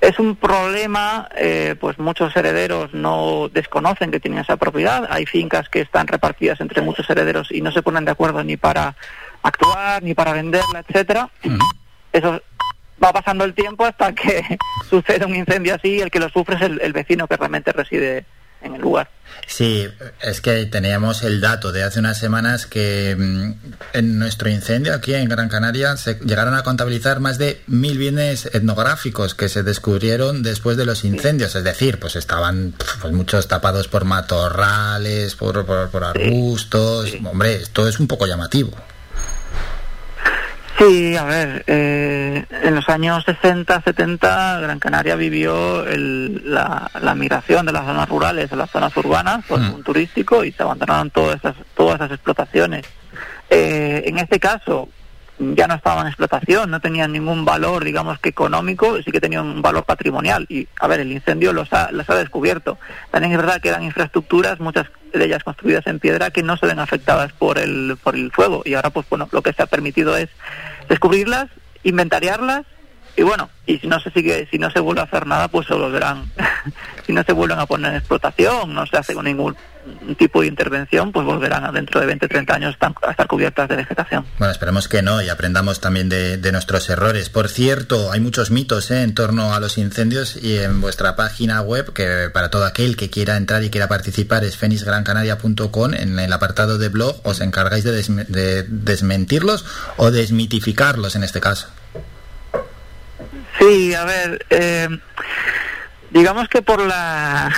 [0.00, 5.06] es un problema, eh, pues muchos herederos no desconocen que tienen esa propiedad.
[5.10, 8.56] Hay fincas que están repartidas entre muchos herederos y no se ponen de acuerdo ni
[8.56, 8.96] para
[9.42, 11.28] actuar, ni para venderla, etcétera.
[12.12, 12.40] Eso
[13.02, 14.58] va pasando el tiempo hasta que
[14.88, 17.70] sucede un incendio así y el que lo sufre es el, el vecino que realmente
[17.72, 18.24] reside
[18.62, 19.10] en el lugar.
[19.46, 19.88] Sí,
[20.22, 23.52] es que teníamos el dato de hace unas semanas que mm,
[23.94, 28.46] en nuestro incendio aquí en Gran Canaria se llegaron a contabilizar más de mil bienes
[28.46, 31.54] etnográficos que se descubrieron después de los incendios.
[31.54, 37.14] Es decir, pues estaban pues, muchos tapados por matorrales, por, por, por arbustos.
[37.24, 38.72] Hombre, esto es un poco llamativo.
[40.80, 47.14] Sí, a ver, eh, en los años 60, 70, Gran Canaria vivió el- la, la
[47.14, 51.10] migración de las zonas rurales a las zonas urbanas por un turístico y se abandonaron
[51.10, 52.86] todas esas, todas esas explotaciones.
[53.50, 54.88] Eh, en este caso,
[55.40, 59.46] ya no estaban en explotación, no tenían ningún valor, digamos que económico, sí que tenían
[59.46, 60.44] un valor patrimonial.
[60.50, 62.78] Y, a ver, el incendio los ha, los ha descubierto.
[63.10, 66.66] También es verdad que eran infraestructuras, muchas de ellas construidas en piedra, que no se
[66.66, 68.62] ven afectadas por el, por el fuego.
[68.66, 70.28] Y ahora, pues bueno, lo que se ha permitido es
[70.88, 71.48] descubrirlas,
[71.84, 72.66] inventariarlas,
[73.16, 75.66] y bueno, y si no se sigue, si no se vuelve a hacer nada, pues
[75.66, 76.30] se volverán,
[77.06, 79.56] si no se vuelven a poner en explotación, no se hace con ningún,
[80.16, 84.26] tipo de intervención, pues volverán dentro de 20, 30 años a estar cubiertas de vegetación.
[84.38, 87.30] Bueno, esperemos que no y aprendamos también de, nuestros errores.
[87.30, 89.02] Por cierto, hay muchos mitos ¿eh?
[89.02, 93.08] en torno a los incendios y en vuestra página web, que para todo aquel que
[93.08, 97.92] quiera entrar y quiera participar es fenisgrancanaria.com, en el apartado de blog os encargáis de,
[97.92, 99.64] de desmentirlos
[99.96, 101.68] o desmitificarlos en este caso.
[103.60, 104.88] Sí, a ver, eh,
[106.10, 107.52] digamos que por la,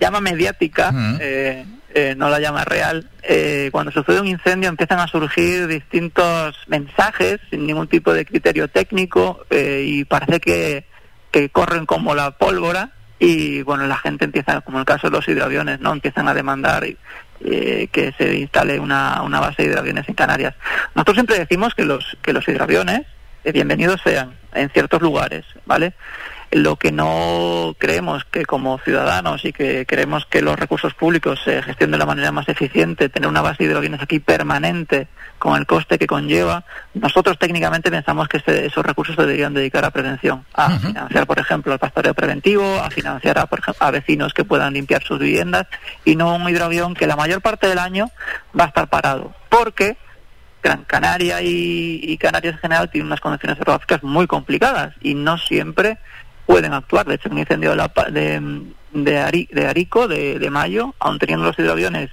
[0.00, 1.64] llama mediática, eh,
[1.96, 3.08] eh, no la llama real,
[3.72, 9.44] cuando sucede un incendio empiezan a surgir distintos mensajes sin ningún tipo de criterio técnico
[9.50, 10.84] y parece que,
[11.32, 15.26] que corren como la pólvora y bueno, la gente empieza, como el caso de los
[15.26, 15.92] hidroaviones, ¿no?
[15.92, 16.86] Empiezan a demandar
[17.40, 20.54] que se instale una, una base de hidroaviones en Canarias.
[20.94, 23.06] Nosotros siempre decimos que los, que los hidroaviones
[23.52, 25.94] bienvenidos sean en ciertos lugares, ¿vale?
[26.50, 31.62] Lo que no creemos que como ciudadanos y que creemos que los recursos públicos se
[31.62, 35.08] gestionen de la manera más eficiente, tener una base de hidroaviones aquí permanente
[35.38, 36.64] con el coste que conlleva,
[36.94, 41.72] nosotros técnicamente pensamos que esos recursos se deberían dedicar a prevención, a financiar, por ejemplo,
[41.72, 45.66] el pastoreo preventivo, a financiar a, por ejemplo, a vecinos que puedan limpiar sus viviendas
[46.04, 48.10] y no un hidroavión que la mayor parte del año
[48.58, 49.34] va a estar parado.
[49.48, 49.96] Porque
[50.66, 55.98] Gran Canaria y, Canarias en general tienen unas condiciones hidrográficas muy complicadas y no siempre
[56.46, 57.06] pueden actuar.
[57.06, 62.10] De hecho, un incendio de, de, de, Arico, de, mayo, aun teniendo los hidroaviones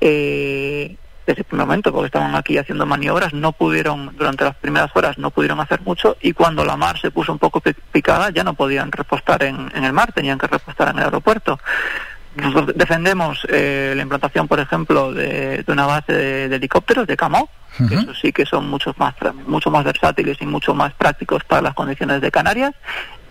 [0.00, 0.96] eh,
[1.26, 5.18] desde el primer momento, porque estaban aquí haciendo maniobras, no pudieron, durante las primeras horas
[5.18, 7.60] no pudieron hacer mucho y cuando la mar se puso un poco
[7.90, 11.58] picada ya no podían repostar en, en el mar, tenían que repostar en el aeropuerto.
[12.36, 17.48] Nosotros defendemos eh, la implantación, por ejemplo, de, una base de, helicópteros, de CAMO,
[17.88, 19.14] que eso sí que son muchos más,
[19.46, 22.74] mucho más versátiles y mucho más prácticos para las condiciones de Canarias.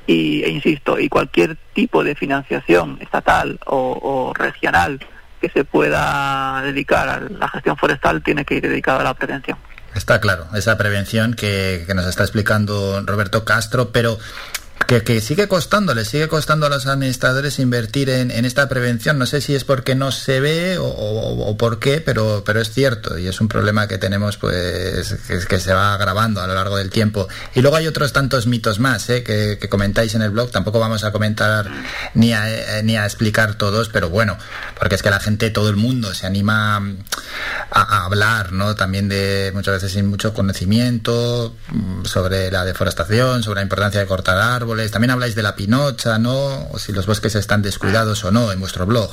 [0.07, 4.99] Y, e insisto, y cualquier tipo de financiación estatal o, regional
[5.41, 9.57] que se pueda dedicar a la gestión forestal tiene que ir dedicada a la prevención.
[9.95, 14.17] Está claro, esa prevención que, que, nos está explicando Roberto Castro, pero
[14.87, 19.17] que, sigue costando, le sigue costando a los administradores invertir en, esta prevención.
[19.17, 23.17] No sé si es porque no se ve o, por qué, pero, pero es cierto
[23.17, 25.15] y es un problema que tenemos pues
[25.47, 27.27] que, se va agravando a lo largo del tiempo.
[27.55, 29.23] Y luego hay otros tantos mitos más ¿eh?
[29.23, 30.51] que, comentáis en el blog.
[30.51, 31.69] Tampoco vamos a comentar
[32.13, 34.37] ni a, ni a explicar todos, pero bueno,
[34.77, 36.83] porque es que la gente, todo el mundo se anima a,
[37.71, 38.75] a hablar, ¿no?
[38.75, 44.05] También de muchas veces sin mucho conocimiento mm, sobre la deforestación, sobre la importancia de
[44.05, 46.67] cortar árboles también habláis de la pinocha, ¿no?
[46.69, 49.09] O si los bosques están descuidados o no en vuestro blog.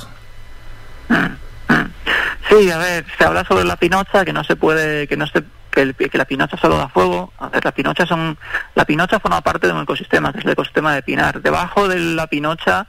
[2.49, 5.43] Sí, a ver, se habla sobre la pinocha, que no se puede, que no se
[5.73, 7.33] que, la pinocha solo da fuego.
[7.39, 8.37] A ver, la pinocha son,
[8.75, 11.41] la pinocha forma parte de un ecosistema, que es el ecosistema de Pinar.
[11.41, 12.87] Debajo de la pinocha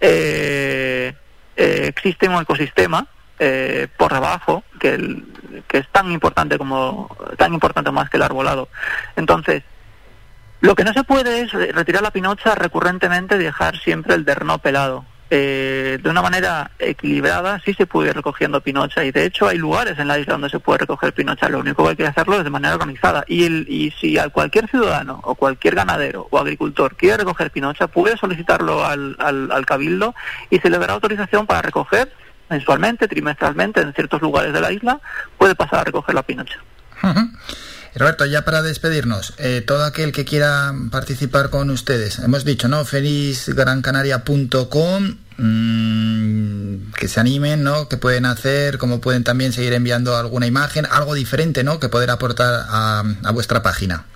[0.00, 1.14] eh,
[1.56, 3.06] eh, existe un ecosistema
[3.38, 5.22] eh, por debajo que,
[5.68, 8.68] que es tan importante como tan importante más que el arbolado.
[9.16, 9.62] Entonces,
[10.64, 14.58] lo que no se puede es retirar la pinocha recurrentemente y dejar siempre el derno
[14.58, 15.04] pelado.
[15.28, 19.58] Eh, de una manera equilibrada sí se puede ir recogiendo pinocha y de hecho hay
[19.58, 21.50] lugares en la isla donde se puede recoger pinocha.
[21.50, 23.24] Lo único que hay que hacerlo es de manera organizada.
[23.28, 27.86] Y, el, y si a cualquier ciudadano o cualquier ganadero o agricultor quiere recoger pinocha,
[27.86, 30.14] puede solicitarlo al, al, cabildo
[30.48, 32.10] y se le dará autorización para recoger
[32.48, 34.98] mensualmente, trimestralmente en ciertos lugares de la isla,
[35.36, 36.58] puede pasar a recoger la pinocha.
[37.96, 42.84] Roberto, ya para despedirnos, eh, todo aquel que quiera participar con ustedes, hemos dicho, ¿no?
[42.84, 47.88] felizgrancanaria.com, mmm, que se animen, ¿no?
[47.88, 51.78] Que pueden hacer, como pueden también seguir enviando alguna imagen, algo diferente, ¿no?
[51.78, 54.06] Que poder aportar a vuestra página.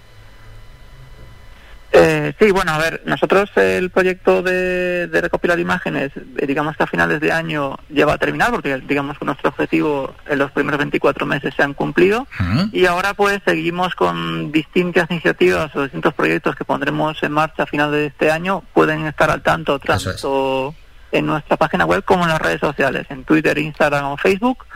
[1.90, 6.86] Eh, sí, bueno, a ver, nosotros el proyecto de, recopilar imágenes, eh, digamos que a
[6.86, 11.24] finales de año lleva a terminar, porque digamos que nuestro objetivo en los primeros 24
[11.24, 12.26] meses se han cumplido,
[12.72, 17.66] y ahora pues seguimos con distintas iniciativas o distintos proyectos que pondremos en marcha a
[17.66, 20.74] final de este año, pueden estar al tanto tanto
[21.10, 24.66] en nuestra página web como en las redes sociales, en Twitter, Instagram o Facebook.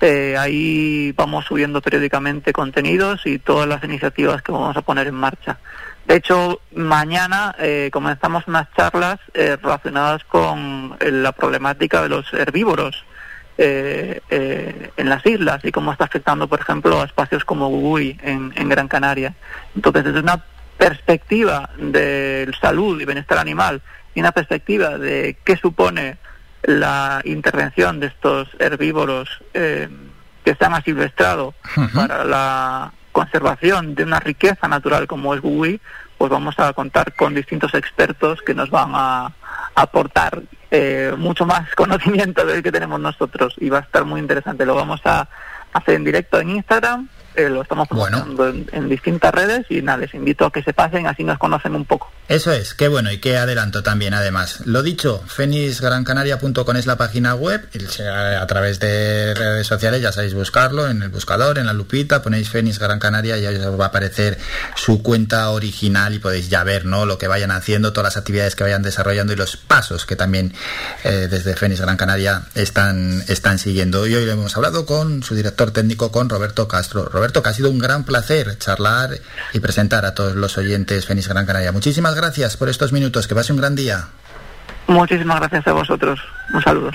[0.00, 5.14] Eh, ahí vamos subiendo periódicamente contenidos y todas las iniciativas que vamos a poner en
[5.14, 5.58] marcha.
[6.08, 12.32] De hecho, mañana eh, comenzamos unas charlas eh, relacionadas con eh, la problemática de los
[12.32, 13.04] herbívoros
[13.58, 18.86] en las islas y cómo está afectando, por ejemplo, a espacios como Gugui en, Gran
[18.86, 19.34] Canaria.
[19.74, 20.44] Entonces, desde una
[20.78, 23.82] perspectiva de salud y bienestar animal
[24.14, 26.18] y una perspectiva de qué supone
[26.62, 29.90] la intervención de estos herbívoros que
[30.44, 31.56] están asilvestrados
[31.92, 35.80] para la conservación de una riqueza natural como es Gugui,
[36.16, 39.32] pues vamos a contar con distintos expertos que nos van a,
[39.74, 44.64] aportar eh, mucho más conocimiento del que tenemos nosotros y va a estar muy interesante.
[44.64, 45.28] Lo vamos a
[45.72, 50.14] hacer en directo en Instagram eh, lo estamos promocionando en, distintas redes y nada, les
[50.14, 52.10] invito a que se pasen, así nos conocen un poco.
[52.28, 54.58] Eso es, qué bueno y qué adelanto también además.
[54.66, 57.66] Lo dicho, fenisgrancanaria.com es la página web,
[58.38, 62.50] a través de redes sociales ya sabéis buscarlo, en el buscador, en la lupita, ponéis
[62.50, 64.36] Fenis Gran Canaria y ya os va a aparecer
[64.76, 67.06] su cuenta original y podéis ya ver ¿no?
[67.06, 70.52] lo que vayan haciendo, todas las actividades que vayan desarrollando y los pasos que también
[71.04, 74.06] eh, desde Fenis Gran Canaria están, están siguiendo.
[74.06, 77.06] Y hoy hemos hablado con su director técnico, con Roberto Castro.
[77.06, 79.18] Roberto que ha sido un gran placer charlar
[79.54, 81.72] y presentar a todos los oyentes Fénix Gran Canaria.
[81.72, 82.17] Muchísimas
[82.58, 84.08] por estos minutos, que pase un gran día.
[84.86, 86.20] Muchísimas gracias a vosotros.
[86.52, 86.90] Un saludo.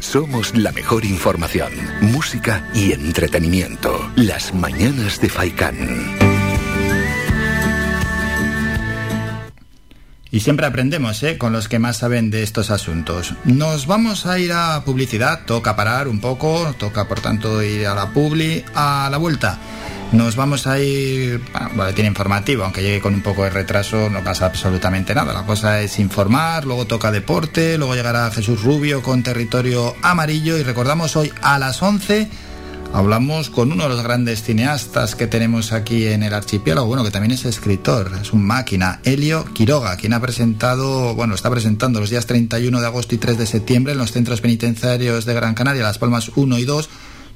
[0.00, 4.10] Somos la mejor información, música y entretenimiento.
[4.16, 6.18] Las mañanas de Faikán.
[10.32, 11.38] Y siempre aprendemos ¿eh?
[11.38, 13.34] con los que más saben de estos asuntos.
[13.44, 17.94] Nos vamos a ir a publicidad, toca parar un poco, toca por tanto ir a
[17.94, 19.58] la publi, a la vuelta.
[20.12, 21.40] Nos vamos a ir,
[21.74, 25.32] bueno, tiene informativo, aunque llegue con un poco de retraso, no pasa absolutamente nada.
[25.32, 30.64] La cosa es informar, luego toca deporte, luego llegará Jesús Rubio con territorio amarillo y
[30.64, 32.28] recordamos hoy a las 11
[32.92, 37.12] Hablamos con uno de los grandes cineastas que tenemos aquí en el archipiélago, bueno, que
[37.12, 42.10] también es escritor, es un máquina, Helio Quiroga, quien ha presentado, bueno, está presentando los
[42.10, 45.84] días 31 de agosto y 3 de septiembre en los centros penitenciarios de Gran Canaria,
[45.84, 46.90] Las Palmas 1 y 2,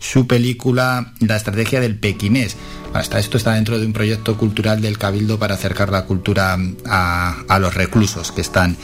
[0.05, 2.57] su película La estrategia del pequinés.
[2.93, 7.37] Hasta esto está dentro de un proyecto cultural del Cabildo para acercar la cultura a,
[7.49, 8.77] a los reclusos que están,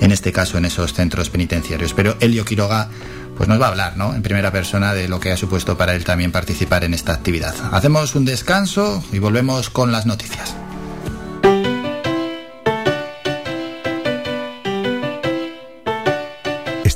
[0.00, 1.92] en este caso, en esos centros penitenciarios.
[1.92, 2.88] Pero Helio Quiroga
[3.36, 4.14] pues nos va a hablar, ¿no?
[4.14, 7.54] En primera persona de lo que ha supuesto para él también participar en esta actividad.
[7.72, 10.54] Hacemos un descanso y volvemos con las noticias.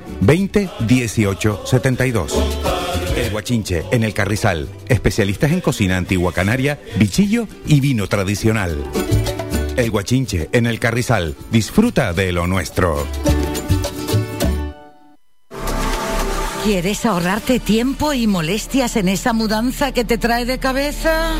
[0.21, 2.33] 20 18 72.
[3.17, 4.69] El Guachinche, en el Carrizal.
[4.87, 8.83] Especialistas en cocina antigua canaria, bichillo y vino tradicional.
[9.75, 11.35] El Guachinche, en el Carrizal.
[11.51, 13.05] Disfruta de lo nuestro.
[16.63, 21.31] ¿Quieres ahorrarte tiempo y molestias en esa mudanza que te trae de cabeza?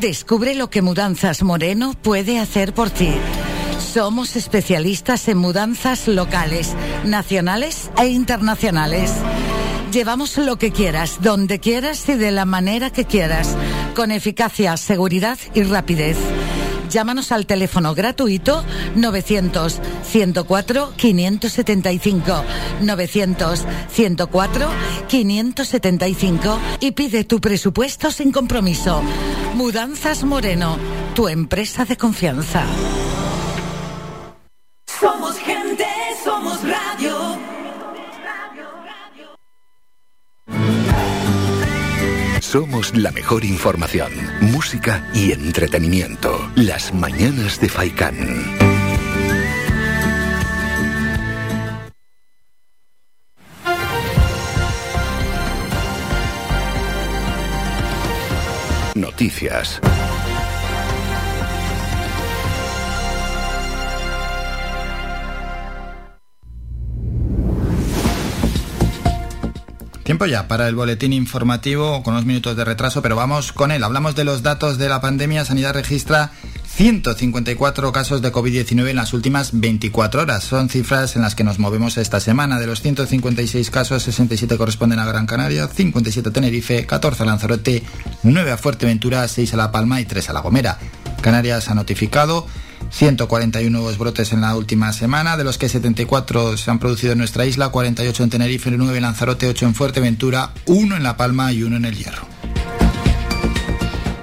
[0.00, 3.12] Descubre lo que Mudanzas Moreno puede hacer por ti.
[3.92, 6.74] Somos especialistas en mudanzas locales,
[7.06, 9.10] nacionales e internacionales.
[9.90, 13.56] Llevamos lo que quieras, donde quieras y de la manera que quieras,
[13.96, 16.18] con eficacia, seguridad y rapidez.
[16.90, 18.62] Llámanos al teléfono gratuito
[18.94, 22.44] 900 104 575
[22.82, 24.68] 900 104
[25.08, 29.02] 575 y pide tu presupuesto sin compromiso.
[29.54, 30.76] Mudanzas Moreno,
[31.14, 32.64] tu empresa de confianza.
[35.00, 35.86] Somos gente,
[36.24, 37.38] somos radio.
[42.40, 44.10] Somos la mejor información,
[44.40, 46.50] música y entretenimiento.
[46.56, 48.16] Las mañanas de Faikán.
[58.94, 59.80] Noticias.
[70.08, 73.84] Tiempo ya para el boletín informativo con unos minutos de retraso, pero vamos con él.
[73.84, 75.44] Hablamos de los datos de la pandemia.
[75.44, 76.30] Sanidad registra
[76.66, 80.44] 154 casos de COVID-19 en las últimas 24 horas.
[80.44, 82.58] Son cifras en las que nos movemos esta semana.
[82.58, 87.82] De los 156 casos, 67 corresponden a Gran Canaria, 57 a Tenerife, 14 a Lanzarote,
[88.22, 90.78] 9 a Fuerteventura, 6 a La Palma y 3 a La Gomera.
[91.20, 92.46] Canarias ha notificado
[92.90, 97.18] 141 nuevos brotes en la última semana, de los que 74 se han producido en
[97.18, 101.52] nuestra isla, 48 en Tenerife, 9 en Lanzarote, 8 en Fuerteventura, 1 en La Palma
[101.52, 102.37] y 1 en El Hierro.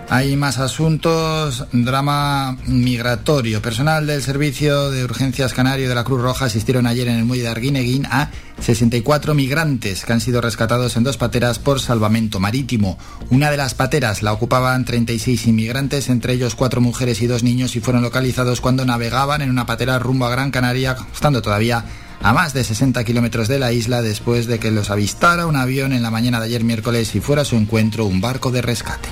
[0.07, 3.61] Hay más asuntos, drama migratorio.
[3.61, 7.44] Personal del Servicio de Urgencias Canario de la Cruz Roja asistieron ayer en el muelle
[7.44, 8.30] de Arguineguín a
[8.61, 12.99] 64 migrantes que han sido rescatados en dos pateras por salvamento marítimo.
[13.32, 17.76] Una de las pateras la ocupaban 36 inmigrantes, entre ellos cuatro mujeres y dos niños,
[17.76, 21.84] y fueron localizados cuando navegaban en una patera rumbo a Gran Canaria, estando todavía
[22.22, 25.94] a más de 60 kilómetros de la isla después de que los avistara un avión
[25.94, 29.10] en la mañana de ayer miércoles y fuera a su encuentro un barco de rescate.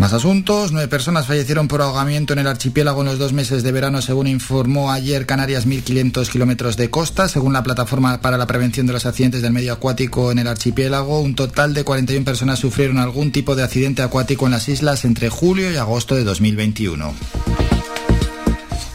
[0.00, 0.72] Más asuntos.
[0.72, 4.28] Nueve personas fallecieron por ahogamiento en el archipiélago en los dos meses de verano, según
[4.28, 7.28] informó ayer Canarias 1.500 kilómetros de costa.
[7.28, 11.20] Según la plataforma para la prevención de los accidentes del medio acuático en el archipiélago,
[11.20, 15.28] un total de 41 personas sufrieron algún tipo de accidente acuático en las islas entre
[15.28, 17.12] julio y agosto de 2021.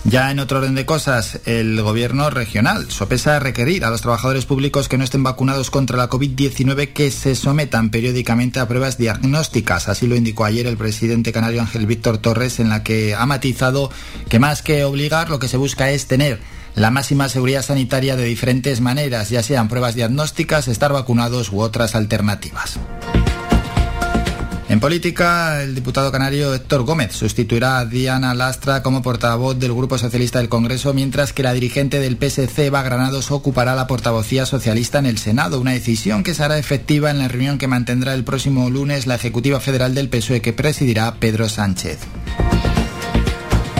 [0.07, 4.87] Ya en otro orden de cosas, el gobierno regional sopesa requerir a los trabajadores públicos
[4.87, 9.89] que no estén vacunados contra la COVID-19 que se sometan periódicamente a pruebas diagnósticas.
[9.89, 13.89] Así lo indicó ayer el presidente canario Ángel Víctor Torres, en la que ha matizado
[14.29, 16.39] que más que obligar, lo que se busca es tener
[16.75, 21.95] la máxima seguridad sanitaria de diferentes maneras, ya sean pruebas diagnósticas, estar vacunados u otras
[21.95, 22.77] alternativas.
[24.67, 29.99] En política, el diputado canario Héctor Gómez sustituirá a Diana Lastra como portavoz del Grupo
[29.99, 34.97] Socialista del Congreso, mientras que la dirigente del PSC, Eva Granados, ocupará la portavocía socialista
[34.97, 38.71] en el Senado, una decisión que será efectiva en la reunión que mantendrá el próximo
[38.71, 41.99] lunes la Ejecutiva Federal del PSOE que presidirá Pedro Sánchez.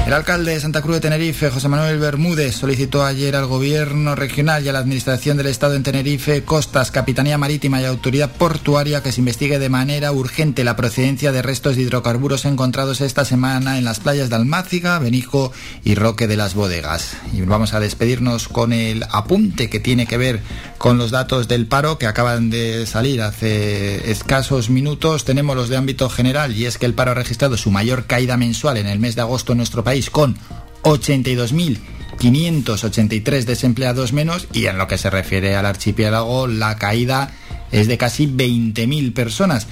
[0.05, 4.63] El alcalde de Santa Cruz de Tenerife, José Manuel Bermúdez, solicitó ayer al gobierno regional
[4.63, 9.11] y a la administración del Estado en Tenerife, Costas, Capitanía Marítima y Autoridad Portuaria que
[9.11, 13.83] se investigue de manera urgente la procedencia de restos de hidrocarburos encontrados esta semana en
[13.83, 15.51] las playas de Almáciga, Benijo
[15.83, 17.17] y Roque de las Bodegas.
[17.33, 20.43] Y vamos a despedirnos con el apunte que tiene que ver
[20.85, 25.25] con los datos del paro que acaban de salir hace escasos minutos.
[25.25, 28.37] Tenemos los de ámbito general y es que el paro ha registrado su mayor caída
[28.37, 30.37] mensual en el mes de agosto en nuestro país con
[30.83, 37.31] 82.583 desempleados menos y en lo que se refiere al archipiélago la caída
[37.71, 39.65] es de casi 20.000 personas.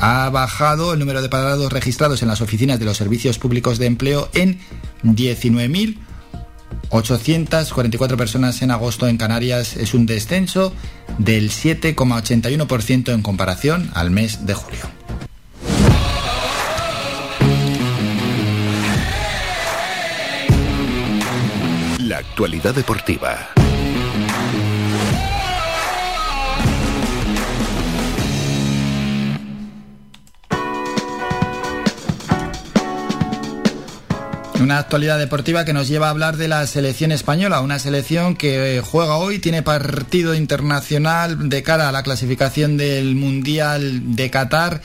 [0.00, 3.86] Ha bajado el número de parados registrados en las oficinas de los servicios públicos de
[3.86, 4.60] empleo en
[6.90, 9.76] 19.844 personas en agosto en Canarias.
[9.76, 10.72] Es un descenso
[11.18, 14.80] del 7,81% en comparación al mes de julio.
[21.98, 23.57] La actualidad deportiva.
[34.60, 38.82] Una actualidad deportiva que nos lleva a hablar de la selección española, una selección que
[38.84, 44.82] juega hoy, tiene partido internacional de cara a la clasificación del Mundial de Qatar.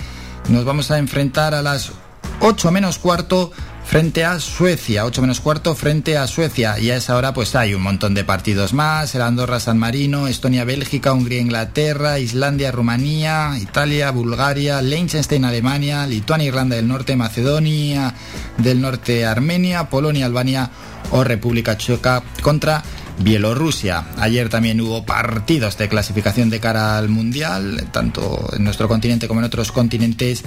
[0.50, 1.92] Nos vamos a enfrentar a las
[2.40, 3.52] 8 menos cuarto
[3.86, 6.80] frente a Suecia, 8 menos cuarto frente a Suecia.
[6.80, 10.28] Y a esa hora pues hay un montón de partidos más, el Andorra San Marino,
[10.28, 18.14] Estonia Bélgica, Hungría Inglaterra, Islandia Rumanía, Italia Bulgaria, Liechtenstein Alemania, Lituania Irlanda del Norte, Macedonia
[18.58, 20.70] del Norte Armenia, Polonia Albania
[21.12, 22.84] o República Checa contra
[23.20, 24.06] Bielorrusia.
[24.18, 29.40] Ayer también hubo partidos de clasificación de cara al Mundial, tanto en nuestro continente como
[29.40, 30.44] en otros continentes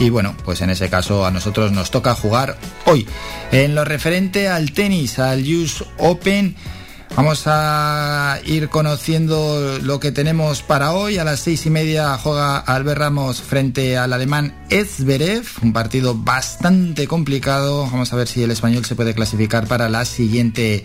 [0.00, 2.56] y bueno, pues en ese caso a nosotros nos toca jugar
[2.86, 3.06] hoy.
[3.52, 6.54] En lo referente al tenis, al US Open,
[7.16, 11.18] vamos a ir conociendo lo que tenemos para hoy.
[11.18, 17.08] A las seis y media juega Albert Ramos frente al alemán Zverev, un partido bastante
[17.08, 17.82] complicado.
[17.90, 20.84] Vamos a ver si el español se puede clasificar para la siguiente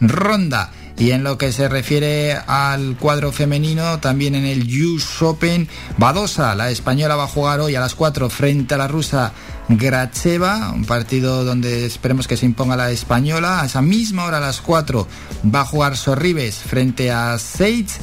[0.00, 0.70] ronda.
[1.02, 5.68] Y en lo que se refiere al cuadro femenino, también en el US Open,
[5.98, 9.32] Badosa, la española, va a jugar hoy a las 4 frente a la rusa
[9.68, 13.62] Gracheva, un partido donde esperemos que se imponga la española.
[13.62, 15.08] A esa misma hora, a las 4,
[15.52, 17.98] va a jugar Sorribes frente a Seitz.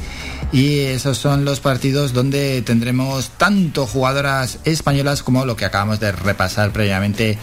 [0.52, 6.12] Y esos son los partidos donde tendremos tanto jugadoras españolas como lo que acabamos de
[6.12, 7.38] repasar previamente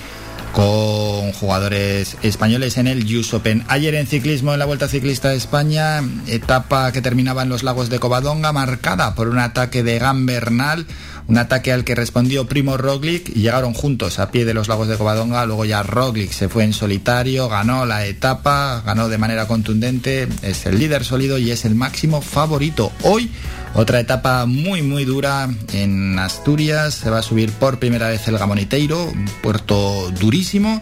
[0.58, 3.64] con jugadores españoles en el US Open.
[3.68, 7.92] Ayer en ciclismo, en la Vuelta Ciclista de España, etapa que terminaba en los lagos
[7.92, 10.88] de Covadonga, marcada por un ataque de Gambernal,
[11.28, 14.88] un ataque al que respondió Primo Roglic y llegaron juntos a pie de los lagos
[14.88, 15.45] de Covadonga.
[15.45, 20.66] Luego ya Roglic se fue en solitario, ganó la etapa, ganó de manera contundente, es
[20.66, 22.91] el líder sólido y es el máximo favorito.
[23.04, 23.30] Hoy
[23.74, 28.38] otra etapa muy muy dura en Asturias, se va a subir por primera vez el
[28.38, 30.82] Gamoniteiro, un puerto durísimo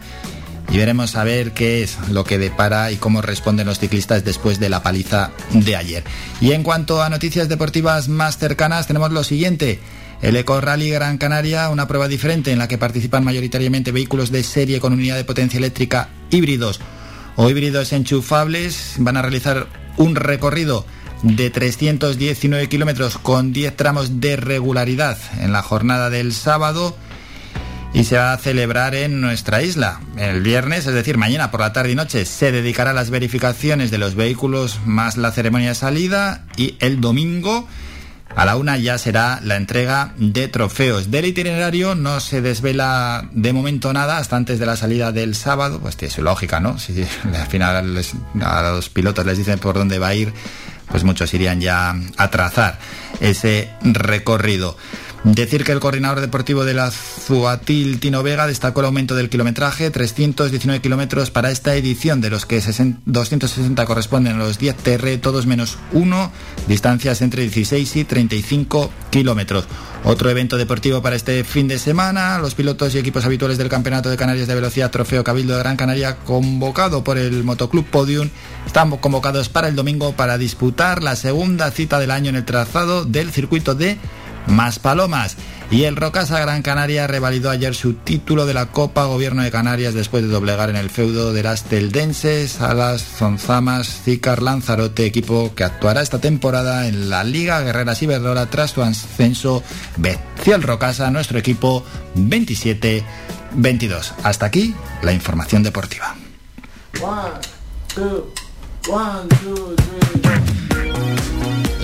[0.72, 4.60] y veremos a ver qué es lo que depara y cómo responden los ciclistas después
[4.60, 6.04] de la paliza de ayer.
[6.42, 9.80] Y en cuanto a noticias deportivas más cercanas, tenemos lo siguiente.
[10.22, 14.44] El Eco Rally Gran Canaria, una prueba diferente en la que participan mayoritariamente vehículos de
[14.44, 16.80] serie con unidad de potencia eléctrica híbridos
[17.36, 19.68] o híbridos enchufables, van a realizar
[19.98, 20.86] un recorrido
[21.24, 26.96] de 319 kilómetros con 10 tramos de regularidad en la jornada del sábado
[27.94, 30.02] y se va a celebrar en nuestra isla.
[30.18, 33.90] El viernes, es decir, mañana por la tarde y noche, se dedicará a las verificaciones
[33.90, 37.68] de los vehículos más la ceremonia de salida y el domingo
[38.36, 41.10] a la una ya será la entrega de trofeos.
[41.10, 45.80] Del itinerario no se desvela de momento nada hasta antes de la salida del sábado,
[45.80, 46.78] pues tiene su lógica, ¿no?
[46.78, 47.98] Si al final
[48.42, 50.34] a los pilotos les dicen por dónde va a ir,
[50.90, 52.80] pues muchos irían ya a trazar
[53.20, 54.78] ese recorrido.
[55.26, 59.90] Decir que el coordinador deportivo de la Zuatil, Tino Vega, destacó el aumento del kilometraje,
[59.90, 65.48] 319 kilómetros para esta edición, de los que 260 corresponden a los 10 TR, todos
[65.48, 66.32] menos uno,
[66.68, 69.66] distancias entre 16 y 35 kilómetros.
[70.04, 74.12] Otro evento deportivo para este fin de semana, los pilotos y equipos habituales del Campeonato
[74.12, 78.30] de Canarias de Velocidad Trofeo Cabildo de Gran Canaria, convocado por el Motoclub Podium,
[78.68, 83.06] están convocados para el domingo para disputar la segunda cita del año en el trazado
[83.06, 83.98] del circuito de
[84.48, 85.38] más palomas.
[85.72, 89.96] Y el Rocasa Gran Canaria revalidó ayer su título de la Copa Gobierno de Canarias
[89.96, 95.56] después de doblegar en el feudo de las Teldenses a las Zonzamas Zícar Lanzarote, equipo
[95.56, 99.64] que actuará esta temporada en la Liga Guerreras Iberdrola tras su ascenso.
[100.46, 101.84] El Rocasa, nuestro equipo
[102.16, 103.04] 27-22.
[104.24, 106.16] Hasta aquí la información deportiva.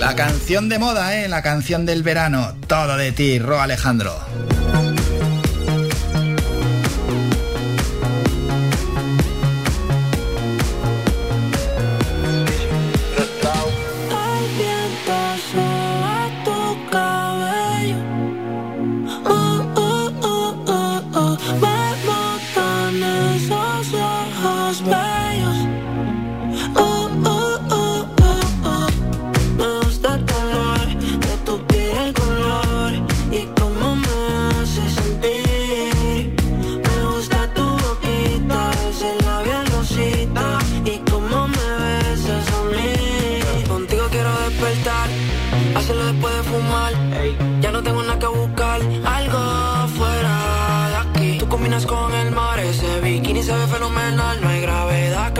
[0.02, 1.28] La canción de moda, ¿eh?
[1.28, 2.56] La canción del verano.
[2.66, 4.12] Todo de ti, Ro Alejandro.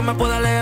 [0.02, 0.61] me pueda leer.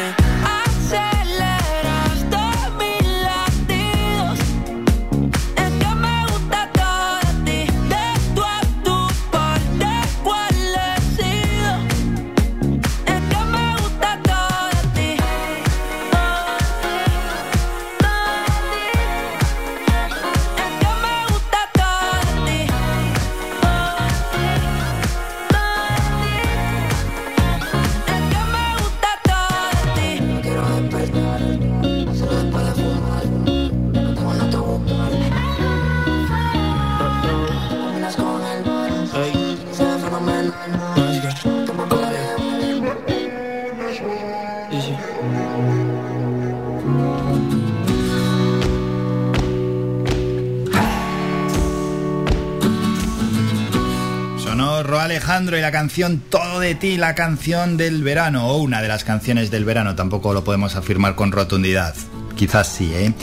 [55.31, 59.05] Alejandro y la canción Todo de ti, la canción del verano, o una de las
[59.05, 61.95] canciones del verano, tampoco lo podemos afirmar con rotundidad.
[62.35, 63.13] Quizás sí, ¿eh?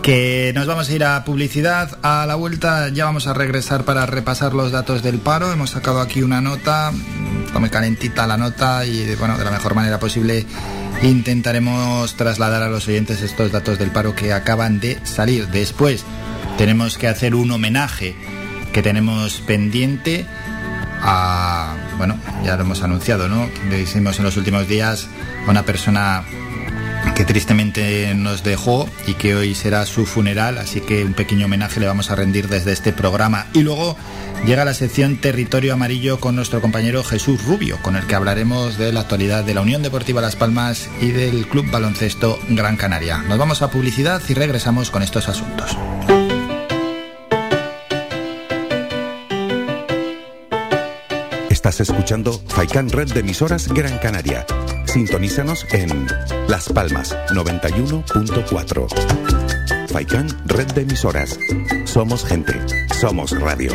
[0.00, 1.98] Que nos vamos a ir a publicidad.
[2.04, 5.52] A la vuelta ya vamos a regresar para repasar los datos del paro.
[5.52, 6.92] Hemos sacado aquí una nota,
[7.44, 10.46] está muy calentita la nota y bueno, de la mejor manera posible
[11.02, 15.48] intentaremos trasladar a los oyentes estos datos del paro que acaban de salir.
[15.48, 16.04] Después
[16.58, 18.14] tenemos que hacer un homenaje
[18.72, 20.26] que tenemos pendiente
[21.98, 23.48] bueno, ya lo hemos anunciado, ¿no?
[23.70, 25.08] Le hicimos en los últimos días
[25.46, 26.24] a una persona
[27.14, 31.80] que tristemente nos dejó y que hoy será su funeral, así que un pequeño homenaje
[31.80, 33.46] le vamos a rendir desde este programa.
[33.54, 33.96] Y luego
[34.44, 38.92] llega la sección Territorio Amarillo con nuestro compañero Jesús Rubio, con el que hablaremos de
[38.92, 43.18] la actualidad de la Unión Deportiva Las Palmas y del Club Baloncesto Gran Canaria.
[43.18, 45.76] Nos vamos a publicidad y regresamos con estos asuntos.
[51.68, 54.46] Estás escuchando Faikan Red de emisoras Gran Canaria.
[54.84, 56.06] Sintonízanos en
[56.46, 59.88] Las Palmas 91.4.
[59.88, 61.36] Faikan Red de emisoras.
[61.84, 62.54] Somos gente.
[63.00, 63.72] Somos radio.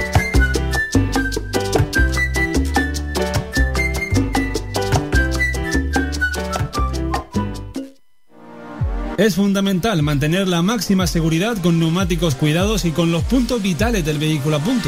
[9.17, 14.17] Es fundamental mantener la máxima seguridad con neumáticos cuidados y con los puntos vitales del
[14.17, 14.87] vehículo a punto.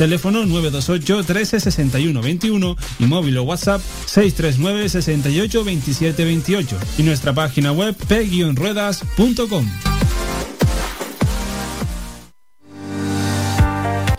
[0.00, 7.34] Teléfono 928 13 61 21 y móvil o WhatsApp 639 68 27 28 y nuestra
[7.34, 9.99] página web p-ruedas.com.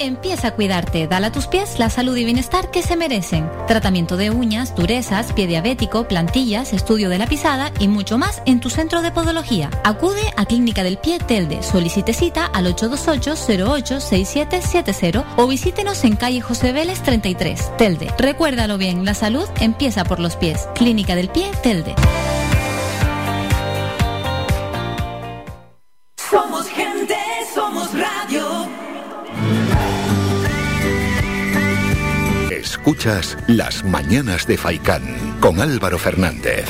[0.04, 1.08] Empieza a cuidarte.
[1.08, 3.48] Dale a tus pies la salud y bienestar que se merecen.
[3.68, 8.60] Tratamiento de uñas, durezas, pie diabético, plantillas, estudio de la pisada y mucho más en
[8.60, 9.70] tu centro de podología.
[9.84, 11.62] Acude a Clínica del Pie Telde.
[11.62, 18.12] Solicite cita al 828-086770 o visítenos en calle José Vélez 33, Telde.
[18.18, 20.68] Recuérdalo bien, la salud empieza por los pies.
[20.74, 21.94] Clínica del Pie Telde.
[32.82, 35.04] Escuchas Las Mañanas de Faicán
[35.40, 36.66] con Álvaro Fernández.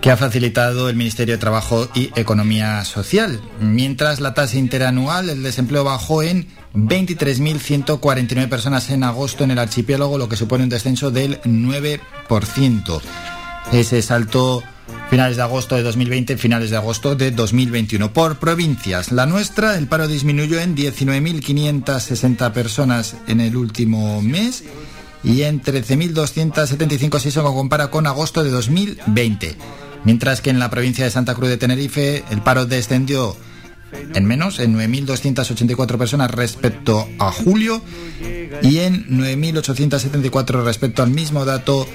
[0.00, 3.40] que ha facilitado el Ministerio de Trabajo y Economía Social.
[3.60, 10.18] Mientras la tasa interanual, el desempleo bajó en 23.149 personas en agosto en el archipiélago,
[10.18, 13.00] lo que supone un descenso del 9%.
[13.72, 14.62] Ese salto
[15.10, 18.12] finales de agosto de 2020, finales de agosto de 2021.
[18.12, 24.64] Por provincias, la nuestra, el paro disminuyó en 19.560 personas en el último mes
[25.24, 29.56] y en 13.275 si se compara con agosto de 2020.
[30.04, 33.36] Mientras que en la provincia de Santa Cruz de Tenerife el paro descendió
[34.14, 37.82] en menos, en 9.284 personas respecto a julio
[38.62, 41.86] y en 9.874 respecto al mismo dato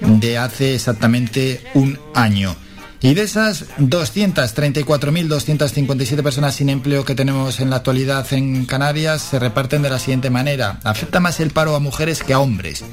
[0.00, 2.56] de hace exactamente un año.
[3.00, 9.38] Y de esas 234.257 personas sin empleo que tenemos en la actualidad en Canarias, se
[9.38, 10.80] reparten de la siguiente manera.
[10.82, 12.84] Afecta más el paro a mujeres que a hombres.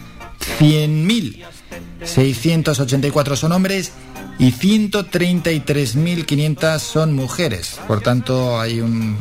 [0.59, 3.93] 100.684 son hombres
[4.37, 7.79] y 133.500 son mujeres.
[7.87, 9.17] Por tanto, hay un,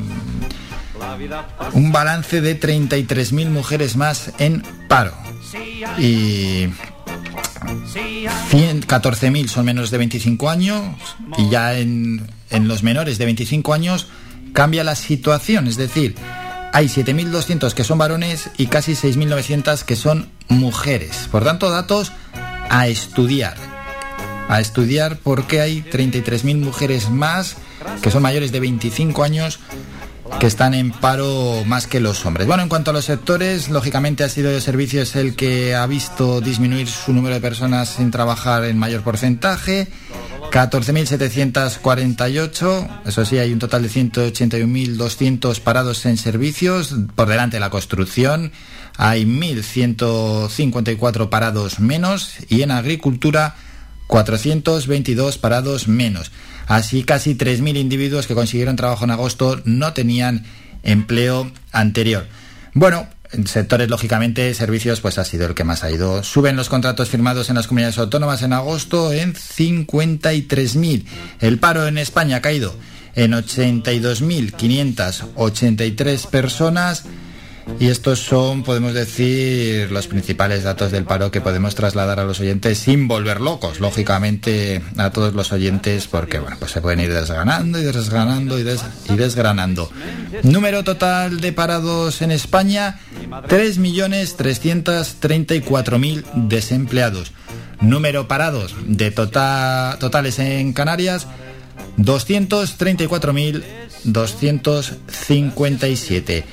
[1.72, 5.14] un balance de 33.000 mujeres más en paro.
[5.98, 6.68] Y
[8.86, 10.82] 14.000 son menores de 25 años
[11.38, 14.08] y ya en, en los menores de 25 años
[14.52, 16.14] cambia la situación, es decir,
[16.74, 21.28] hay 7.200 que son varones y casi 6.900 que son mujeres.
[21.30, 22.10] Por tanto, datos
[22.68, 23.56] a estudiar.
[24.48, 27.56] A estudiar porque hay 33.000 mujeres más
[28.02, 29.60] que son mayores de 25 años
[30.40, 32.46] que están en paro más que los hombres.
[32.46, 36.40] Bueno, en cuanto a los sectores, lógicamente ha sido de servicios el que ha visto
[36.40, 39.88] disminuir su número de personas sin trabajar en mayor porcentaje.
[40.50, 47.70] 14.748, eso sí, hay un total de 181.200 parados en servicios, por delante de la
[47.70, 48.52] construcción
[48.96, 53.56] hay 1.154 parados menos y en agricultura
[54.06, 56.30] 422 parados menos.
[56.66, 60.46] Así casi 3.000 individuos que consiguieron trabajo en agosto no tenían
[60.82, 62.26] empleo anterior.
[62.72, 66.22] Bueno, en sectores, lógicamente, servicios, pues ha sido el que más ha ido.
[66.22, 71.04] Suben los contratos firmados en las comunidades autónomas en agosto en 53.000.
[71.40, 72.72] El paro en España ha caído
[73.16, 77.04] en 82.583 personas
[77.80, 82.38] y estos son, podemos decir, los principales datos del paro que podemos trasladar a los
[82.40, 87.12] oyentes sin volver locos, lógicamente, a todos los oyentes, porque bueno, pues se pueden ir
[87.12, 89.90] desgranando y desgranando y, y desgranando.
[90.42, 92.98] Número total de parados en España,
[93.30, 97.32] 3.334.000 desempleados.
[97.80, 101.26] Número parados de total, totales en Canarias,
[104.06, 106.44] 234.257.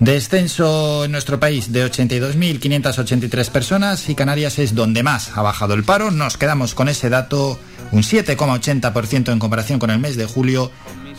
[0.00, 5.84] Descenso en nuestro país de 82.583 personas y Canarias es donde más ha bajado el
[5.84, 6.10] paro.
[6.10, 7.58] Nos quedamos con ese dato,
[7.92, 10.70] un 7,80% en comparación con el mes de julio,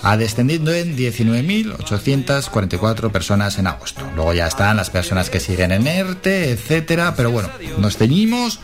[0.01, 4.01] ha descendido en 19.844 personas en agosto.
[4.15, 8.59] Luego ya están las personas que siguen en ERTE, etcétera, pero bueno, nos ceñimos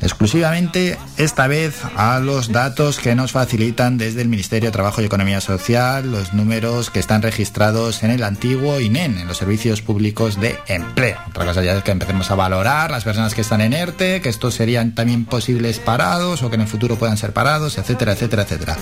[0.00, 5.04] exclusivamente esta vez a los datos que nos facilitan desde el Ministerio de Trabajo y
[5.04, 10.40] Economía Social, los números que están registrados en el antiguo INEN, en los servicios públicos
[10.40, 11.18] de empleo.
[11.28, 14.28] Otra cosa ya es que empecemos a valorar las personas que están en ERTE, que
[14.28, 18.42] estos serían también posibles parados o que en el futuro puedan ser parados, etcétera, etcétera,
[18.42, 18.76] etcétera.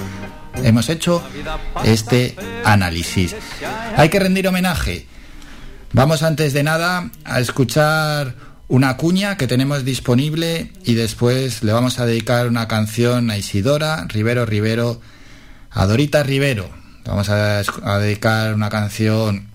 [0.62, 1.22] Hemos hecho
[1.84, 3.34] este análisis.
[3.96, 5.06] Hay que rendir homenaje.
[5.92, 11.98] Vamos antes de nada a escuchar una cuña que tenemos disponible y después le vamos
[11.98, 15.00] a dedicar una canción a Isidora Rivero Rivero,
[15.70, 16.70] a Dorita Rivero.
[17.04, 17.62] Vamos a,
[17.98, 19.48] dedicar una canción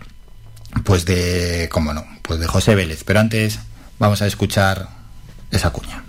[0.83, 3.03] pues de, cómo no, pues de José Vélez.
[3.03, 3.59] Pero antes
[3.99, 4.89] vamos a escuchar
[5.51, 6.03] esa cuña.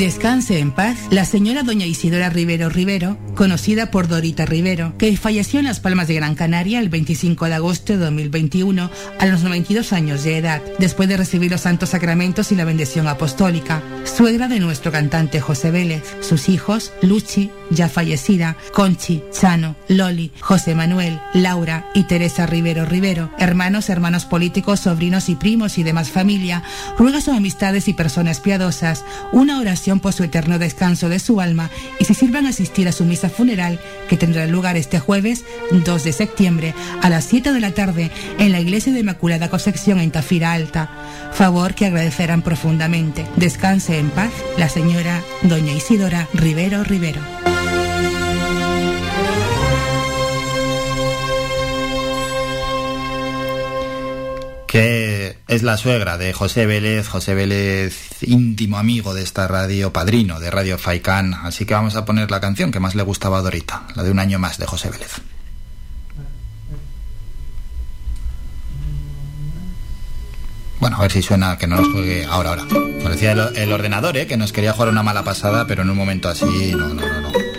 [0.00, 5.60] Descanse en paz la señora doña Isidora Rivero Rivero, conocida por Dorita Rivero, que falleció
[5.60, 9.92] en Las Palmas de Gran Canaria el 25 de agosto de 2021 a los 92
[9.92, 13.82] años de edad, después de recibir los santos sacramentos y la bendición apostólica.
[14.04, 20.74] Suegra de nuestro cantante José Vélez, sus hijos, Luchi, ya fallecida, Conchi, Chano, Loli, José
[20.74, 26.62] Manuel, Laura y Teresa Rivero Rivero, hermanos, hermanos políticos, sobrinos y primos y demás familia,
[26.96, 31.70] ruega sus amistades y personas piadosas, una oración por su eterno descanso de su alma
[31.98, 36.12] y se sirvan asistir a su misa funeral que tendrá lugar este jueves 2 de
[36.12, 40.52] septiembre a las 7 de la tarde en la Iglesia de Inmaculada Concepción en Tafira
[40.52, 40.88] Alta.
[41.32, 43.26] Favor que agradecerán profundamente.
[43.36, 47.20] Descanse en paz la señora doña Isidora Rivero Rivero.
[54.70, 60.38] Que es la suegra de José Vélez, José Vélez íntimo amigo de esta radio, padrino
[60.38, 63.42] de Radio Faicán, así que vamos a poner la canción que más le gustaba a
[63.42, 65.10] Dorita, la de un año más de José Vélez.
[70.78, 72.64] Bueno, a ver si suena que no nos juegue ahora, ahora.
[73.02, 74.28] Parecía el, el ordenador, ¿eh?
[74.28, 77.20] Que nos quería jugar una mala pasada, pero en un momento así, no, no, no,
[77.22, 77.49] no.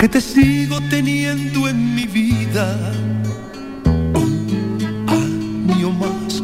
[0.00, 2.74] Que te sigo teniendo en mi vida.
[3.84, 5.06] Un
[5.68, 6.42] año más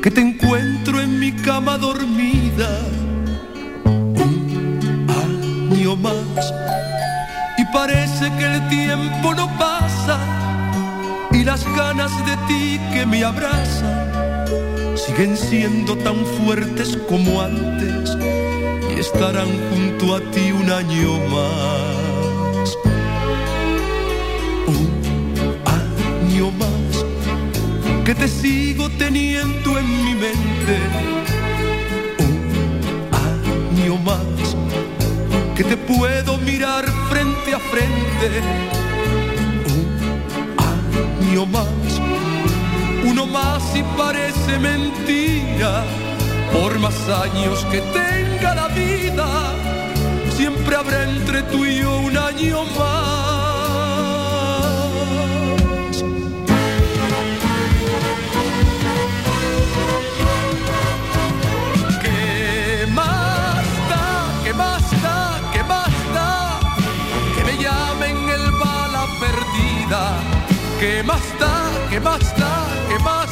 [0.00, 2.70] que te encuentro en mi cama dormida.
[3.84, 6.54] Un año más
[7.58, 10.20] y parece que el tiempo no pasa
[11.32, 14.46] y las ganas de ti que me abrazan
[14.94, 18.16] siguen siendo tan fuertes como antes
[18.94, 22.13] y estarán junto a ti un año más.
[28.04, 30.78] Que te sigo teniendo en mi mente.
[33.70, 34.56] Un año más
[35.56, 38.42] que te puedo mirar frente a frente.
[41.20, 42.00] Un año más,
[43.04, 45.84] uno más y parece mentira
[46.52, 49.26] por más años que tenga la vida,
[50.36, 53.23] siempre habrá entre tú y yo un año más.
[70.84, 71.70] ¿Qué más da?
[71.88, 72.66] ¿Qué más da?
[72.90, 73.30] ¿Qué más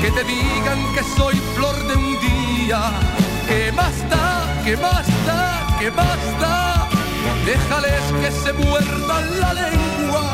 [0.00, 2.92] que te digan que soy flor de un día.
[3.48, 4.62] ¿Qué más da?
[4.64, 5.66] ¿Qué más da?
[5.80, 6.18] ¿Qué más?
[7.44, 10.26] Déjales que se muerdan la lengua.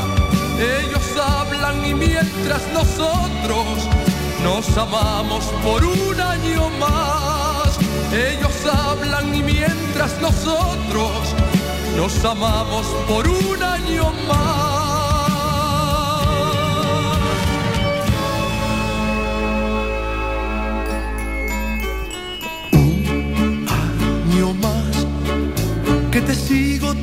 [0.59, 3.89] Ellos hablan y mientras nosotros
[4.45, 7.79] nos amamos por un año más.
[8.13, 11.35] Ellos hablan y mientras nosotros
[11.97, 14.72] nos amamos por un año más.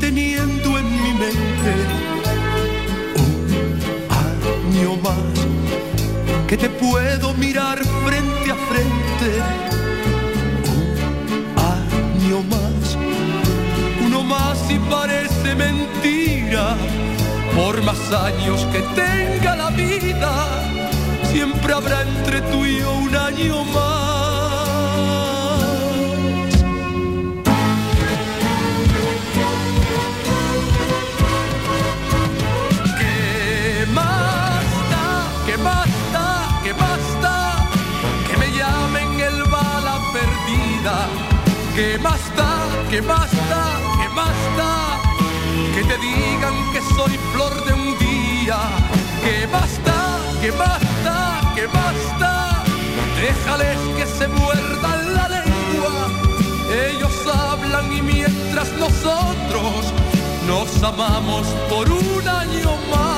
[0.10, 1.72] Teniendo en mi mente.
[3.26, 5.38] Un año más
[6.48, 9.30] que te puedo mirar frente a frente.
[10.78, 12.98] Un año más,
[14.04, 16.76] uno más y parece mentira.
[17.56, 20.32] Por más años que tenga la vida,
[21.32, 23.89] siempre habrá entre tú y yo un año más.
[41.80, 42.52] ¿Qué más da?
[42.90, 45.00] ¿Qué más da?
[45.74, 48.58] Que te digan que soy flor de un día.
[49.24, 50.20] ¿Qué más da?
[50.42, 52.64] ¿Qué más da?
[53.16, 56.10] Déjales que se muerdan la lengua.
[56.90, 59.94] Ellos hablan y mientras nosotros
[60.48, 63.09] nos amamos por un año más.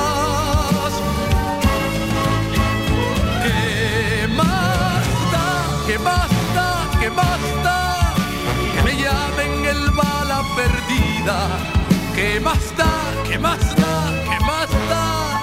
[11.22, 11.48] Perdida.
[12.14, 12.90] ¿Qué más da?
[13.28, 14.12] ¿Qué más da?
[14.24, 15.40] ¿Qué más da?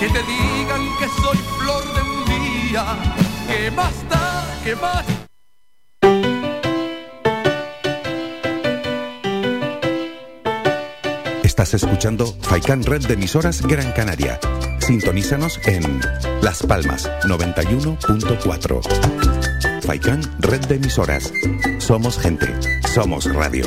[0.00, 2.84] Que te digan que soy flor de un día.
[3.48, 4.44] ¿Qué más da?
[4.64, 5.04] ¿Qué más
[11.42, 14.40] Estás escuchando Faikan Red de emisoras Gran Canaria.
[14.80, 16.00] Sintonízanos en
[16.42, 18.80] Las Palmas 91.4.
[19.82, 21.32] Faikan Red de emisoras.
[21.78, 22.52] Somos gente.
[22.92, 23.66] Somos radio.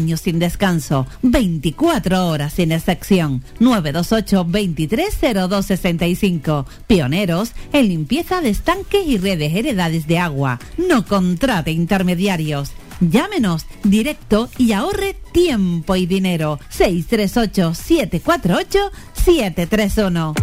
[0.17, 1.07] sin descanso.
[1.21, 3.43] 24 horas sin excepción.
[3.59, 6.65] 928 230265.
[6.87, 10.59] Pioneros en limpieza de estanques y redes heredades de agua.
[10.77, 12.71] No contrate intermediarios.
[12.99, 16.59] Llámenos directo y ahorre tiempo y dinero.
[16.69, 20.33] 638 748 731.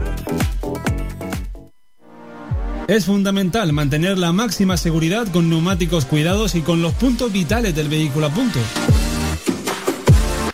[2.89, 7.89] Es fundamental mantener la máxima seguridad con neumáticos cuidados y con los puntos vitales del
[7.89, 8.59] vehículo a punto.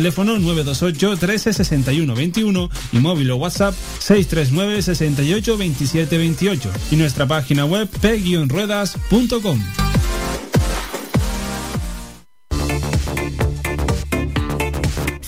[0.00, 7.26] teléfono 928 13 61 21 y móvil o WhatsApp 639 68 27 28 y nuestra
[7.26, 9.60] página web p-ruedas.com.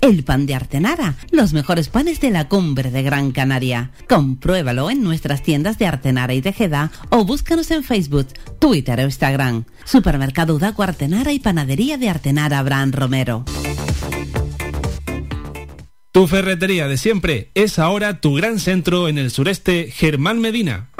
[0.00, 3.90] el pan de Artenara, los mejores panes de la cumbre de Gran Canaria.
[4.08, 8.28] Compruébalo en nuestras tiendas de Artenara y Tejeda o búscanos en Facebook,
[8.58, 9.64] Twitter o Instagram.
[9.84, 13.44] Supermercado Udaco Artenara y Panadería de Artenara Abraham Romero.
[16.12, 20.88] Tu ferretería de siempre es ahora tu gran centro en el sureste, Germán Medina.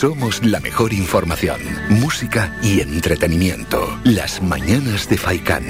[0.00, 3.98] Somos la mejor información, música y entretenimiento.
[4.04, 5.64] Las mañanas de Faikán.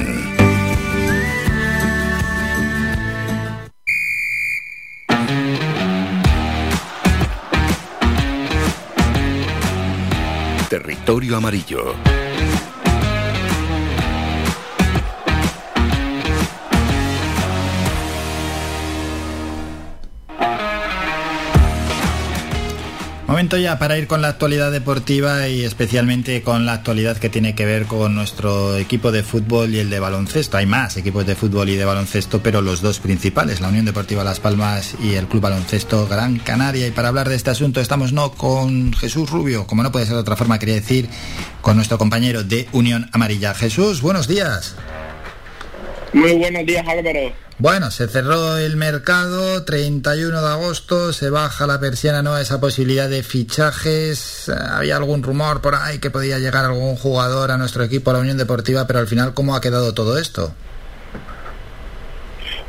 [10.69, 11.95] Territorio Amarillo.
[23.29, 27.55] Momento ya para ir con la actualidad deportiva y especialmente con la actualidad que tiene
[27.55, 30.57] que ver con nuestro equipo de fútbol y el de baloncesto.
[30.57, 34.25] Hay más equipos de fútbol y de baloncesto, pero los dos principales, la Unión Deportiva
[34.25, 36.87] Las Palmas y el Club Baloncesto Gran Canaria.
[36.87, 40.15] Y para hablar de este asunto estamos no con Jesús Rubio, como no puede ser
[40.15, 41.11] de otra forma, quería decir,
[41.61, 43.53] con nuestro compañero de Unión Amarilla.
[43.53, 44.75] Jesús, buenos días.
[46.13, 47.33] Muy buenos días, Álvaro.
[47.59, 53.09] Bueno, se cerró el mercado, 31 de agosto, se baja la persiana, no esa posibilidad
[53.09, 54.49] de fichajes.
[54.49, 58.21] Había algún rumor por ahí que podía llegar algún jugador a nuestro equipo, a la
[58.21, 60.55] Unión Deportiva, pero al final, ¿cómo ha quedado todo esto?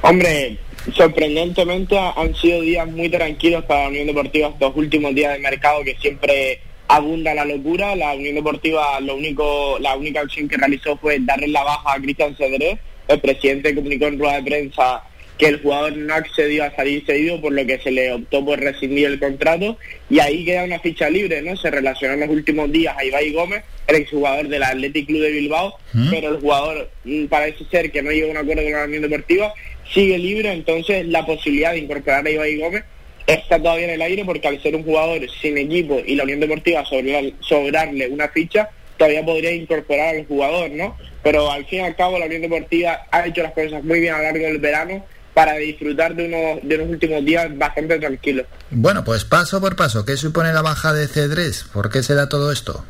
[0.01, 0.57] Hombre,
[0.95, 5.83] sorprendentemente han sido días muy tranquilos para la Unión Deportiva estos últimos días de mercado
[5.83, 7.95] que siempre abunda la locura.
[7.95, 12.01] La Unión Deportiva, lo único, la única acción que realizó fue darle la baja a
[12.01, 12.79] Cristian Cedré
[13.09, 15.03] el presidente comunicó en rueda de prensa
[15.37, 18.59] que el jugador no accedió a salir cedido, por lo que se le optó por
[18.59, 19.77] rescindir el contrato,
[20.09, 21.55] y ahí queda una ficha libre, ¿no?
[21.55, 25.31] Se relacionó en los últimos días a Ibai Gómez, el exjugador del Athletic Club de
[25.31, 26.09] Bilbao, ¿Mm?
[26.09, 29.01] pero el jugador mm, parece ser que no llegó a un acuerdo con la Unión
[29.03, 29.53] Deportiva,
[29.93, 32.83] sigue libre, entonces la posibilidad de incorporar a Ibai Gómez
[33.25, 36.41] está todavía en el aire, porque al ser un jugador sin equipo y la Unión
[36.41, 38.69] Deportiva sobrar- sobrarle una ficha,
[38.99, 40.95] todavía podría incorporar al jugador, ¿no?
[41.23, 44.13] Pero al fin y al cabo la Unión Deportiva ha hecho las cosas muy bien
[44.13, 45.03] a lo largo del verano
[45.33, 48.45] para disfrutar de unos, de unos últimos días bastante tranquilos.
[48.71, 51.65] Bueno, pues paso por paso, ¿qué supone la baja de Cedrés?
[51.73, 52.83] ¿Por qué se da todo esto?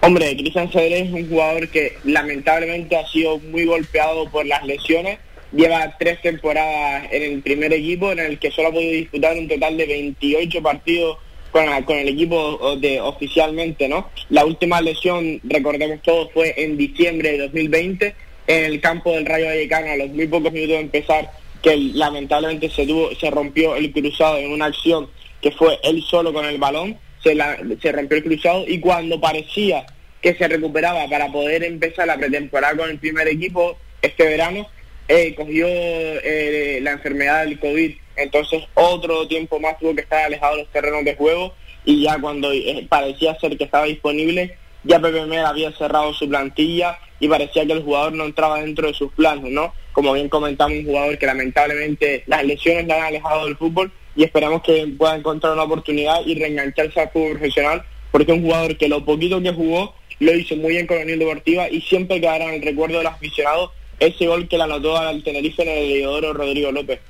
[0.00, 5.18] Hombre, Cristian Cedrés es un jugador que lamentablemente ha sido muy golpeado por las lesiones.
[5.52, 9.46] Lleva tres temporadas en el primer equipo, en el que solo ha podido disputar un
[9.46, 11.18] total de 28 partidos
[11.52, 14.08] con, el equipo de, oficialmente, ¿no?
[14.28, 18.14] La última lesión, recordemos todos, fue en diciembre de 2020
[18.46, 21.30] en el campo del Rayo Vallecano a los muy pocos minutos de empezar,
[21.62, 25.08] que lamentablemente se tuvo, se rompió el cruzado en una acción
[25.42, 29.20] que fue él solo con el balón, se, la- se rompió el cruzado y cuando
[29.20, 29.84] parecía
[30.22, 34.66] que se recuperaba para poder empezar la pretemporada con el primer equipo este verano,
[35.08, 40.56] eh, cogió eh, la enfermedad del COVID, entonces otro tiempo más tuvo que estar alejado
[40.56, 45.00] de los terrenos de juego y ya cuando eh, parecía ser que estaba disponible, ya
[45.00, 48.94] Pepe Mel había cerrado su plantilla y parecía que el jugador no entraba dentro de
[48.94, 49.74] sus planes, ¿no?
[49.92, 54.24] Como bien comentamos, un jugador que lamentablemente las lesiones le han alejado del fútbol y
[54.24, 58.76] esperamos que pueda encontrar una oportunidad y reengancharse al fútbol profesional, porque es un jugador
[58.76, 62.20] que lo poquito que jugó lo hizo muy bien con la Unión Deportiva y siempre
[62.20, 65.68] quedará en el recuerdo de los aficionados ese gol que le anotó al Tenerife en
[65.68, 67.00] el Leodoro Rodrigo López.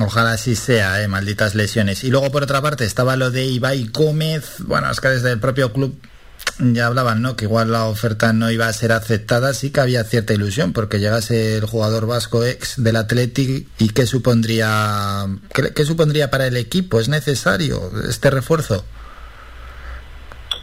[0.00, 2.04] Ojalá así sea, eh, malditas lesiones.
[2.04, 4.56] Y luego por otra parte estaba lo de Ibai Gómez.
[4.60, 5.98] Bueno, es que desde el propio club
[6.58, 7.36] ya hablaban, ¿no?
[7.36, 9.54] Que igual la oferta no iba a ser aceptada.
[9.54, 14.06] Sí que había cierta ilusión porque llegase el jugador vasco ex del Athletic y qué
[14.06, 15.26] supondría,
[15.74, 17.00] qué, supondría para el equipo.
[17.00, 18.84] ¿Es necesario este refuerzo?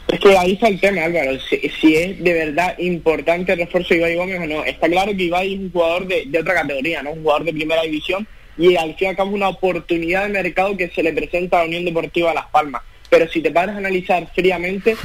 [0.08, 1.32] Es que ahí está el tema, Álvaro.
[1.50, 4.64] Si, si es de verdad importante el refuerzo de Ibai Gómez o no.
[4.64, 7.12] Está claro que Ibai es un jugador de otra categoría, ¿no?
[7.12, 8.28] Un jugador de primera división
[8.58, 11.62] y al fin y al cabo una oportunidad de mercado que se le presenta a
[11.62, 12.82] la Unión Deportiva Las Palmas.
[13.10, 14.96] Pero si te paras a analizar fríamente,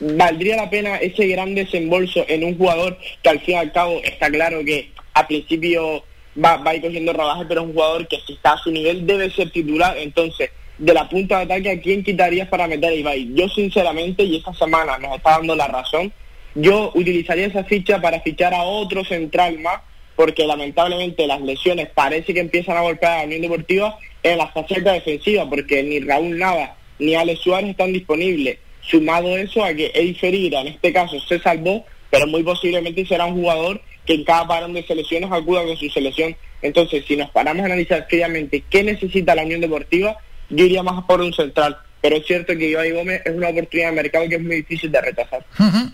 [0.00, 4.00] valdría la pena ese gran desembolso en un jugador que al fin y al cabo
[4.04, 6.04] está claro que al principio
[6.42, 8.70] va, va a ir cogiendo rodaje, pero es un jugador que si está a su
[8.70, 9.96] nivel debe ser titular.
[9.98, 13.34] Entonces, de la punta de ataque, ¿a quién quitarías para meter a Ibai?
[13.34, 16.12] Yo sinceramente, y esta semana nos está dando la razón,
[16.54, 19.80] yo utilizaría esa ficha para fichar a otro central más,
[20.20, 24.48] porque lamentablemente las lesiones parece que empiezan a golpear a la Unión Deportiva en la
[24.48, 28.58] faceta defensiva, porque ni Raúl Nava ni Alex Suárez están disponibles.
[28.82, 33.40] Sumado eso a que Ferreira, en este caso, se salvó, pero muy posiblemente será un
[33.40, 36.36] jugador que en cada parón de selecciones acuda con su selección.
[36.60, 40.18] Entonces, si nos paramos a analizar fríamente qué necesita la Unión Deportiva,
[40.50, 41.78] yo iría más por un central.
[42.02, 44.90] Pero es cierto que Ibai Gómez es una oportunidad de mercado que es muy difícil
[44.90, 45.44] de rechazar.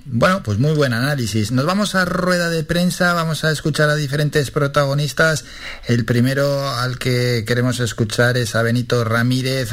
[0.04, 1.50] Bueno, pues muy buen análisis.
[1.50, 5.44] Nos vamos a rueda de prensa, vamos a escuchar a diferentes protagonistas.
[5.88, 9.70] El primero al que queremos escuchar es a Benito Ramírez.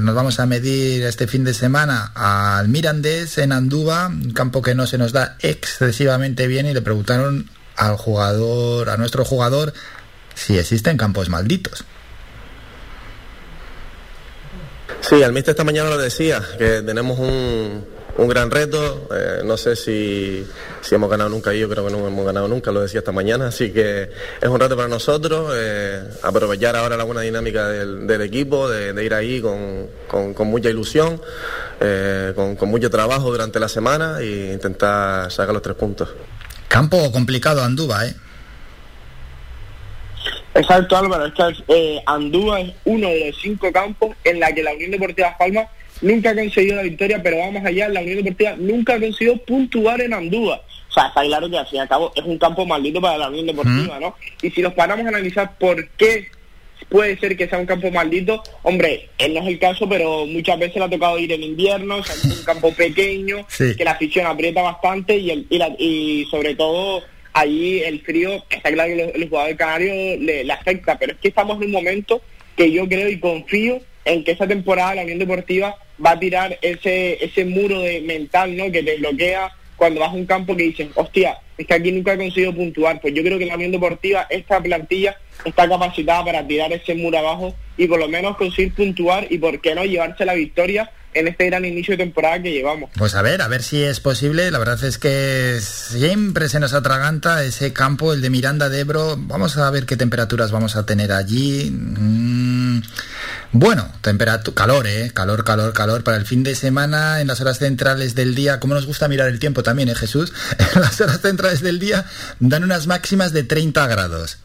[0.00, 4.74] Nos vamos a medir este fin de semana al Mirandés en Andúba, un campo que
[4.74, 9.74] no se nos da excesivamente bien y le preguntaron al jugador, a nuestro jugador,
[10.34, 11.84] si existen campos malditos.
[15.00, 17.84] Sí, el mister esta mañana lo decía, que tenemos un,
[18.16, 19.08] un gran reto.
[19.14, 20.46] eh, no sé si,
[20.82, 23.46] si hemos ganado nunca, yo creo que no hemos ganado nunca, lo decía esta mañana.
[23.48, 24.10] Así que
[24.40, 29.02] es un reto para nosotros, eh, aprovechar ahora la buena dinámica del, del equipo, de,
[29.04, 29.88] ir ahí con,
[30.34, 31.22] con- mucha ilusión,
[31.80, 36.08] eh, con, con mucho trabajo durante la semana e intentar sacar los tres puntos.
[36.66, 38.14] Campo complicado Andúba, ¿eh?
[40.58, 44.62] Exacto, Álvaro, es que eh, Andúa es uno de los cinco campos en la que
[44.62, 45.68] la Unión Deportiva Las Palmas
[46.02, 50.00] nunca ha conseguido la victoria, pero vamos allá, la Unión Deportiva nunca ha conseguido puntuar
[50.00, 50.60] en Andúa.
[50.88, 53.18] O sea, está claro que al fin y al cabo es un campo maldito para
[53.18, 54.16] la Unión Deportiva, ¿no?
[54.42, 56.28] Y si nos paramos a analizar por qué
[56.88, 60.58] puede ser que sea un campo maldito, hombre, él no es el caso, pero muchas
[60.58, 63.90] veces le ha tocado ir en invierno, o sea, es un campo pequeño, que la
[63.92, 67.02] afición aprieta bastante y, el, y, la- y sobre todo
[67.32, 71.28] allí el frío, está claro que los, los jugadores canarios le, afecta, pero es que
[71.28, 72.22] estamos en un momento
[72.56, 76.58] que yo creo y confío en que esta temporada la Unión Deportiva va a tirar
[76.62, 78.70] ese ese muro de mental, ¿no?
[78.72, 82.12] Que te bloquea cuando vas a un campo que dices, hostia, es que aquí nunca
[82.12, 83.00] he conseguido puntuar.
[83.00, 87.18] Pues yo creo que la Unión Deportiva, esta plantilla, está capacitada para tirar ese muro
[87.18, 91.28] abajo y por lo menos conseguir puntuar y, por qué no, llevarse la victoria en
[91.28, 92.90] este gran inicio de temporada que llevamos.
[92.96, 94.50] Pues a ver, a ver si es posible.
[94.50, 99.16] La verdad es que siempre se nos atraganta ese campo, el de Miranda de Ebro.
[99.18, 101.70] Vamos a ver qué temperaturas vamos a tener allí.
[101.70, 102.82] Mm,
[103.52, 105.10] bueno, temperatura, calor, ¿eh?
[105.12, 106.04] Calor, calor, calor.
[106.04, 109.28] Para el fin de semana, en las horas centrales del día, como nos gusta mirar
[109.28, 110.32] el tiempo también, ¿eh, Jesús?
[110.74, 112.04] En las horas centrales del día
[112.40, 114.38] dan unas máximas de 30 grados.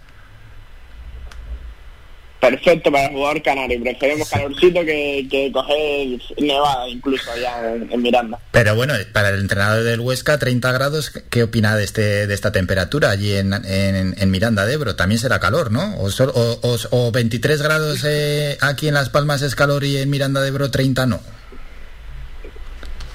[2.49, 3.81] Perfecto para el jugador canario.
[3.81, 8.37] Preferimos calorcito que, que coger nevada incluso allá en, en Miranda.
[8.51, 12.51] Pero bueno, para el entrenador del Huesca, 30 grados, ¿qué opina de este de esta
[12.51, 14.95] temperatura allí en, en, en Miranda de Ebro?
[14.97, 15.95] También será calor, ¿no?
[15.97, 20.09] O, o, o- o 23 grados eh, aquí en Las Palmas es calor y en
[20.09, 21.21] Miranda de Ebro 30 no.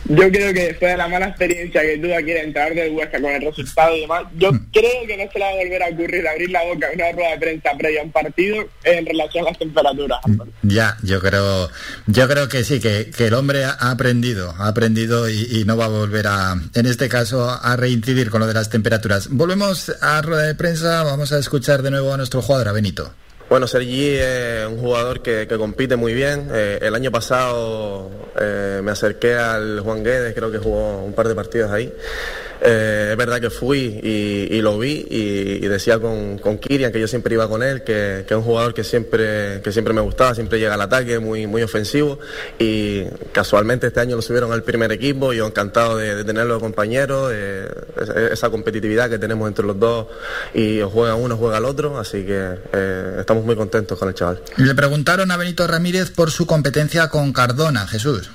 [0.09, 3.21] Yo creo que después de la mala experiencia que tuvo aquí el entrenador del Huesca
[3.21, 5.89] con el resultado y demás, yo creo que no se le va a volver a
[5.89, 9.45] ocurrir abrir la boca en una rueda de prensa previa a un partido en relación
[9.47, 10.21] a las temperaturas.
[10.63, 11.69] Ya, yo creo,
[12.07, 15.77] yo creo que sí, que, que el hombre ha aprendido, ha aprendido y, y no
[15.77, 19.29] va a volver a, en este caso, a reincidir con lo de las temperaturas.
[19.31, 23.13] Volvemos a rueda de prensa, vamos a escuchar de nuevo a nuestro jugador, a Benito.
[23.49, 26.51] Bueno, Sergi es un jugador que, compite muy bien.
[26.53, 31.29] Eh, el año pasado eh, me acerqué al Juan Guedes, creo que jugó un par
[31.29, 31.91] de partidos ahí.
[32.61, 37.07] Eh, es verdad que fui y, lo vi y, decía con, con Kirian, que yo
[37.07, 40.35] siempre iba con él, que, que es un jugador que siempre, que siempre me gustaba,
[40.35, 42.19] siempre llega al ataque, muy, muy ofensivo
[42.59, 47.29] y casualmente este año lo subieron al primer equipo yo encantado de, tenerlo de compañero,
[47.33, 47.69] eh,
[48.33, 50.07] esa- competitividad que tenemos entre los dos
[50.55, 54.41] y juega uno, juega el otro, así que eh, estamos muy contentos con el chaval.
[54.57, 58.31] Le preguntaron a Benito Ramírez por su competencia con Cardona, Jesús.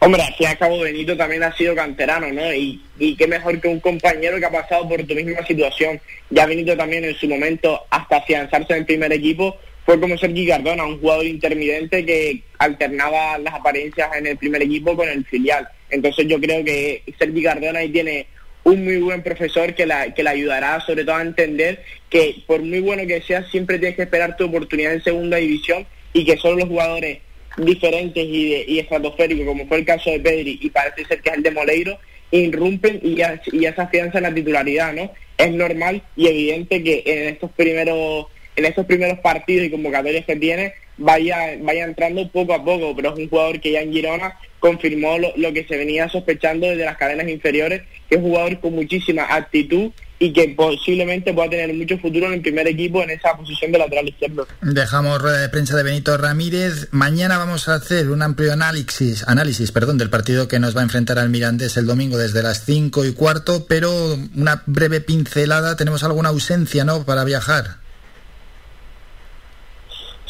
[0.00, 2.52] Hombre, al fin y al cabo Benito también ha sido canterano, ¿no?
[2.52, 6.00] Y, y qué mejor que un compañero que ha pasado por tu misma situación.
[6.30, 10.46] Ya Benito también en su momento, hasta afianzarse en el primer equipo, fue como Sergi
[10.46, 15.68] Cardona, un jugador intermitente que alternaba las apariencias en el primer equipo con el filial.
[15.90, 18.26] Entonces yo creo que Sergi Cardona ahí tiene
[18.64, 22.62] un muy buen profesor que la, que le ayudará sobre todo a entender que por
[22.62, 26.36] muy bueno que sea, siempre tienes que esperar tu oportunidad en segunda división y que
[26.36, 27.18] solo los jugadores
[27.56, 31.30] diferentes y, de- y estratosféricos, como fue el caso de Pedri y parece ser que
[31.30, 31.98] es el de Moleiro,
[32.30, 35.10] irrumpen y ya, y ya se afianza en la titularidad, ¿no?
[35.36, 40.36] Es normal y evidente que en estos primeros en estos primeros partidos y convocatorias que
[40.36, 44.38] tiene vaya vaya entrando poco a poco, pero es un jugador que ya en Girona
[44.60, 48.60] confirmó lo, lo que se venía sospechando desde las cadenas inferiores, que es un jugador
[48.60, 49.90] con muchísima actitud
[50.22, 53.78] y que posiblemente pueda tener mucho futuro en el primer equipo en esa posición de
[53.78, 54.46] lateral izquierdo.
[54.60, 56.86] Dejamos rueda de prensa de Benito Ramírez.
[56.92, 60.84] Mañana vamos a hacer un amplio análisis, análisis perdón, del partido que nos va a
[60.84, 63.90] enfrentar al Mirandés el domingo desde las 5 y cuarto, pero
[64.36, 65.74] una breve pincelada.
[65.74, 67.78] Tenemos alguna ausencia, ¿no?, para viajar.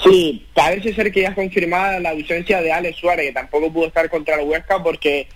[0.02, 3.88] Sí, parece ser que ya es confirmada la ausencia de Alex Suárez, que tampoco pudo
[3.88, 5.28] estar contra el Huesca porque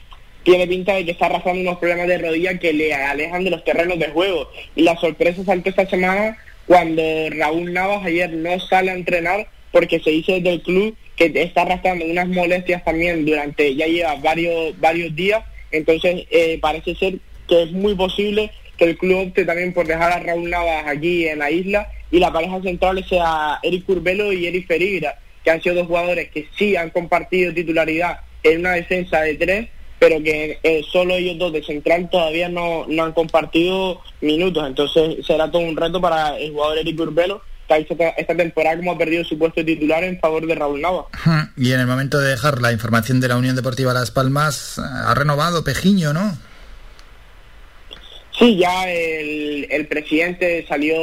[0.47, 3.65] tiene pinta de que está arrastrando unos problemas de rodilla que le alejan de los
[3.65, 4.49] terrenos de juego.
[4.77, 9.99] Y la sorpresa saltó esta semana cuando Raúl Navas ayer no sale a entrenar porque
[9.99, 14.79] se dice desde el club que está arrastrando unas molestias también durante, ya lleva varios,
[14.79, 15.43] varios días,
[15.73, 17.15] entonces eh, parece ser
[17.49, 21.27] que es muy posible que el club opte también por dejar a Raúl Navas aquí
[21.27, 25.61] en la isla y la pareja central sea Eric Curbelo y Eric Ferreira, que han
[25.61, 29.69] sido dos jugadores que sí han compartido titularidad en una defensa de tres,
[29.99, 34.67] pero que eh, solo ellos dos de central todavía no, no han compartido minutos.
[34.67, 38.77] Entonces será todo un reto para el jugador Eric Curbelo, que ha hecho esta- temporada
[38.77, 41.07] como ha perdido su puesto de titular en favor de Raúl Navas.
[41.57, 45.15] Y en el momento de dejar la información de la Unión Deportiva Las Palmas, ha
[45.15, 46.37] renovado Pejiño, ¿no?
[48.39, 50.95] Sí, ya el, el presidente salió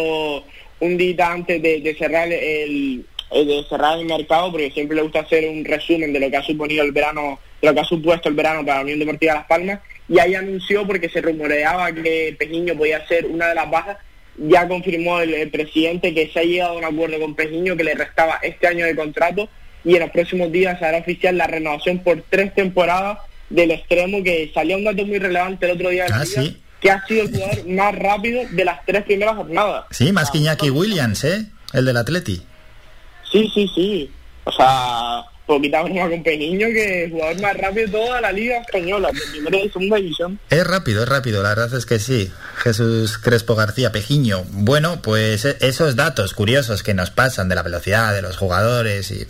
[0.80, 5.20] un día antes de, de cerrar el de cerrar el mercado, porque siempre le gusta
[5.22, 8.30] hacer un resumen de lo que ha suponido el verano, de lo que ha supuesto
[8.30, 12.36] el verano para la Unión Deportiva Las Palmas, y ahí anunció porque se rumoreaba que
[12.38, 13.98] Pejiño podía ser una de las bajas
[14.36, 17.84] ya confirmó el, el presidente que se ha llegado a un acuerdo con Pejiño que
[17.84, 19.48] le restaba este año de contrato
[19.86, 23.20] y en los próximos días se hará oficial la renovación por tres temporadas
[23.52, 26.58] del extremo que salió un dato muy relevante el otro día, Ah, día, sí.
[26.82, 29.86] que ha sido el jugador más rápido de las tres primeras jornadas.
[29.92, 31.46] Sí, más que Iñaki Williams, ¿eh?
[31.74, 32.42] El del Atleti.
[33.34, 34.12] Sí, sí, sí.
[34.46, 38.60] O sea, poquita broma con Pejiño que es jugador más rápido de toda la liga
[38.60, 40.40] española, de primera y segunda división.
[40.50, 42.32] Es rápido, es rápido, la verdad es que sí.
[42.58, 44.44] Jesús Crespo García Pejiño.
[44.52, 49.12] Bueno, pues e- esos datos curiosos que nos pasan de la velocidad de los jugadores
[49.12, 49.26] y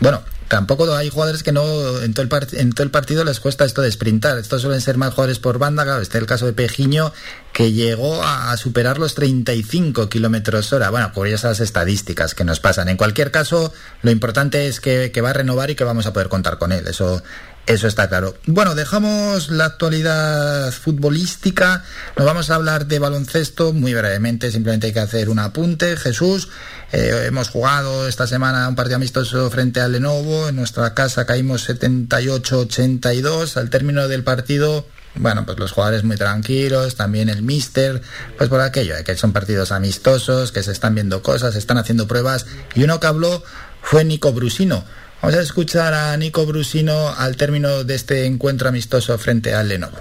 [0.00, 3.64] bueno, tampoco hay jugadores que no en todo el, en todo el partido les cuesta
[3.64, 4.38] esto de sprintar.
[4.38, 7.12] Estos suelen ser más jugadores por banda, claro, este es el caso de Pejiño
[7.52, 10.90] que llegó a, a superar los 35 kilómetros hora.
[10.90, 12.88] Bueno, curiosas estadísticas que nos pasan.
[12.88, 16.12] En cualquier caso, lo importante es que, que va a renovar y que vamos a
[16.12, 16.86] poder contar con él.
[16.86, 17.22] Eso
[17.66, 18.36] eso está claro.
[18.46, 21.82] Bueno, dejamos la actualidad futbolística.
[22.16, 24.52] Nos vamos a hablar de baloncesto muy brevemente.
[24.52, 25.96] Simplemente hay que hacer un apunte.
[25.96, 26.48] Jesús,
[26.92, 30.48] eh, hemos jugado esta semana un partido amistoso frente al Lenovo.
[30.48, 33.56] En nuestra casa caímos 78-82.
[33.56, 38.02] Al término del partido, bueno, pues los jugadores muy tranquilos, también el míster,
[38.38, 41.78] pues por aquello, de que son partidos amistosos, que se están viendo cosas, se están
[41.78, 42.46] haciendo pruebas.
[42.74, 43.42] Y uno que habló
[43.82, 44.84] fue Nico Brusino.
[45.22, 49.98] Vamos a escuchar a Nico Brusino al término de este encuentro amistoso frente al Lenovo.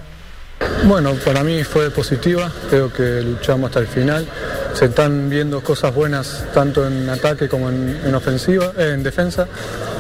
[0.85, 4.27] Bueno, para mí fue positiva, creo que luchamos hasta el final.
[4.73, 9.47] Se están viendo cosas buenas tanto en ataque como en, en ofensiva, eh, en defensa.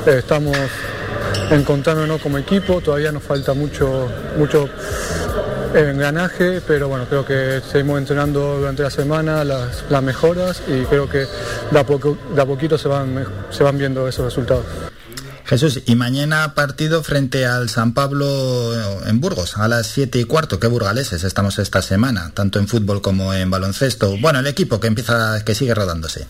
[0.05, 0.55] Eh, estamos
[1.49, 4.69] encontrándonos como equipo, todavía nos falta mucho, mucho
[5.73, 11.25] engranaje, pero bueno, creo que seguimos entrenando durante la semana las, mejoras y creo que
[11.71, 14.65] de a, poco, poquito se van, se van viendo esos resultados.
[15.45, 18.25] Jesús, y mañana partido frente al San Pablo
[19.07, 20.59] en Burgos, a las 7 y cuarto.
[20.59, 24.17] ¿Qué burgaleses estamos esta semana, tanto en fútbol como en baloncesto?
[24.17, 26.25] Bueno, el equipo que empieza, que sigue rodándose.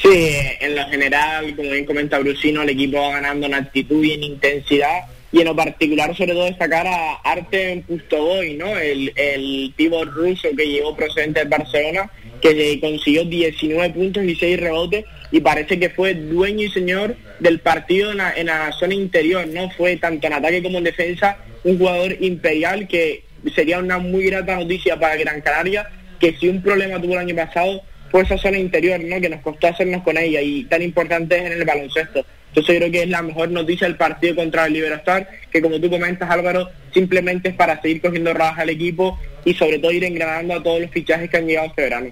[0.00, 0.30] Sí,
[0.60, 4.22] en lo general, como bien comenta Brusino, el equipo va ganando en actitud y en
[4.22, 5.00] intensidad.
[5.32, 8.78] Y en lo particular, sobre todo, destacar a Artem Pustovoy, ¿no?
[8.78, 14.60] El, el pívot ruso que llegó procedente del Barcelona, que consiguió 19 puntos y 6
[14.60, 18.94] rebotes y parece que fue dueño y señor del partido en la, en la zona
[18.94, 19.70] interior, ¿no?
[19.70, 24.56] Fue tanto en ataque como en defensa un jugador imperial que sería una muy grata
[24.56, 28.58] noticia para Gran Canaria, que si un problema tuvo el año pasado fue esa zona
[28.58, 29.20] interior, ¿no?
[29.20, 32.24] Que nos costó hacernos con ella y tan importante es en el baloncesto.
[32.50, 35.88] Entonces creo que es la mejor noticia del partido contra el Liberastar, que como tú
[35.88, 40.54] comentas Álvaro, simplemente es para seguir cogiendo rajas al equipo y sobre todo ir engranando
[40.54, 42.10] a todos los fichajes que han llegado este verano.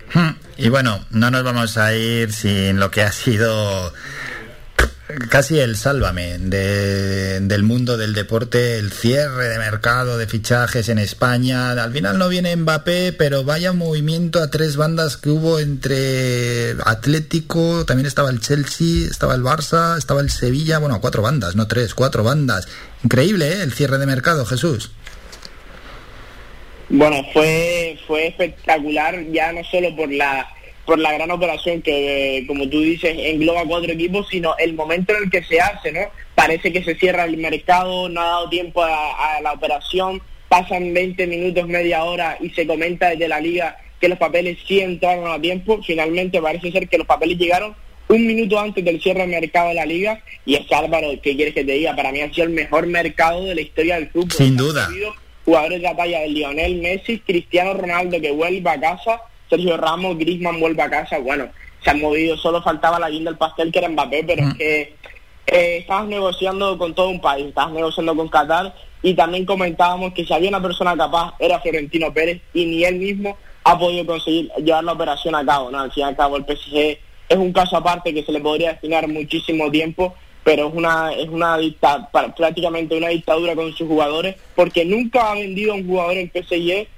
[0.56, 3.92] Y bueno, no nos vamos a ir sin lo que ha sido
[5.30, 10.98] casi el sálvame de- del mundo del deporte, el cierre de mercado de fichajes en
[10.98, 11.70] España.
[11.72, 17.84] Al final no viene Mbappé, pero vaya movimiento a tres bandas que hubo entre Atlético,
[17.86, 21.94] también estaba el Chelsea, estaba el Barça, estaba el Sevilla, bueno, cuatro bandas, no tres,
[21.94, 22.68] cuatro bandas.
[23.02, 23.62] Increíble, ¿eh?
[23.62, 24.90] El cierre de mercado, Jesús.
[26.90, 30.46] Bueno, fue fue espectacular ya no solo por la
[30.88, 35.14] por la gran operación que, eh, como tú dices, engloba cuatro equipos, sino el momento
[35.14, 36.00] en el que se hace, ¿no?
[36.34, 40.94] Parece que se cierra el mercado, no ha dado tiempo a, a la operación, pasan
[40.94, 45.30] 20 minutos, media hora y se comenta desde la liga que los papeles sí entraron
[45.30, 45.78] a tiempo.
[45.82, 47.74] Finalmente parece ser que los papeles llegaron
[48.08, 51.36] un minuto antes del cierre del mercado de la liga y es que Álvaro, ¿qué
[51.36, 51.94] quieres que te diga?
[51.94, 54.32] Para mí ha sido el mejor mercado de la historia del fútbol.
[54.32, 54.88] Sin duda.
[55.44, 60.18] Jugadores de la talla de Lionel Messi, Cristiano Ronaldo que vuelve a casa, Sergio Ramos,
[60.18, 61.48] Griezmann vuelve a casa, bueno,
[61.82, 64.80] se han movido, solo faltaba la guinda del pastel que era Mbappé, pero es que
[65.46, 70.24] eh, estabas negociando con todo un país, estabas negociando con Qatar y también comentábamos que
[70.24, 74.50] si había una persona capaz era Florentino Pérez y ni él mismo ha podido conseguir
[74.58, 75.80] llevar la operación a cabo, ¿no?
[75.80, 78.70] Al fin y al cabo el PSG es un caso aparte que se le podría
[78.72, 84.36] destinar muchísimo tiempo, pero es una es una dicta, prácticamente una dictadura con sus jugadores
[84.56, 86.88] porque nunca ha vendido a un jugador en PSG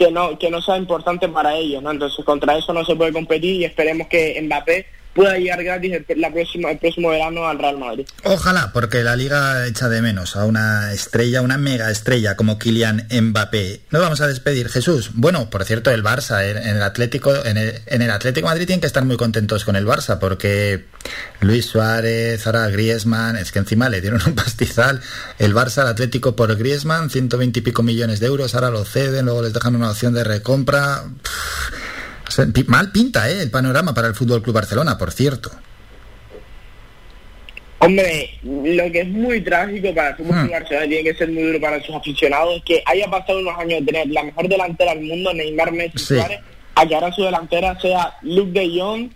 [0.00, 1.90] que no que no sea importante para ellos, ¿no?
[1.90, 6.20] Entonces contra eso no se puede competir y esperemos que Mbappé pueda llegar gratis el,
[6.20, 8.06] la próxima, el próximo verano al Real Madrid.
[8.24, 13.08] Ojalá, porque la liga echa de menos a una estrella, una mega estrella como Kylian
[13.10, 13.82] Mbappé.
[13.90, 15.10] Nos vamos a despedir, Jesús.
[15.14, 18.80] Bueno, por cierto, el Barça, en el Atlético, en el, en el Atlético Madrid tienen
[18.80, 20.84] que estar muy contentos con el Barça, porque
[21.40, 25.00] Luis Suárez, ahora Griezmann, es que encima le dieron un pastizal.
[25.38, 29.26] El Barça al Atlético por Griezmann, 120 y pico millones de euros, ahora lo ceden,
[29.26, 31.04] luego les dejan una opción de recompra.
[32.66, 33.42] Mal pinta, ¿eh?
[33.42, 35.50] El panorama para el Fútbol Club Barcelona, por cierto.
[37.82, 41.42] Hombre, lo que es muy trágico para el Fútbol Club Barcelona tiene que ser muy
[41.44, 44.94] duro para sus aficionados es que haya pasado unos años de tener la mejor delantera
[44.94, 46.14] del mundo, Neymar, Messi, Sí.
[46.16, 46.40] Suárez,
[46.74, 49.10] a que ahora su delantera sea Luke de Jong,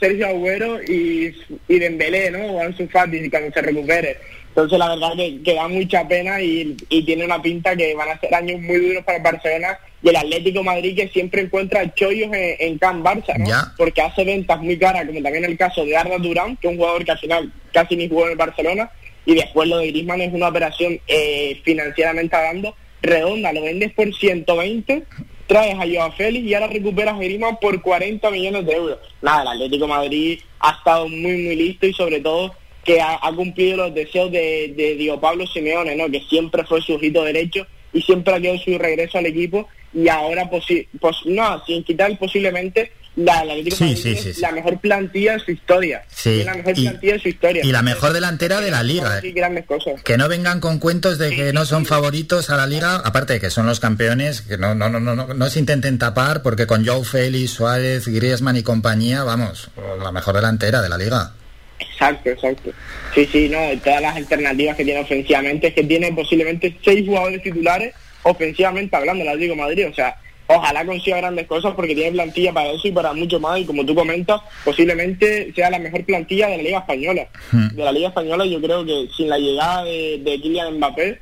[0.00, 1.34] Sergio Agüero y,
[1.68, 2.38] y Dembélé, ¿no?
[2.46, 4.18] O Ansu Fati cuando se recupere.
[4.50, 8.10] Entonces la verdad que, que da mucha pena y, y tiene una pinta que van
[8.10, 11.94] a ser años muy duros para el Barcelona y el Atlético Madrid que siempre encuentra
[11.94, 13.46] chollos en, en Can Barça, ¿no?
[13.46, 13.72] Ya.
[13.76, 16.78] Porque hace ventas muy caras, como también el caso de Arda Durán, que es un
[16.78, 18.90] jugador que al final casi ni jugó en el Barcelona,
[19.24, 24.14] y después lo de Griezmann es una operación eh, financieramente hablando redonda, lo vendes por
[24.14, 25.04] 120,
[25.46, 28.98] traes a Joao Félix y ahora recuperas a Griezmann por 40 millones de euros.
[29.22, 32.54] Nada, el Atlético de Madrid ha estado muy muy listo y sobre todo
[32.94, 36.10] que ha, ha cumplido los deseos de, de Diego Pablo Simeone, ¿no?
[36.10, 40.08] que siempre fue su ojito derecho y siempre ha quedado su regreso al equipo y
[40.08, 45.50] ahora, posi pos no, sin quitar posiblemente, la, Sí, sí, sí, mejor plantilla de su
[45.50, 46.02] historia.
[46.44, 47.64] La mejor y- plantilla de su historia.
[47.64, 49.20] y la mejor delantera de la liga.
[49.34, 50.02] Grandes cosas.
[50.02, 53.40] Que no vengan con cuentos de que no son favoritos a la liga, aparte de
[53.40, 56.66] que son los campeones, que no, no, no, no, no, no se intenten tapar, porque
[56.66, 59.70] con Joe Félix, Suárez, Griezmann y compañía, vamos,
[60.02, 61.32] la mejor delantera de la liga.
[61.80, 62.70] Exacto, exacto.
[63.14, 67.42] Sí, sí, no, todas las alternativas que tiene ofensivamente es que tiene posiblemente seis jugadores
[67.42, 70.14] titulares ofensivamente hablando, la digo Madrid, o sea,
[70.46, 73.84] ojalá consiga grandes cosas porque tiene plantilla para eso y para mucho más y como
[73.86, 77.26] tú comentas, posiblemente sea la mejor plantilla de la Liga Española.
[77.74, 81.18] De la Liga Española yo creo que sin la llegada de, de Kylian Mbappé,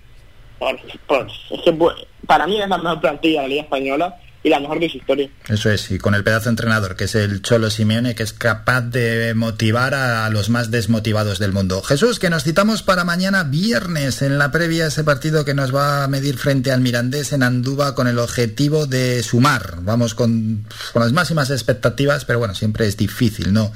[0.58, 1.94] por, por- es que pues,
[2.26, 4.16] para mí es la mejor plantilla de la Liga Española
[4.48, 5.28] y la mejor de su historia.
[5.48, 8.32] Eso es, y con el pedazo de entrenador, que es el Cholo Simeone, que es
[8.32, 11.82] capaz de motivar a los más desmotivados del mundo.
[11.82, 15.74] Jesús, que nos citamos para mañana viernes en la previa a ese partido que nos
[15.74, 19.76] va a medir frente al Mirandés en Andúba con el objetivo de sumar.
[19.82, 23.72] Vamos con, con las máximas expectativas, pero bueno, siempre es difícil, ¿no?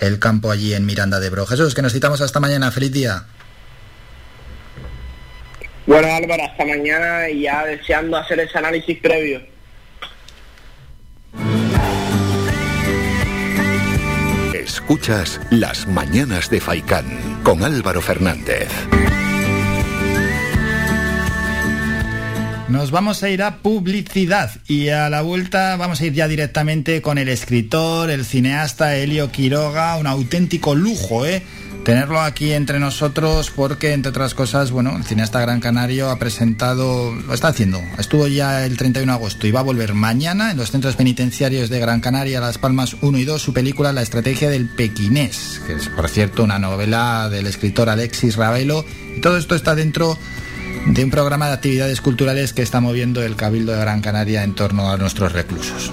[0.00, 1.46] El campo allí en Miranda de Bro.
[1.46, 2.70] Jesús, que nos citamos hasta mañana.
[2.72, 3.26] Feliz día.
[5.86, 9.55] Bueno Álvaro, hasta mañana y ya deseando hacer ese análisis previo.
[14.88, 17.06] Escuchas Las Mañanas de Faicán
[17.42, 18.68] con Álvaro Fernández.
[22.68, 27.02] Nos vamos a ir a publicidad y a la vuelta vamos a ir ya directamente
[27.02, 31.42] con el escritor, el cineasta Elio Quiroga, un auténtico lujo, ¿eh?
[31.86, 37.14] Tenerlo aquí entre nosotros porque, entre otras cosas, bueno, el cineasta gran canario ha presentado,
[37.14, 40.56] lo está haciendo, estuvo ya el 31 de agosto y va a volver mañana en
[40.56, 44.50] los centros penitenciarios de Gran Canaria, Las Palmas 1 y 2, su película La estrategia
[44.50, 48.84] del pequinés, que es, por cierto, una novela del escritor Alexis Ravelo,
[49.16, 50.18] y todo esto está dentro
[50.88, 54.56] de un programa de actividades culturales que está moviendo el Cabildo de Gran Canaria en
[54.56, 55.92] torno a nuestros reclusos.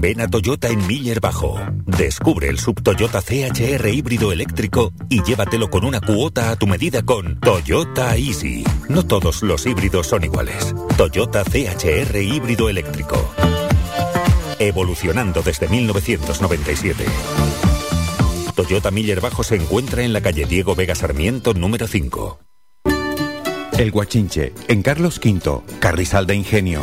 [0.00, 1.58] Ven a Toyota en Miller Bajo.
[1.84, 7.02] Descubre el sub Toyota CHR híbrido eléctrico y llévatelo con una cuota a tu medida
[7.02, 8.64] con Toyota Easy.
[8.88, 10.74] No todos los híbridos son iguales.
[10.96, 13.16] Toyota CHR híbrido eléctrico.
[14.60, 17.04] Evolucionando desde 1997.
[18.54, 22.38] Toyota Miller Bajo se encuentra en la calle Diego Vega Sarmiento número 5.
[23.78, 26.82] El Guachinche, en Carlos V, Carrizal de Ingenio.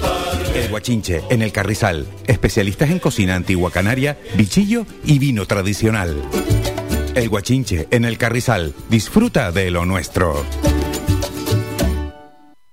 [0.53, 2.07] El Guachinche, en el Carrizal.
[2.27, 6.21] Especialistas en cocina antigua canaria, bichillo y vino tradicional.
[7.15, 8.73] El Guachinche, en el Carrizal.
[8.89, 10.45] Disfruta de lo nuestro.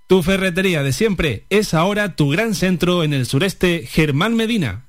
[0.08, 4.86] Tu ferretería de siempre es ahora tu gran centro en el sureste, Germán Medina.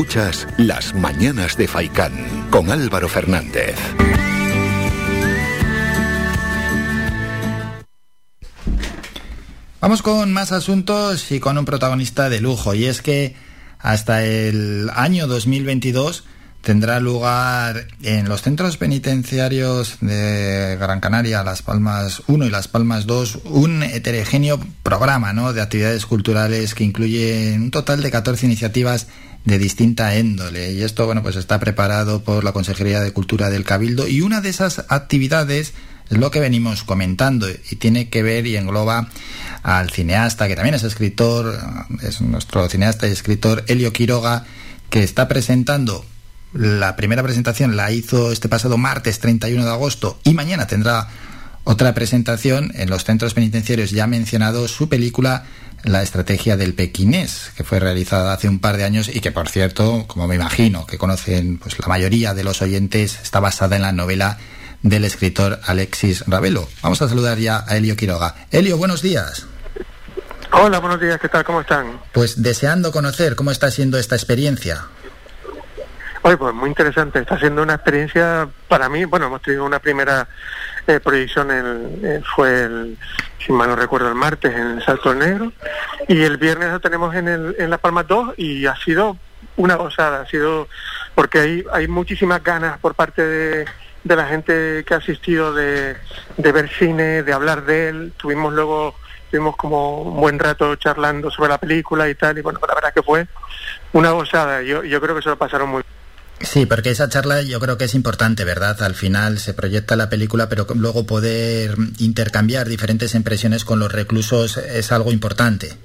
[0.00, 3.76] Escuchas Las Mañanas de Faicán con Álvaro Fernández.
[9.78, 13.36] Vamos con más asuntos y con un protagonista de lujo, y es que
[13.78, 16.24] hasta el año 2022
[16.62, 23.06] tendrá lugar en los centros penitenciarios de Gran Canaria, Las Palmas 1 y Las Palmas
[23.06, 25.52] 2, un heterogéneo programa ¿no?
[25.52, 29.06] de actividades culturales que incluye un total de 14 iniciativas
[29.44, 30.72] de distinta índole.
[30.72, 34.42] Y esto bueno, pues está preparado por la Consejería de Cultura del Cabildo y una
[34.42, 35.72] de esas actividades
[36.10, 39.08] es lo que venimos comentando y tiene que ver y engloba
[39.62, 41.56] al cineasta, que también es escritor,
[42.02, 44.44] es nuestro cineasta y escritor Elio Quiroga,
[44.90, 46.04] que está presentando
[46.52, 51.08] la primera presentación la hizo este pasado martes 31 de agosto y mañana tendrá
[51.64, 55.44] otra presentación en los centros penitenciarios ya mencionado su película
[55.82, 59.48] La estrategia del pequinés, que fue realizada hace un par de años y que por
[59.48, 63.82] cierto, como me imagino que conocen pues la mayoría de los oyentes, está basada en
[63.82, 64.36] la novela
[64.82, 66.68] del escritor Alexis Ravelo.
[66.82, 68.34] Vamos a saludar ya a Elio Quiroga.
[68.50, 69.46] Elio, buenos días.
[70.52, 71.44] Hola, buenos días, ¿qué tal?
[71.44, 72.00] ¿Cómo están?
[72.12, 74.84] Pues deseando conocer cómo está siendo esta experiencia.
[76.22, 77.20] Oye, pues muy interesante.
[77.20, 79.04] Está siendo una experiencia para mí.
[79.06, 80.28] Bueno, hemos tenido una primera
[80.86, 82.98] eh, proyección, el, eh, fue, el,
[83.44, 85.52] si mal no recuerdo, el martes en el Salto Negro.
[86.08, 89.16] Y el viernes lo tenemos en, el, en Las Palmas 2 y ha sido
[89.56, 90.20] una gozada.
[90.20, 90.68] Ha sido
[91.14, 93.64] porque hay, hay muchísimas ganas por parte de,
[94.04, 95.96] de la gente que ha asistido de,
[96.36, 98.12] de ver cine, de hablar de él.
[98.18, 102.58] Tuvimos luego estuvimos como un buen rato charlando sobre la película y tal, y bueno,
[102.66, 103.28] la verdad que fue
[103.92, 105.84] una gozada, yo, yo creo que se lo pasaron muy
[106.40, 108.82] Sí, porque esa charla yo creo que es importante, ¿verdad?
[108.82, 114.56] Al final se proyecta la película, pero luego poder intercambiar diferentes impresiones con los reclusos
[114.56, 115.76] es algo importante.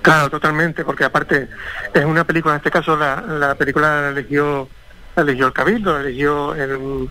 [0.00, 1.48] Claro, totalmente, porque aparte
[1.92, 4.68] es una película, en este caso la, la película la eligió,
[5.14, 7.10] eligió el Cabildo, la eligió el,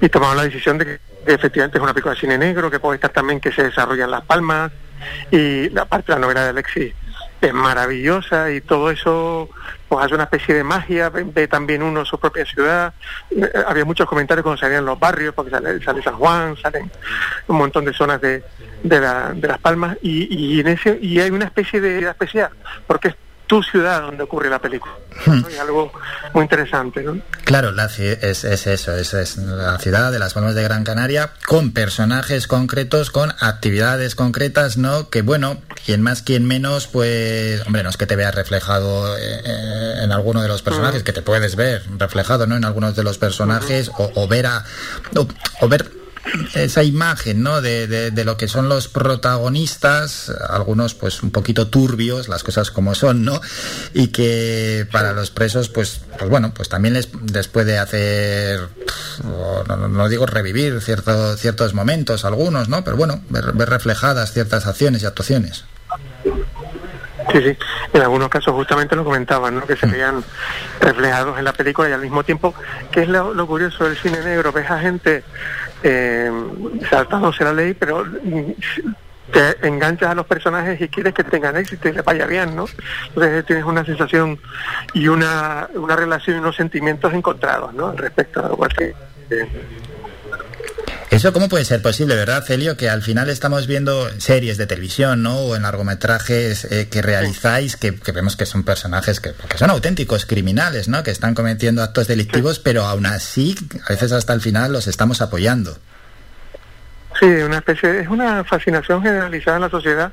[0.00, 2.96] y tomamos la decisión de que efectivamente es una película de cine negro, que puede
[2.96, 4.72] estar también que se desarrolla en Las Palmas,
[5.30, 6.94] y la parte la novela de Alexis
[7.40, 9.48] es maravillosa y todo eso
[9.88, 12.92] pues hace una especie de magia, ve, también uno su propia ciudad.
[13.30, 16.90] Eh, había muchos comentarios cuando salían los barrios, porque sale, sale San Juan, salen
[17.46, 18.42] un montón de zonas de,
[18.82, 22.50] de, la- de Las Palmas y, y, en ese, y hay una especie de especial,
[22.86, 23.16] porque es
[23.46, 24.94] tu ciudad donde ocurre la película.
[25.26, 25.48] ¿no?
[25.50, 25.92] Y algo
[26.34, 27.18] muy interesante, ¿no?
[27.44, 31.30] Claro, la es, es eso, es, es la ciudad de las Palmas de Gran Canaria
[31.46, 35.08] con personajes concretos, con actividades concretas, ¿no?
[35.08, 40.02] Que bueno, quien más, quien menos, pues, hombre, no es que te veas reflejado eh,
[40.02, 42.56] en alguno de los personajes, que te puedes ver reflejado, ¿no?
[42.56, 44.64] En algunos de los personajes, o, o ver a,
[45.14, 45.26] o,
[45.60, 45.90] o ver
[46.54, 47.60] esa imagen, ¿no?
[47.60, 52.70] De, de, de, lo que son los protagonistas, algunos pues un poquito turbios, las cosas
[52.70, 53.40] como son, ¿no?
[53.94, 58.68] Y que para los presos, pues, pues bueno, pues también les, les puede hacer,
[59.24, 62.84] no, digo revivir cierto, ciertos momentos, algunos, ¿no?
[62.84, 65.64] Pero bueno, ver, ver reflejadas ciertas acciones y actuaciones.
[67.32, 67.58] Sí, sí.
[67.92, 69.66] En algunos casos justamente lo comentaban, ¿no?
[69.66, 70.22] Que se veían
[70.80, 72.54] reflejados en la película y al mismo tiempo,
[72.90, 75.24] que es lo, lo curioso del cine negro, ves a gente
[75.82, 76.30] eh,
[76.88, 78.52] saltándose la ley, pero mm,
[79.32, 82.66] te enganchas a los personajes y quieres que tengan éxito y les vaya bien, ¿no?
[83.08, 84.38] Entonces tienes una sensación
[84.94, 87.88] y una, una relación y unos sentimientos encontrados, ¿no?
[87.88, 88.94] Al respecto a lo que...
[89.30, 89.48] Eh,
[91.10, 92.76] ¿Eso cómo puede ser posible, verdad, Celio?
[92.76, 95.36] Que al final estamos viendo series de televisión, ¿no?
[95.38, 99.70] O en largometrajes eh, que realizáis, que, que, vemos que son personajes que, que, son
[99.70, 101.04] auténticos criminales, ¿no?
[101.04, 103.54] Que están cometiendo actos delictivos, pero aún así,
[103.86, 105.78] a veces hasta el final los estamos apoyando.
[107.20, 110.12] Sí, una especie, es una fascinación generalizada en la sociedad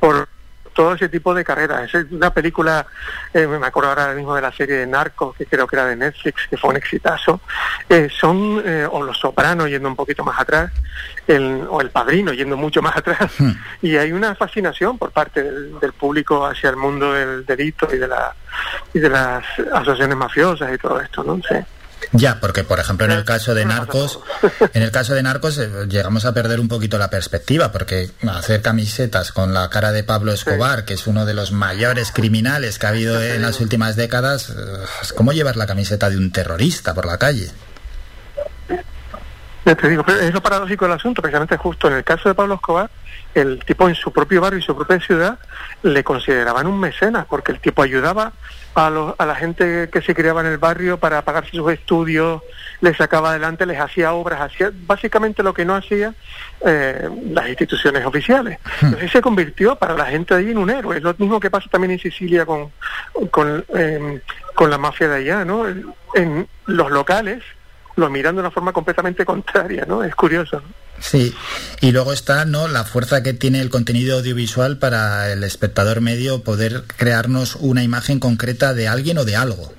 [0.00, 0.28] por
[0.74, 1.94] todo ese tipo de carreras.
[1.94, 2.86] Es una película,
[3.32, 5.96] eh, me acuerdo ahora mismo de la serie de Narcos, que creo que era de
[5.96, 7.40] Netflix, que fue un exitazo.
[7.88, 10.72] Eh, son, eh, o Los Sopranos yendo un poquito más atrás,
[11.26, 13.32] el, o El Padrino yendo mucho más atrás.
[13.38, 13.52] Hmm.
[13.80, 17.98] Y hay una fascinación por parte del, del, público hacia el mundo del delito y
[17.98, 18.34] de, la,
[18.92, 21.36] y de las asociaciones mafiosas y todo esto, ¿no?
[21.48, 21.56] Sí.
[22.14, 24.20] Ya, porque por ejemplo en el caso de Narcos,
[24.72, 28.62] en el caso de Narcos eh, llegamos a perder un poquito la perspectiva, porque hacer
[28.62, 30.84] camisetas con la cara de Pablo Escobar, sí.
[30.86, 34.52] que es uno de los mayores criminales que ha habido en las últimas décadas,
[35.02, 37.50] es como llevar la camiseta de un terrorista por la calle.
[39.64, 42.90] Te digo, es lo paradójico del asunto, precisamente justo en el caso de Pablo Escobar,
[43.34, 45.38] el tipo en su propio barrio y su propia ciudad
[45.82, 48.32] le consideraban un mecenas, porque el tipo ayudaba
[48.74, 52.42] a, los, a la gente que se criaba en el barrio para pagarse sus estudios,
[52.82, 56.12] les sacaba adelante, les hacía obras, hacía básicamente lo que no hacía
[56.66, 58.58] eh, las instituciones oficiales.
[58.82, 60.98] Entonces se convirtió para la gente de allí en un héroe.
[60.98, 62.70] Es lo mismo que pasa también en Sicilia con,
[63.30, 64.20] con, eh,
[64.54, 65.66] con la mafia de allá, ¿no?
[66.14, 67.42] En los locales
[67.96, 70.02] lo miran de una forma completamente contraria, ¿no?
[70.02, 70.84] Es curioso, ¿no?
[70.98, 71.34] Sí,
[71.80, 76.42] y luego está no la fuerza que tiene el contenido audiovisual para el espectador medio
[76.42, 79.72] poder crearnos una imagen concreta de alguien o de algo.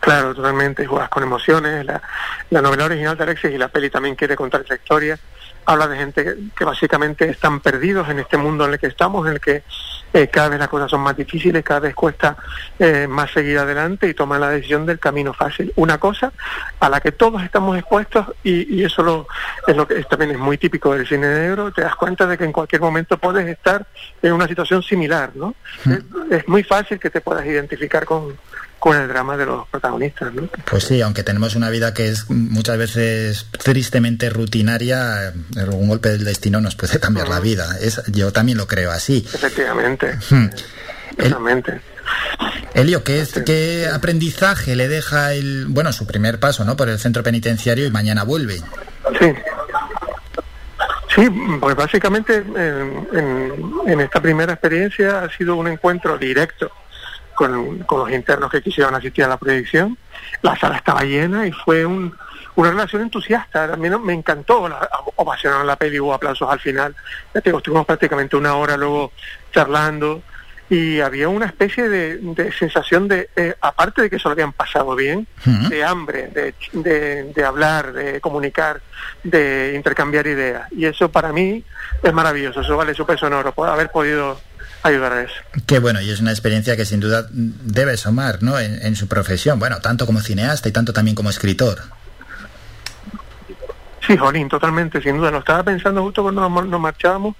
[0.00, 1.84] Claro, totalmente, juegas con emociones.
[1.84, 2.02] La,
[2.50, 5.18] la novela original de Alexis y la peli también quiere contar esa historia.
[5.66, 9.26] Habla de gente que, que básicamente están perdidos en este mundo en el que estamos,
[9.26, 9.62] en el que
[10.12, 12.36] eh, cada vez las cosas son más difíciles, cada vez cuesta
[12.78, 15.72] eh, más seguir adelante y tomar la decisión del camino fácil.
[15.76, 16.32] Una cosa
[16.80, 19.26] a la que todos estamos expuestos y, y eso lo,
[19.66, 22.36] es lo que es, también es muy típico del cine negro, te das cuenta de
[22.36, 23.86] que en cualquier momento puedes estar
[24.22, 25.54] en una situación similar, ¿no?
[25.84, 25.92] Mm.
[25.92, 28.36] Es, es muy fácil que te puedas identificar con,
[28.80, 30.34] con el drama de los protagonistas.
[30.34, 30.48] ¿no?
[30.68, 35.32] Pues sí, aunque tenemos una vida que es muchas veces tristemente rutinaria,
[35.70, 37.34] un golpe del destino nos puede cambiar uh -huh.
[37.34, 37.76] la vida.
[37.80, 39.24] Es, yo también lo creo así.
[39.32, 40.18] Efectivamente.
[40.30, 40.48] Hmm.
[42.74, 46.76] Elio, ¿qué, es, ¿qué aprendizaje le deja el, bueno, su primer paso, ¿no?
[46.76, 48.56] Por el centro penitenciario y mañana vuelve.
[49.18, 49.34] Sí.
[51.14, 51.28] Sí,
[51.60, 53.52] pues básicamente en, en,
[53.86, 56.70] en esta primera experiencia ha sido un encuentro directo
[57.40, 59.96] con, con, los internos que quisieron asistir a la proyección.
[60.42, 62.14] La sala estaba llena y fue un,
[62.56, 63.66] una relación entusiasta.
[63.66, 64.86] También me encantó, la,
[65.16, 66.94] ovacionaron la peli, hubo aplausos al final.
[67.34, 69.12] Ya te digo, estuvimos prácticamente una hora luego
[69.52, 70.22] charlando
[70.68, 74.52] y había una especie de, de sensación de, eh, aparte de que se lo habían
[74.52, 75.68] pasado bien, uh -huh.
[75.68, 78.82] de hambre, de, de, de, hablar, de comunicar,
[79.24, 80.70] de intercambiar ideas.
[80.72, 81.64] Y eso para mí
[82.02, 84.38] es maravilloso, eso vale su peso en oro, haber podido
[84.82, 85.34] ayudar a eso.
[85.66, 88.58] Qué bueno, y es una experiencia que sin duda debe sumar ¿no?
[88.58, 91.80] en, en su profesión, bueno, tanto como cineasta y tanto también como escritor.
[94.06, 95.30] Sí, Jolín, totalmente, sin duda.
[95.30, 97.36] Lo estaba pensando justo cuando nos, nos marchábamos,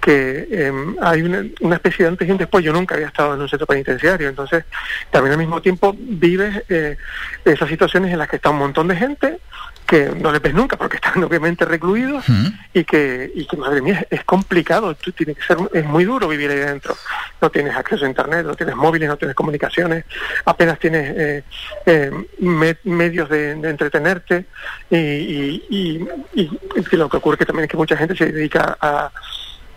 [0.00, 2.64] que eh, hay una, una, especie de antes y un después.
[2.64, 4.64] Yo nunca había estado en un centro penitenciario, entonces
[5.10, 6.96] también al mismo tiempo vives eh,
[7.44, 9.38] esas situaciones en las que está un montón de gente
[9.86, 12.58] que no le ves nunca porque están obviamente recluidos uh -huh.
[12.72, 16.28] y que y que madre mía es complicado Tú, tiene que ser es muy duro
[16.28, 16.96] vivir ahí dentro
[17.40, 20.04] no tienes acceso a internet no tienes móviles no tienes comunicaciones
[20.44, 21.42] apenas tienes eh,
[21.86, 24.46] eh, me, medios de, de, entretenerte
[24.90, 28.76] y, y, y, y, lo que ocurre que también es que mucha gente se dedica
[28.80, 29.10] a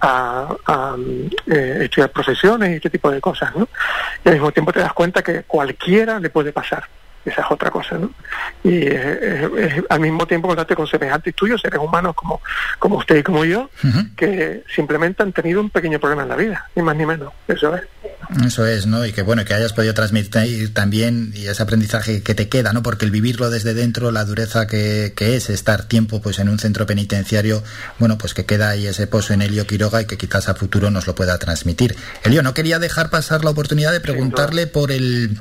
[0.02, 0.96] a, a
[1.48, 3.68] eh, estudiar profesiones y este tipo de cosas, ¿no?
[4.24, 6.84] Y al mismo tiempo te das cuenta que cualquiera le puede pasar
[7.26, 8.12] esa es otra cosa, ¿no?
[8.64, 8.88] Y
[9.90, 12.42] al mismo tiempo contarte con semejantes tuyos, seres humanos como,
[12.80, 14.16] como usted y como yo, uh -huh.
[14.16, 17.76] que simplemente han tenido un pequeño problema en la vida, ni más ni menos, eso
[17.76, 17.84] es.
[18.46, 19.06] Eso es, ¿no?
[19.06, 22.82] Y que bueno, que hayas podido transmitir también y ese aprendizaje que te queda, ¿no?
[22.82, 26.58] Porque el vivirlo desde dentro, la dureza que, que, es estar tiempo pues en un
[26.60, 27.64] centro penitenciario,
[28.00, 30.90] bueno, pues que queda ahí ese pozo en Helio Quiroga y que quizás a futuro
[30.90, 31.96] nos lo pueda transmitir.
[32.24, 35.38] Elio, no quería dejar pasar la oportunidad de preguntarle por el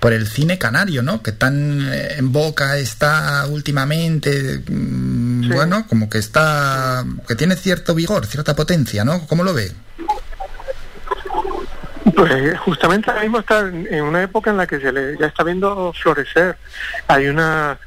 [0.00, 1.22] por el cine canario, ¿no?
[1.28, 7.94] Que tan eh, en boca está últimamente, mm, bueno, como que está que tiene cierto
[7.94, 9.26] vigor, cierta potencia, ¿no?
[9.26, 9.70] ¿Cómo lo ve?
[12.16, 15.44] Pues justamente ahora mismo está en una época en la que se le ya está
[15.44, 16.56] viendo florecer.
[17.08, 17.78] Hay una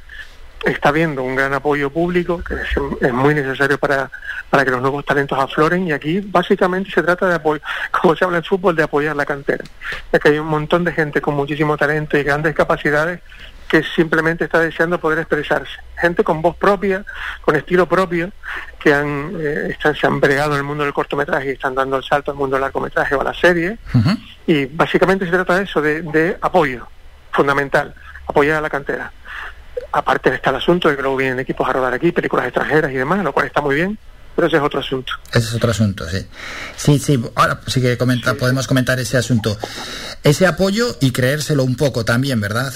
[0.64, 2.68] está habiendo un gran apoyo público que es,
[3.00, 4.10] es, muy necesario para,
[4.48, 8.24] para que los nuevos talentos afloren y aquí básicamente se trata de apoyar, como se
[8.24, 9.64] habla en fútbol, de apoyar la cantera.
[10.12, 13.20] Ya que hay un montón de gente con muchísimo talento y grandes capacidades
[13.68, 15.72] que simplemente está deseando poder expresarse.
[15.98, 17.06] Gente con voz propia,
[17.40, 18.30] con estilo propio,
[18.78, 21.96] que han, eh, están, se han bregado en el mundo del cortometraje y están dando
[21.96, 23.78] el salto al mundo del largometraje o a la serie.
[23.94, 24.18] Uh -huh.
[24.46, 26.86] Y básicamente se trata de eso, de, de apoyo,
[27.30, 27.94] fundamental,
[28.26, 29.10] apoyar a la cantera.
[29.92, 32.94] Aparte está el asunto de que luego vienen equipos a rodar aquí, películas extranjeras y
[32.94, 33.98] demás, lo cual está muy bien,
[34.34, 35.12] pero ese es otro asunto.
[35.30, 36.26] Ese es otro asunto, sí.
[36.76, 38.38] Sí, sí, ahora sí que comenta, sí.
[38.38, 39.56] podemos comentar ese asunto.
[40.22, 42.72] Ese apoyo y creérselo un poco también, ¿verdad?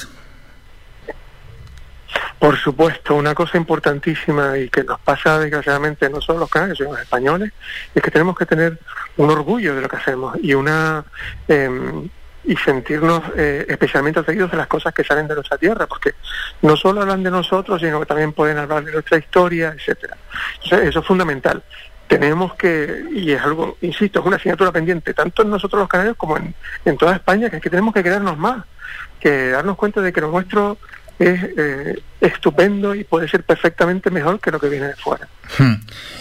[2.39, 6.93] Por supuesto, una cosa importantísima y que nos pasa desgraciadamente no solo los canarios, sino
[6.93, 7.53] los españoles,
[7.95, 8.79] es que tenemos que tener
[9.17, 11.03] un orgullo de lo que hacemos y una
[11.49, 12.09] eh,
[12.47, 16.15] y sentirnos eh, especialmente atraídos de las cosas que salen de nuestra tierra, porque
[16.63, 20.17] no solo hablan de nosotros, sino que también pueden hablar de nuestra historia, etcétera.
[20.63, 21.63] Eso es fundamental.
[22.07, 26.17] Tenemos que, y es algo, insisto, es una asignatura pendiente, tanto en nosotros los canarios
[26.17, 28.65] como en, en toda España, que es que tenemos que querernos más,
[29.19, 30.79] que darnos cuenta de que lo nuestro
[31.19, 35.29] es eh, estupendo y puede ser perfectamente mejor que lo que viene de fuera.
[35.59, 35.75] Hmm.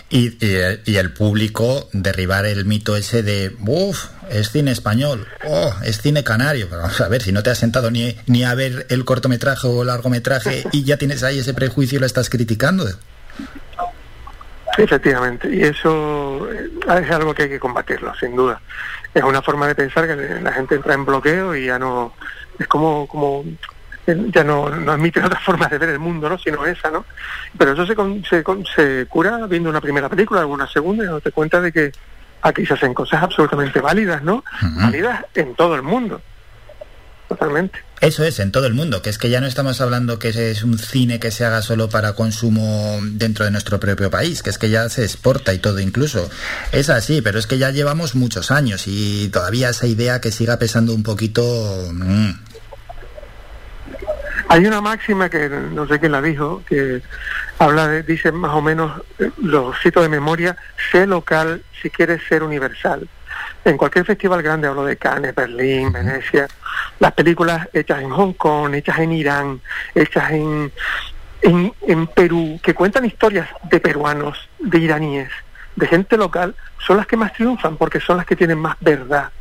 [0.09, 5.73] Y, y, y, el público derribar el mito ese de, uff, es cine español, oh,
[5.83, 6.67] es cine canario.
[6.69, 9.67] Pero vamos a ver, si no te has sentado ni, ni a ver el cortometraje
[9.67, 12.85] o el largometraje y ya tienes ahí ese prejuicio y lo estás criticando.
[14.77, 18.61] Efectivamente, y eso es algo que hay que combatirlo, sin duda.
[19.13, 22.13] Es una forma de pensar que la gente entra en bloqueo y ya no...
[22.59, 23.43] Es como, como
[24.05, 26.37] ya no, no admite otras formas de ver el mundo, ¿no?
[26.37, 27.05] Sino esa, ¿no?
[27.57, 27.95] Pero eso se,
[28.29, 28.43] se,
[28.75, 31.91] se cura viendo una primera película, alguna segunda, y te cuenta de que
[32.41, 34.35] aquí se hacen cosas absolutamente válidas, ¿no?
[34.35, 34.83] Uh -huh.
[34.83, 36.21] Válidas en todo el mundo.
[37.27, 37.79] Totalmente.
[38.01, 40.63] Eso es, en todo el mundo, que es que ya no estamos hablando que es
[40.63, 44.59] un cine que se haga solo para consumo dentro de nuestro propio país, que es
[44.59, 46.29] que ya se exporta y todo incluso.
[46.71, 50.57] Es así, pero es que ya llevamos muchos años y todavía esa idea que siga
[50.57, 51.43] pesando un poquito...
[51.93, 52.31] Mmm,
[54.47, 57.01] hay una máxima que no sé quién la dijo, que
[57.59, 59.01] habla de, dice más o menos,
[59.41, 60.55] lo cito de memoria,
[60.91, 63.07] sé local si quieres ser universal.
[63.63, 66.47] En cualquier festival grande, hablo de Cannes, Berlín, Venecia,
[66.99, 69.61] las películas hechas en Hong Kong, hechas en Irán,
[69.93, 70.71] hechas en,
[71.41, 75.29] en, en Perú, que cuentan historias de peruanos, de iraníes,
[75.75, 79.31] de gente local, son las que más triunfan porque son las que tienen más verdad.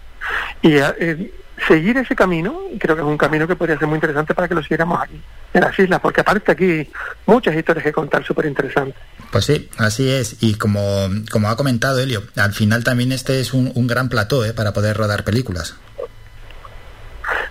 [0.63, 1.33] Y eh,
[1.67, 4.55] seguir ese camino, creo que es un camino que podría ser muy interesante para que
[4.55, 5.21] lo siguiéramos aquí,
[5.53, 6.91] en las islas, porque aparte aquí
[7.27, 8.97] muchas historias que contar súper interesantes.
[9.31, 13.55] Pues sí, así es, y como, como ha comentado Helio, al final también este es
[13.55, 14.53] un, un gran plató ¿eh?
[14.53, 15.77] para poder rodar películas.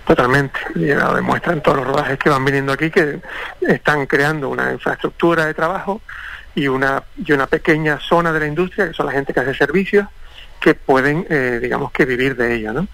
[0.06, 3.20] Totalmente, y lo demuestran todos los rodajes que van viniendo aquí, que
[3.62, 6.02] están creando una infraestructura de trabajo
[6.54, 9.54] y una, y una pequeña zona de la industria, que son la gente que hace
[9.54, 10.06] servicios,
[10.64, 12.88] que pueden, eh, digamos, que vivir de ella, ¿no?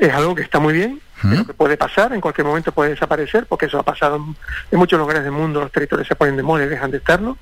[0.00, 1.30] Es algo que está muy bien, ¿Mm?
[1.30, 4.34] pero que puede pasar, en cualquier momento puede desaparecer, porque eso ha pasado en,
[4.72, 7.38] en, muchos lugares del mundo, los territorios se ponen de moda y dejan de estarlo,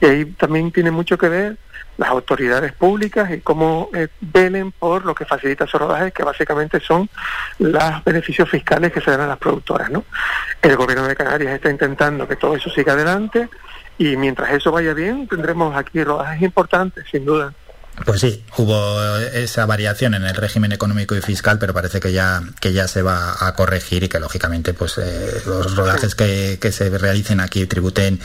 [0.00, 1.56] y ahí también tiene mucho que ver
[1.96, 6.78] las autoridades públicas y cómo eh, velen por lo que facilita esos rodajes, que básicamente
[6.78, 7.10] son
[7.58, 10.04] los beneficios fiscales que se dan a las productoras, ¿no?
[10.62, 13.48] El gobierno de Canarias está intentando que todo eso siga adelante,
[13.98, 17.52] y mientras eso vaya bien, tendremos aquí rodajes importantes, sin duda.
[18.04, 22.42] Pues sí, hubo esa variación en el régimen económico y fiscal, pero parece que ya
[22.60, 26.72] que ya se va a corregir y que lógicamente pues eh, los rodajes que, que,
[26.72, 28.18] se realicen aquí tributen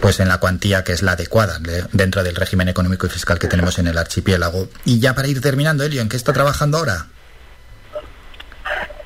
[0.00, 3.38] pues en la cuantía que es la adecuada de, dentro del régimen económico y fiscal
[3.38, 4.68] que tenemos en el archipiélago.
[4.84, 7.06] Y ya para ir terminando, Elio, ¿en qué está trabajando ahora?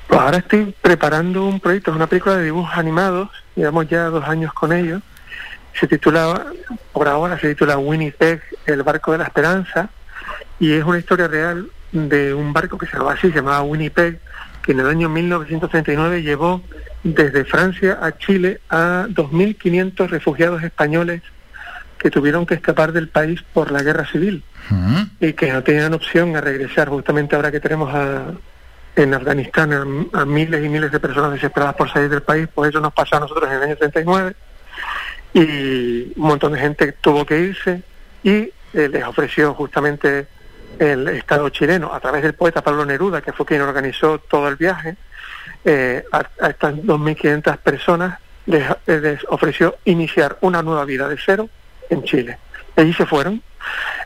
[0.07, 4.27] Pues ahora estoy preparando un proyecto, es una película de dibujos animados, llevamos ya dos
[4.27, 5.01] años con ellos.
[5.79, 6.47] Se titula,
[6.91, 9.89] por ahora se titula Winnipeg, el barco de la esperanza
[10.59, 14.19] y es una historia real de un barco que se llamaba así, se llamaba Winnipeg,
[14.63, 16.61] que en el año 1939 llevó
[17.03, 21.21] desde Francia a Chile a 2.500 refugiados españoles
[21.97, 25.09] que tuvieron que escapar del país por la guerra civil uh -huh.
[25.19, 26.89] y que no tenían opción a regresar.
[26.89, 28.33] Justamente ahora que tenemos a,
[28.95, 32.69] en Afganistán a, a miles y miles de personas desesperadas por salir del país, pues
[32.69, 34.35] eso nos pasó a nosotros en el año 39
[35.33, 37.81] y un montón de gente tuvo que irse
[38.23, 40.27] y eh, les ofreció justamente
[40.79, 44.55] el Estado chileno, a través del poeta Pablo Neruda, que fue quien organizó todo el
[44.55, 44.95] viaje,
[45.65, 51.17] eh, a, a estas 2.500 personas les, eh, les ofreció iniciar una nueva vida de
[51.23, 51.49] cero
[51.89, 52.37] en Chile.
[52.75, 53.41] Allí se fueron.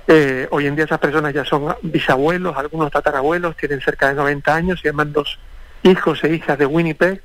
[0.08, 4.54] Eh, hoy en día esas personas ya son bisabuelos, algunos tatarabuelos, tienen cerca de 90
[4.54, 5.40] años, se llaman dos
[5.84, 7.22] hijos e hijas de Winnipeg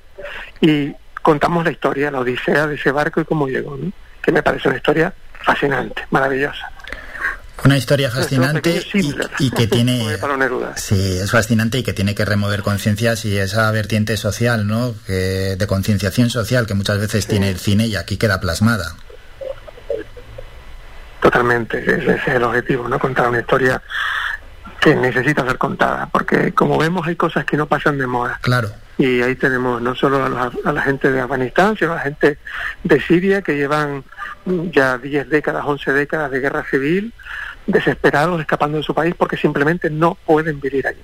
[0.60, 0.92] y
[1.23, 3.91] contamos la historia, la odisea de ese barco y cómo llegó, ¿no?
[4.23, 6.70] que me parece una historia fascinante, maravillosa.
[7.65, 10.18] Una historia fascinante y, y que tiene...
[10.76, 14.94] Sí, es fascinante y que tiene que remover conciencias y esa vertiente social, ¿no?
[15.07, 18.97] Que, de concienciación social que muchas veces tiene el cine y aquí queda plasmada.
[21.20, 22.99] Totalmente, ese es el objetivo, ¿no?
[22.99, 23.83] Contar una historia
[24.81, 28.39] que necesita ser contada, porque como vemos hay cosas que no pasan de moda.
[28.43, 28.70] Claro.
[28.99, 32.00] Y ahí tenemos no solo a, los- a la gente de Afganistán, sino a la
[32.02, 32.39] gente
[32.83, 34.05] de Siria que llevan
[34.73, 37.12] ya 10 décadas, 11 décadas de guerra civil,
[37.66, 41.00] desesperados, escapando de su país porque simplemente no pueden vivir allí.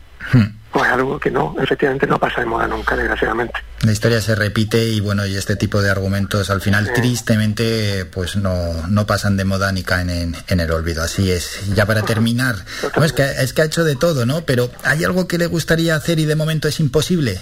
[0.70, 3.54] Pues algo que no, efectivamente no pasa de moda nunca, desgraciadamente.
[3.82, 8.36] La historia se repite y bueno, y este tipo de argumentos al final tristemente pues
[8.36, 11.02] no, no pasan de moda ni caen en, en el olvido.
[11.02, 11.74] Así es.
[11.74, 12.54] Ya para terminar,
[12.96, 14.42] no, es, que, es que ha hecho de todo, ¿no?
[14.46, 17.38] Pero ¿hay algo que le gustaría hacer y de momento es imposible?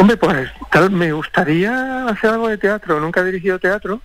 [0.00, 2.98] Hombre, pues tal, me gustaría hacer algo de teatro.
[3.00, 4.00] Nunca he dirigido teatro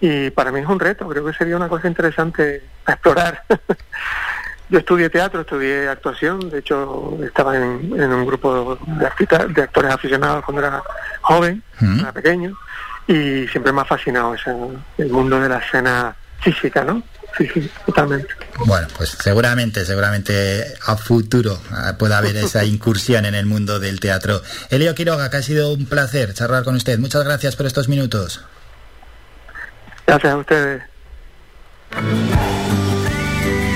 [0.00, 1.08] y para mí es un reto.
[1.08, 3.44] Creo que sería una cosa interesante a explorar.
[4.68, 6.50] Yo estudié teatro, estudié actuación.
[6.50, 10.82] De hecho, estaba en, en un grupo de, actores aficionados cuando era
[11.20, 11.62] joven,
[12.00, 12.58] era pequeño.
[13.06, 14.50] Y siempre me ha fascinado ese,
[14.98, 17.00] el mundo de la escena física, ¿no?
[17.38, 18.28] Sí, sí, totalmente.
[18.66, 24.00] Bueno, pues seguramente, seguramente a futuro ah, pueda haber esa incursión en el mundo del
[24.00, 24.42] teatro.
[24.70, 26.98] Elio Quiroga, que ha sido un placer charlar con usted.
[26.98, 28.42] Muchas gracias por estos minutos.
[30.06, 30.82] Gracias a ustedes.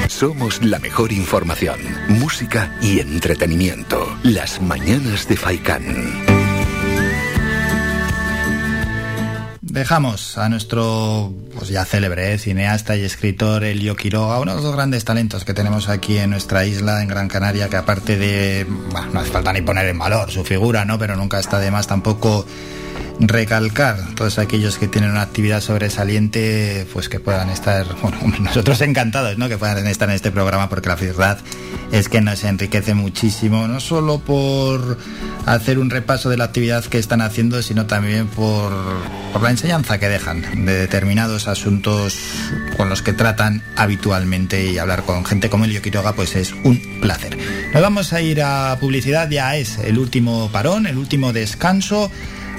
[0.09, 1.79] Somos la mejor información,
[2.09, 4.17] música y entretenimiento.
[4.23, 6.36] Las mañanas de Faikán.
[9.77, 15.05] Dejamos a nuestro pues ya célebre cineasta y escritor Elio Quiroga, uno de los grandes
[15.05, 19.21] talentos que tenemos aquí en nuestra isla, en Gran Canaria, que aparte de, bueno, no
[19.21, 20.99] hace falta ni poner en valor su figura, ¿no?
[20.99, 22.47] Pero nunca está de más tampoco
[23.21, 29.39] recalcar todos aquellos que tienen una actividad sobresaliente, pues que puedan estar, bueno, nosotros encantados,
[29.39, 29.49] ¿no?
[29.49, 31.39] Que puedan estar en este programa porque la verdad
[31.93, 34.99] es que nos enriquece muchísimo, no solo por
[35.47, 38.73] hacer un repaso de la actividad que están haciendo, sino también por,
[39.33, 42.19] por la enseñanza que dejan de determinados asuntos
[42.77, 47.01] con los que tratan habitualmente y hablar con gente como Elio Quiroga pues es un
[47.01, 47.39] placer.
[47.73, 52.11] Nos vamos a ir a publicidad, ya es el último parón, el último descanso.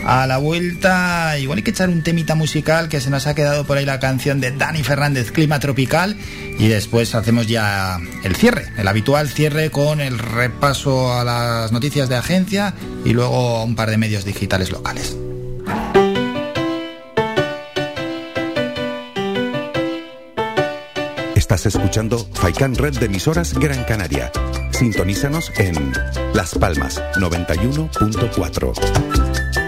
[0.05, 3.65] A la vuelta, igual hay que echar un temita musical que se nos ha quedado
[3.65, 6.17] por ahí la canción de Dani Fernández, Clima Tropical.
[6.57, 12.09] Y después hacemos ya el cierre, el habitual cierre con el repaso a las noticias
[12.09, 12.73] de agencia
[13.05, 15.15] y luego un par de medios digitales locales.
[21.35, 24.31] Estás escuchando Faikan Red de emisoras Gran Canaria.
[24.71, 25.93] Sintonízanos en
[26.33, 29.16] Las Palmas 91.4.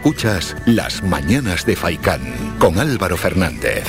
[0.00, 2.22] Escuchas Las Mañanas de Faicán
[2.58, 3.84] con Álvaro Fernández.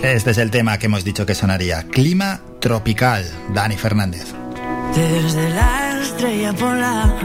[0.00, 1.82] Este es el tema que hemos dicho que sonaría.
[1.88, 4.32] Clima tropical, Dani Fernández.
[4.94, 7.16] Desde la estrella polar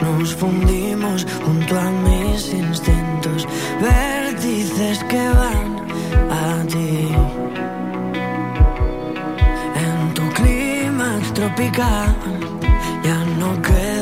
[0.00, 3.48] nos fundimos junto a mis instintos,
[3.82, 5.78] vértices que van
[6.30, 7.17] a ti.
[11.48, 12.14] Tropical.
[13.04, 13.97] Ya no queda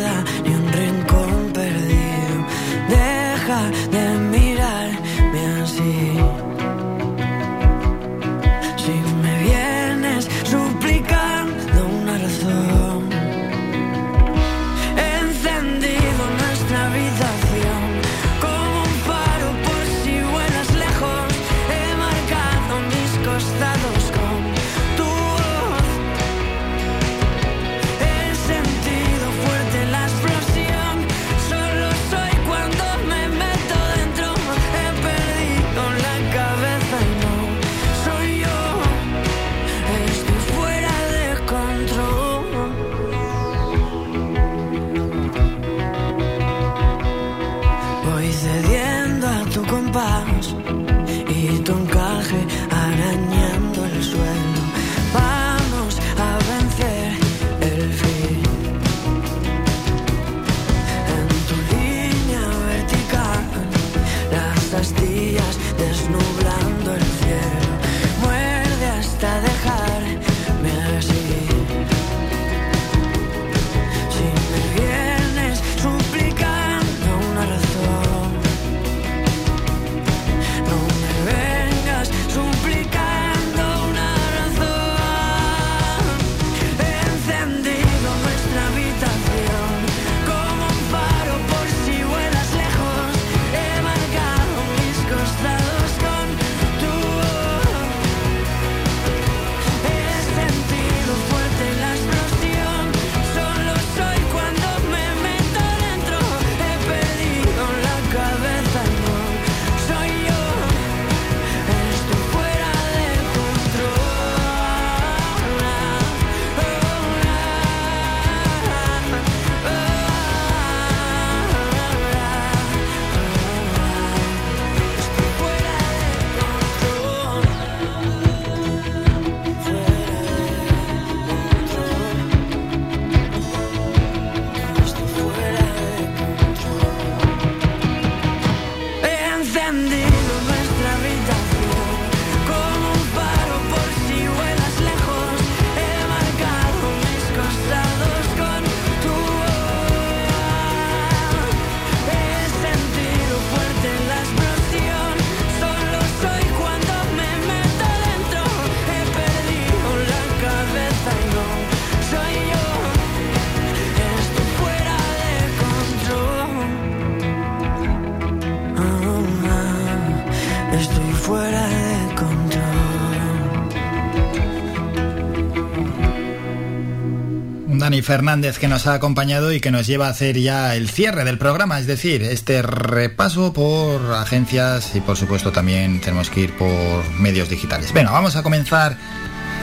[177.87, 181.23] Dani Fernández que nos ha acompañado y que nos lleva a hacer ya el cierre
[181.23, 186.57] del programa, es decir, este repaso por agencias y por supuesto también tenemos que ir
[186.57, 187.93] por medios digitales.
[187.93, 188.97] Bueno, vamos a comenzar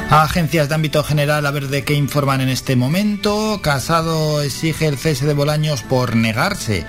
[0.09, 3.59] a agencias de ámbito general a ver de qué informan en este momento.
[3.61, 6.85] Casado exige el cese de Bolaños por negarse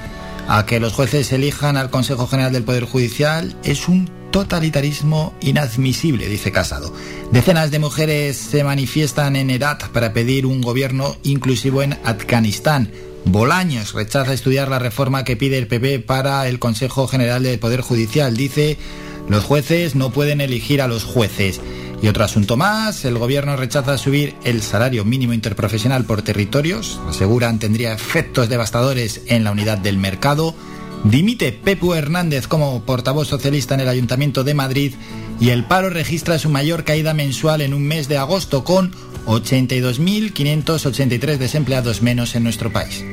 [0.47, 3.57] a que los jueces elijan al Consejo General del Poder Judicial.
[3.65, 6.93] Es un totalitarismo inadmisible, dice Casado.
[7.31, 12.91] Decenas de mujeres se manifiestan en Herat para pedir un gobierno inclusivo en Afganistán.
[13.25, 17.81] Bolaños rechaza estudiar la reforma que pide el PP para el Consejo General del Poder
[17.81, 18.37] Judicial.
[18.37, 18.77] Dice,
[19.29, 21.61] los jueces no pueden elegir a los jueces.
[22.03, 27.61] Y otro asunto más, el gobierno rechaza subir el salario mínimo interprofesional por territorios, aseguran
[27.61, 30.57] tendría efectos devastadores en la unidad del mercado.
[31.05, 34.95] Dimite Pepu Hernández como portavoz socialista en el Ayuntamiento de Madrid
[35.39, 38.93] y el paro registra su mayor caída mensual en un mes de agosto con
[39.27, 43.05] 82.583 desempleados menos en nuestro país.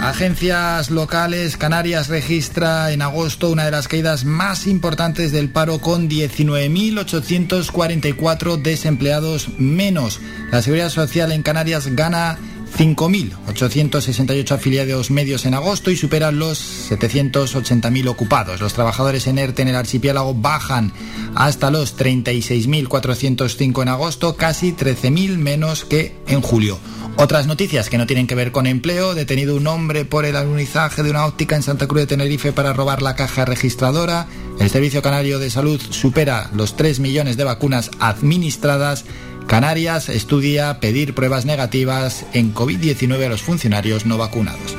[0.00, 6.08] Agencias locales, Canarias registra en agosto una de las caídas más importantes del paro con
[6.08, 10.18] 19.844 desempleados menos.
[10.50, 12.38] La Seguridad Social en Canarias gana
[12.76, 18.60] 5.868 afiliados medios en agosto y superan los 780.000 ocupados.
[18.60, 20.92] Los trabajadores en ERTE en el archipiélago bajan
[21.34, 26.78] hasta los 36.405 en agosto, casi 13.000 menos que en julio.
[27.20, 29.12] Otras noticias que no tienen que ver con empleo.
[29.12, 32.72] Detenido un hombre por el alunizaje de una óptica en Santa Cruz de Tenerife para
[32.72, 34.28] robar la caja registradora.
[34.60, 39.04] El Servicio Canario de Salud supera los 3 millones de vacunas administradas.
[39.48, 44.76] Canarias estudia pedir pruebas negativas en COVID-19 a los funcionarios no vacunados.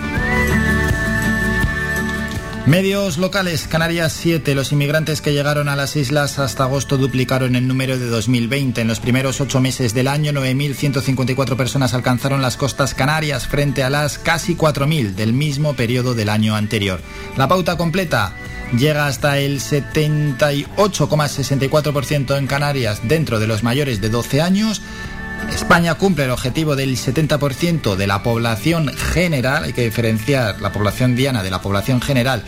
[2.67, 4.53] Medios locales, Canarias 7.
[4.53, 8.81] Los inmigrantes que llegaron a las islas hasta agosto duplicaron el número de 2020.
[8.81, 13.89] En los primeros ocho meses del año, 9.154 personas alcanzaron las costas canarias frente a
[13.89, 17.01] las casi 4.000 del mismo periodo del año anterior.
[17.37, 18.35] La pauta completa
[18.77, 24.81] llega hasta el 78,64% en Canarias dentro de los mayores de 12 años.
[25.53, 31.15] España cumple el objetivo del 70% de la población general, hay que diferenciar la población
[31.15, 32.43] diana de la población general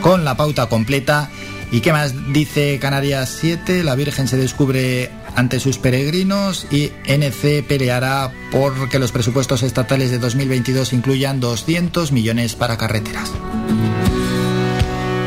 [0.00, 1.30] con la pauta completa.
[1.72, 3.82] ¿Y qué más dice Canarias 7?
[3.82, 10.10] La Virgen se descubre ante sus peregrinos y NC peleará por que los presupuestos estatales
[10.10, 13.32] de 2022 incluyan 200 millones para carreteras.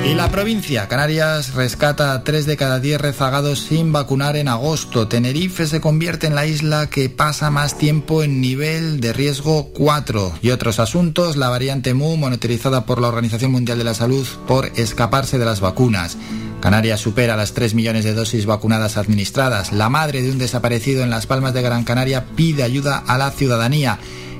[0.09, 5.07] Y la provincia, Canarias rescata a 3 de cada 10 rezagados sin vacunar en agosto.
[5.07, 10.39] Tenerife se convierte en la isla que pasa más tiempo en nivel de riesgo 4.
[10.41, 14.71] Y otros asuntos, la variante MU monitorizada por la Organización Mundial de la Salud por
[14.77, 16.17] escaparse de las vacunas.
[16.59, 19.73] Canarias supera las 3 millones de dosis vacunadas administradas.
[19.73, 23.29] La madre de un desaparecido en Las Palmas de Gran Canaria pide ayuda a la
[23.29, 23.99] ciudadanía.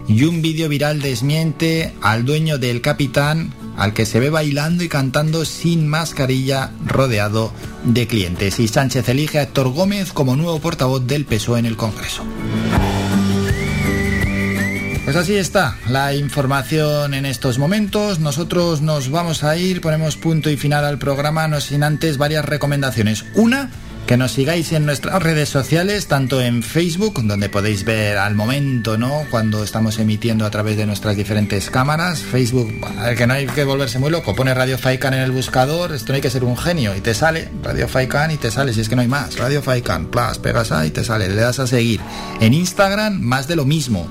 [0.09, 4.89] Y un vídeo viral desmiente al dueño del capitán al que se ve bailando y
[4.89, 7.53] cantando sin mascarilla rodeado
[7.85, 8.59] de clientes.
[8.59, 12.25] Y Sánchez elige a Héctor Gómez como nuevo portavoz del PSOE en el Congreso.
[15.05, 18.19] Pues así está la información en estos momentos.
[18.19, 22.45] Nosotros nos vamos a ir, ponemos punto y final al programa, no sin antes varias
[22.45, 23.25] recomendaciones.
[23.33, 23.71] Una,
[24.09, 28.97] que nos sigáis en nuestras redes sociales, tanto en Facebook, donde podéis ver al momento,
[28.97, 29.27] ¿no?
[29.29, 32.23] Cuando estamos emitiendo a través de nuestras diferentes cámaras.
[32.23, 32.73] Facebook,
[33.15, 36.15] que no hay que volverse muy loco, pone Radio Faikan en el buscador, esto no
[36.15, 38.89] hay que ser un genio, y te sale Radio Faikan y te sale, si es
[38.89, 39.38] que no hay más.
[39.38, 42.01] Radio Faikan, plus, pegas ahí y te sale, le das a seguir.
[42.39, 44.09] En Instagram, más de lo mismo.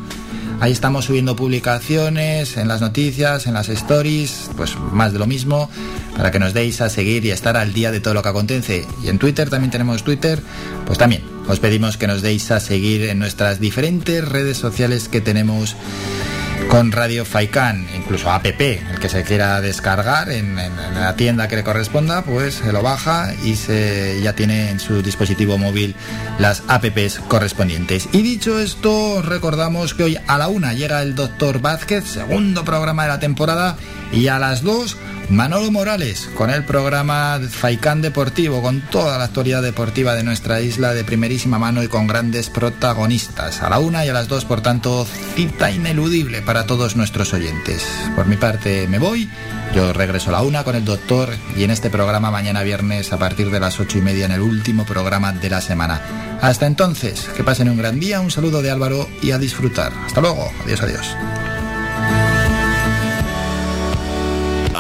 [0.60, 5.70] Ahí estamos subiendo publicaciones, en las noticias, en las stories, pues más de lo mismo,
[6.16, 8.84] para que nos deis a seguir y estar al día de todo lo que acontece.
[9.04, 10.42] Y en Twitter también tenemos Twitter,
[10.84, 15.20] pues también os pedimos que nos deis a seguir en nuestras diferentes redes sociales que
[15.20, 15.76] tenemos
[16.68, 21.64] con Radio Faikan, incluso app, el que se quiera descargar en, la tienda que le
[21.64, 25.94] corresponda, pues se lo baja y se ya tiene en su dispositivo móvil
[26.38, 28.08] las apps correspondientes.
[28.12, 33.04] Y dicho esto, recordamos que hoy a la una llega el Doctor Vázquez, segundo programa
[33.04, 33.76] de la temporada,
[34.12, 34.96] y a las dos
[35.31, 40.94] Manolo Morales con el programa Faikán Deportivo, con toda la actualidad deportiva de nuestra isla
[40.94, 43.62] de primerísima mano y con grandes protagonistas.
[43.62, 47.86] A la una y a las dos, por tanto, cita ineludible para todos nuestros oyentes.
[48.16, 49.28] Por mi parte me voy,
[49.74, 53.18] yo regreso a la una con el doctor y en este programa mañana viernes a
[53.18, 56.00] partir de las ocho y media en el último programa de la semana.
[56.40, 59.92] Hasta entonces, que pasen un gran día, un saludo de Álvaro y a disfrutar.
[60.07, 61.16] Hasta luego, adiós, adiós.